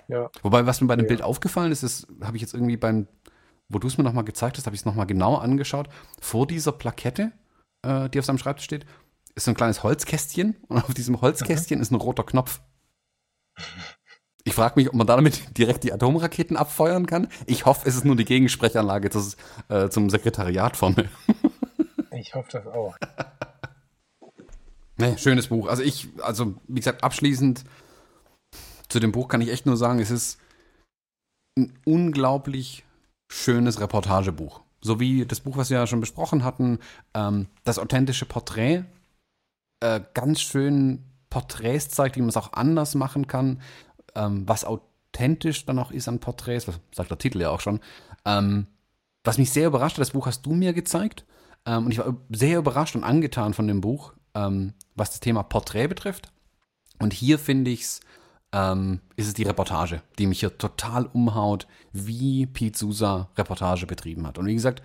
[0.08, 0.32] Ja.
[0.42, 1.10] Wobei, was mir bei dem ja.
[1.10, 3.08] Bild aufgefallen ist, ist, habe ich jetzt irgendwie beim,
[3.70, 5.90] wo du es mir nochmal gezeigt hast, habe ich es nochmal genau angeschaut.
[6.22, 7.34] Vor dieser Plakette,
[7.84, 8.86] äh, die auf seinem Schreibtisch steht,
[9.38, 11.82] ist so ein kleines Holzkästchen und auf diesem Holzkästchen mhm.
[11.82, 12.60] ist ein roter Knopf.
[14.44, 17.28] Ich frage mich, ob man damit direkt die Atomraketen abfeuern kann.
[17.46, 21.10] Ich hoffe, es ist nur die Gegensprechanlage das ist, äh, zum Sekretariat vorne.
[22.12, 22.96] ich hoffe das auch.
[24.98, 25.68] Nee, schönes Buch.
[25.68, 27.64] Also ich, also wie gesagt, abschließend
[28.90, 30.40] zu dem Buch kann ich echt nur sagen, es ist
[31.58, 32.84] ein unglaublich
[33.30, 34.62] schönes Reportagebuch.
[34.82, 36.80] So wie das Buch, was wir ja schon besprochen hatten,
[37.14, 38.86] ähm, das authentische Porträt,
[39.80, 43.62] äh, ganz schön Porträts zeigt, wie man es auch anders machen kann,
[44.16, 47.80] ähm, was authentisch dann auch ist an Porträts, was sagt der Titel ja auch schon.
[48.26, 48.68] Ähm,
[49.24, 51.26] was mich sehr überrascht hat, das Buch hast du mir gezeigt.
[51.66, 55.44] Ähm, und ich war sehr überrascht und angetan von dem Buch, ähm, was das Thema
[55.44, 56.32] Porträt betrifft.
[57.00, 58.00] Und hier finde ich es
[58.54, 64.26] ähm, ist es die Reportage, die mich hier total umhaut, wie Pete Sousa Reportage betrieben
[64.26, 64.38] hat.
[64.38, 64.82] Und wie gesagt,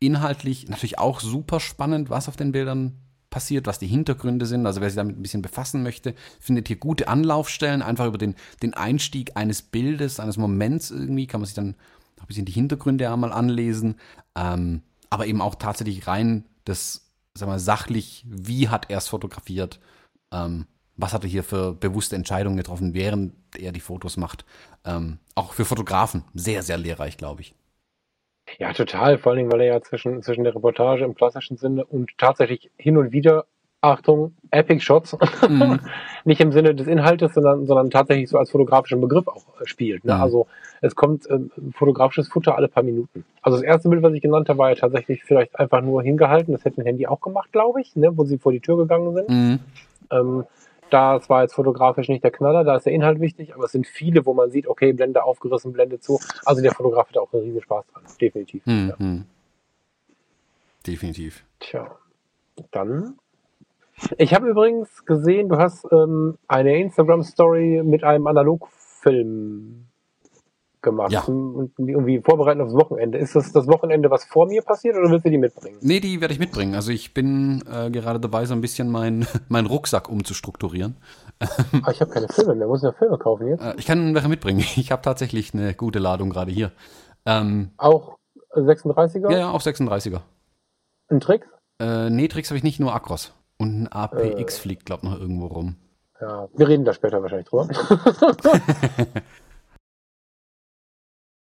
[0.00, 2.98] inhaltlich natürlich auch super spannend, was auf den Bildern
[3.36, 4.64] passiert, was die Hintergründe sind.
[4.64, 7.82] Also wer sich damit ein bisschen befassen möchte, findet hier gute Anlaufstellen.
[7.82, 11.74] Einfach über den, den Einstieg eines Bildes, eines Moments irgendwie, kann man sich dann
[12.18, 13.96] ein bisschen die Hintergründe einmal anlesen.
[14.34, 14.80] Ähm,
[15.10, 19.80] aber eben auch tatsächlich rein das, sag mal, sachlich, wie hat er es fotografiert,
[20.32, 20.64] ähm,
[20.96, 24.46] was hat er hier für bewusste Entscheidungen getroffen, während er die Fotos macht.
[24.86, 27.54] Ähm, auch für Fotografen sehr, sehr lehrreich, glaube ich.
[28.58, 29.18] Ja, total.
[29.18, 32.70] Vor allen Dingen, weil er ja zwischen, zwischen der Reportage im klassischen Sinne und tatsächlich
[32.76, 33.44] hin und wieder,
[33.82, 35.16] Achtung, Epic Shots,
[35.48, 35.80] mhm.
[36.24, 40.04] nicht im Sinne des Inhaltes, sondern, sondern tatsächlich so als fotografischen Begriff auch äh, spielt.
[40.04, 40.14] Ne?
[40.14, 40.20] Mhm.
[40.20, 40.46] Also
[40.80, 41.38] es kommt äh,
[41.72, 43.24] fotografisches Futter alle paar Minuten.
[43.42, 46.52] Also das erste Bild, was ich genannt habe, war ja tatsächlich vielleicht einfach nur hingehalten.
[46.52, 48.16] Das hätte ein Handy auch gemacht, glaube ich, ne?
[48.16, 49.28] wo sie vor die Tür gegangen sind.
[49.28, 49.58] Mhm.
[50.10, 50.44] Ähm,
[50.90, 53.86] das war jetzt fotografisch nicht der Knaller, da ist der Inhalt wichtig, aber es sind
[53.86, 56.20] viele, wo man sieht, okay, Blende aufgerissen, Blende zu.
[56.44, 58.64] Also der Fotograf hat auch einen riesen Spaß dran, definitiv.
[58.66, 58.88] Mhm.
[58.88, 58.98] Ja.
[58.98, 59.24] Hm.
[60.86, 61.44] Definitiv.
[61.58, 61.96] Tja,
[62.70, 63.18] dann.
[64.18, 69.85] Ich habe übrigens gesehen, du hast ähm, eine Instagram-Story mit einem Analogfilm
[70.86, 71.22] gemacht ja.
[71.24, 73.18] und irgendwie vorbereiten aufs Wochenende.
[73.18, 75.78] Ist das das Wochenende, was vor mir passiert oder willst du die mitbringen?
[75.82, 76.74] Nee, die werde ich mitbringen.
[76.74, 80.96] Also ich bin äh, gerade dabei, so ein bisschen meinen mein Rucksack umzustrukturieren.
[81.82, 82.68] Ah, ich habe keine Filme mehr.
[82.68, 83.62] Muss ich noch Filme kaufen jetzt?
[83.62, 84.64] Äh, ich kann welche mitbringen.
[84.76, 86.70] Ich habe tatsächlich eine gute Ladung gerade hier.
[87.26, 88.16] Ähm, auch
[88.54, 89.30] 36er?
[89.32, 90.20] Ja, ja, auch 36er.
[91.08, 91.46] Ein Trick?
[91.80, 93.32] Äh, nee, Tricks habe ich nicht, nur Akros.
[93.58, 95.76] Und ein APX äh, fliegt, glaube ich, noch irgendwo rum.
[96.20, 97.68] Ja, wir reden da später wahrscheinlich drüber.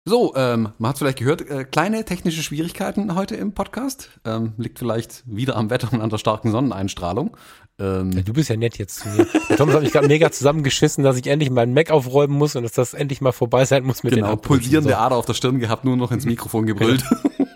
[0.08, 4.08] So, ähm, man hat vielleicht gehört, äh, kleine technische Schwierigkeiten heute im Podcast.
[4.24, 7.36] Ähm, liegt vielleicht wieder am Wetter und an der starken Sonneneinstrahlung.
[7.78, 9.26] Ähm, ja, du bist ja nett jetzt zu mir.
[9.50, 12.62] Der Thomas hat mich gerade mega zusammengeschissen, dass ich endlich meinen Mac aufräumen muss und
[12.62, 14.96] dass das endlich mal vorbei sein muss mit genau, den Genau, pulsierende so.
[14.96, 17.04] Ader auf der Stirn gehabt, nur noch ins Mikrofon gebrüllt.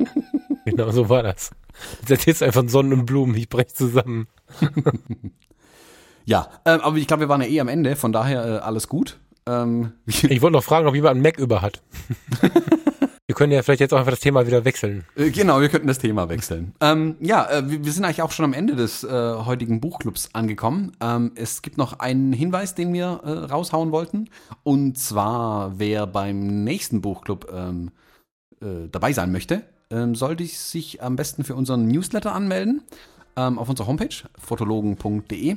[0.67, 1.53] genau, so war das.
[2.01, 4.29] Jetzt erzählst du einfach Sonnen und Blumen, ich brech zusammen.
[6.27, 8.89] ja, ähm, aber ich glaube, wir waren ja eh am Ende, von daher äh, alles
[8.89, 9.17] gut.
[9.47, 11.83] Ähm, ich wollte noch fragen, ob jemand einen Mac über hat.
[13.27, 15.05] wir können ja vielleicht jetzt auch einfach das Thema wieder wechseln.
[15.17, 16.75] Äh, genau, wir könnten das Thema wechseln.
[16.81, 20.93] ähm, ja, äh, wir, sind eigentlich auch schon am Ende des äh, heutigen Buchclubs angekommen.
[21.01, 24.29] Ähm, es gibt noch einen Hinweis, den wir äh, raushauen wollten.
[24.63, 27.91] Und zwar, wer beim nächsten Buchclub ähm,
[28.61, 32.83] äh, dabei sein möchte, ähm, sollte sich am besten für unseren Newsletter anmelden
[33.37, 35.57] ähm, auf unserer Homepage fotologen.de.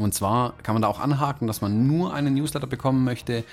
[0.00, 3.44] Und zwar kann man da auch anhaken, dass man nur einen Newsletter bekommen möchte,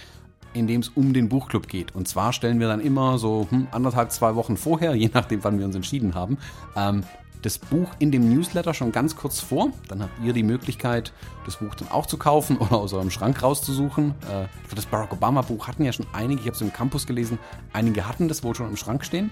[0.53, 1.93] in dem es um den Buchclub geht.
[1.93, 5.59] Und zwar stellen wir dann immer so hm, anderthalb, zwei Wochen vorher, je nachdem, wann
[5.59, 6.37] wir uns entschieden haben,
[6.75, 7.03] ähm,
[7.43, 9.69] das Buch in dem Newsletter schon ganz kurz vor.
[9.89, 11.13] Dann habt ihr die Möglichkeit,
[11.45, 14.11] das Buch dann auch zu kaufen oder aus eurem Schrank rauszusuchen.
[14.31, 17.37] Äh, das Barack Obama Buch hatten ja schon einige, ich habe es im Campus gelesen,
[17.73, 19.31] einige hatten das wohl schon im Schrank stehen.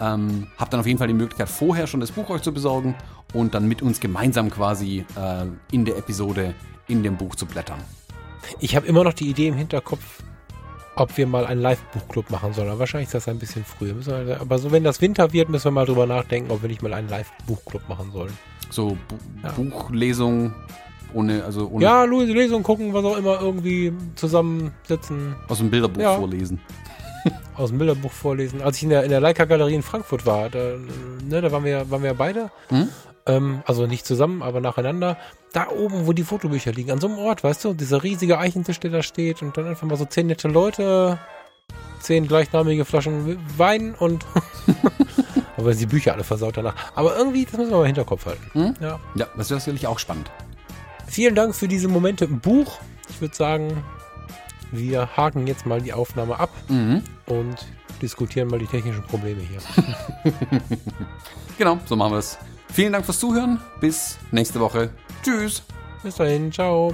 [0.00, 2.94] Ähm, habt dann auf jeden Fall die Möglichkeit, vorher schon das Buch euch zu besorgen
[3.32, 6.54] und dann mit uns gemeinsam quasi äh, in der Episode
[6.88, 7.78] in dem Buch zu blättern.
[8.60, 10.22] Ich habe immer noch die Idee im Hinterkopf,
[10.96, 12.68] ob wir mal einen Live-Buchclub machen sollen.
[12.68, 13.94] Aber wahrscheinlich ist das ein bisschen früher.
[14.40, 16.92] Aber so, wenn das Winter wird, müssen wir mal drüber nachdenken, ob wir nicht mal
[16.92, 18.32] einen Live-Buchclub machen sollen.
[18.70, 19.52] So Bu ja.
[19.52, 20.52] Buchlesung
[21.12, 21.84] ohne, also ohne.
[21.84, 25.36] Ja, Lesung gucken, was auch immer, irgendwie zusammensitzen.
[25.48, 26.16] Aus dem Bilderbuch ja.
[26.16, 26.60] vorlesen.
[27.56, 28.62] Aus dem Bilderbuch vorlesen.
[28.62, 30.74] Als ich in der, in der Leica-Galerie in Frankfurt war, da,
[31.24, 32.50] ne, da waren wir, waren wir beide.
[32.68, 32.88] Hm?
[33.26, 35.16] Ähm, also nicht zusammen, aber nacheinander.
[35.52, 38.80] Da oben, wo die Fotobücher liegen, an so einem Ort, weißt du, dieser riesige Eichentisch,
[38.80, 41.18] der da steht und dann einfach mal so zehn nette Leute,
[42.00, 44.26] zehn gleichnamige Flaschen Wein und
[45.56, 46.74] aber die Bücher alle versaut danach.
[46.94, 48.50] Aber irgendwie, das müssen wir mal im Hinterkopf halten.
[48.52, 48.74] Hm?
[48.80, 49.00] Ja.
[49.14, 50.30] ja, das ist natürlich auch spannend.
[51.06, 52.78] Vielen Dank für diese Momente im Buch.
[53.08, 53.84] Ich würde sagen,
[54.76, 57.02] wir haken jetzt mal die Aufnahme ab mhm.
[57.26, 57.56] und
[58.02, 59.60] diskutieren mal die technischen Probleme hier.
[61.58, 62.38] genau, so machen wir es.
[62.72, 63.60] Vielen Dank fürs Zuhören.
[63.80, 64.90] Bis nächste Woche.
[65.22, 65.62] Tschüss.
[66.02, 66.52] Bis dahin.
[66.52, 66.92] Ciao.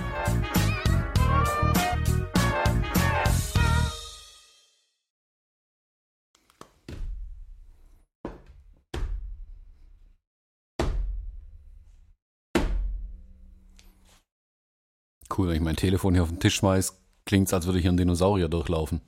[15.37, 17.00] Cool, wenn ich mein Telefon hier auf den Tisch schmeiß,
[17.31, 19.03] klingt es, als würde hier ein Dinosaurier durchlaufen.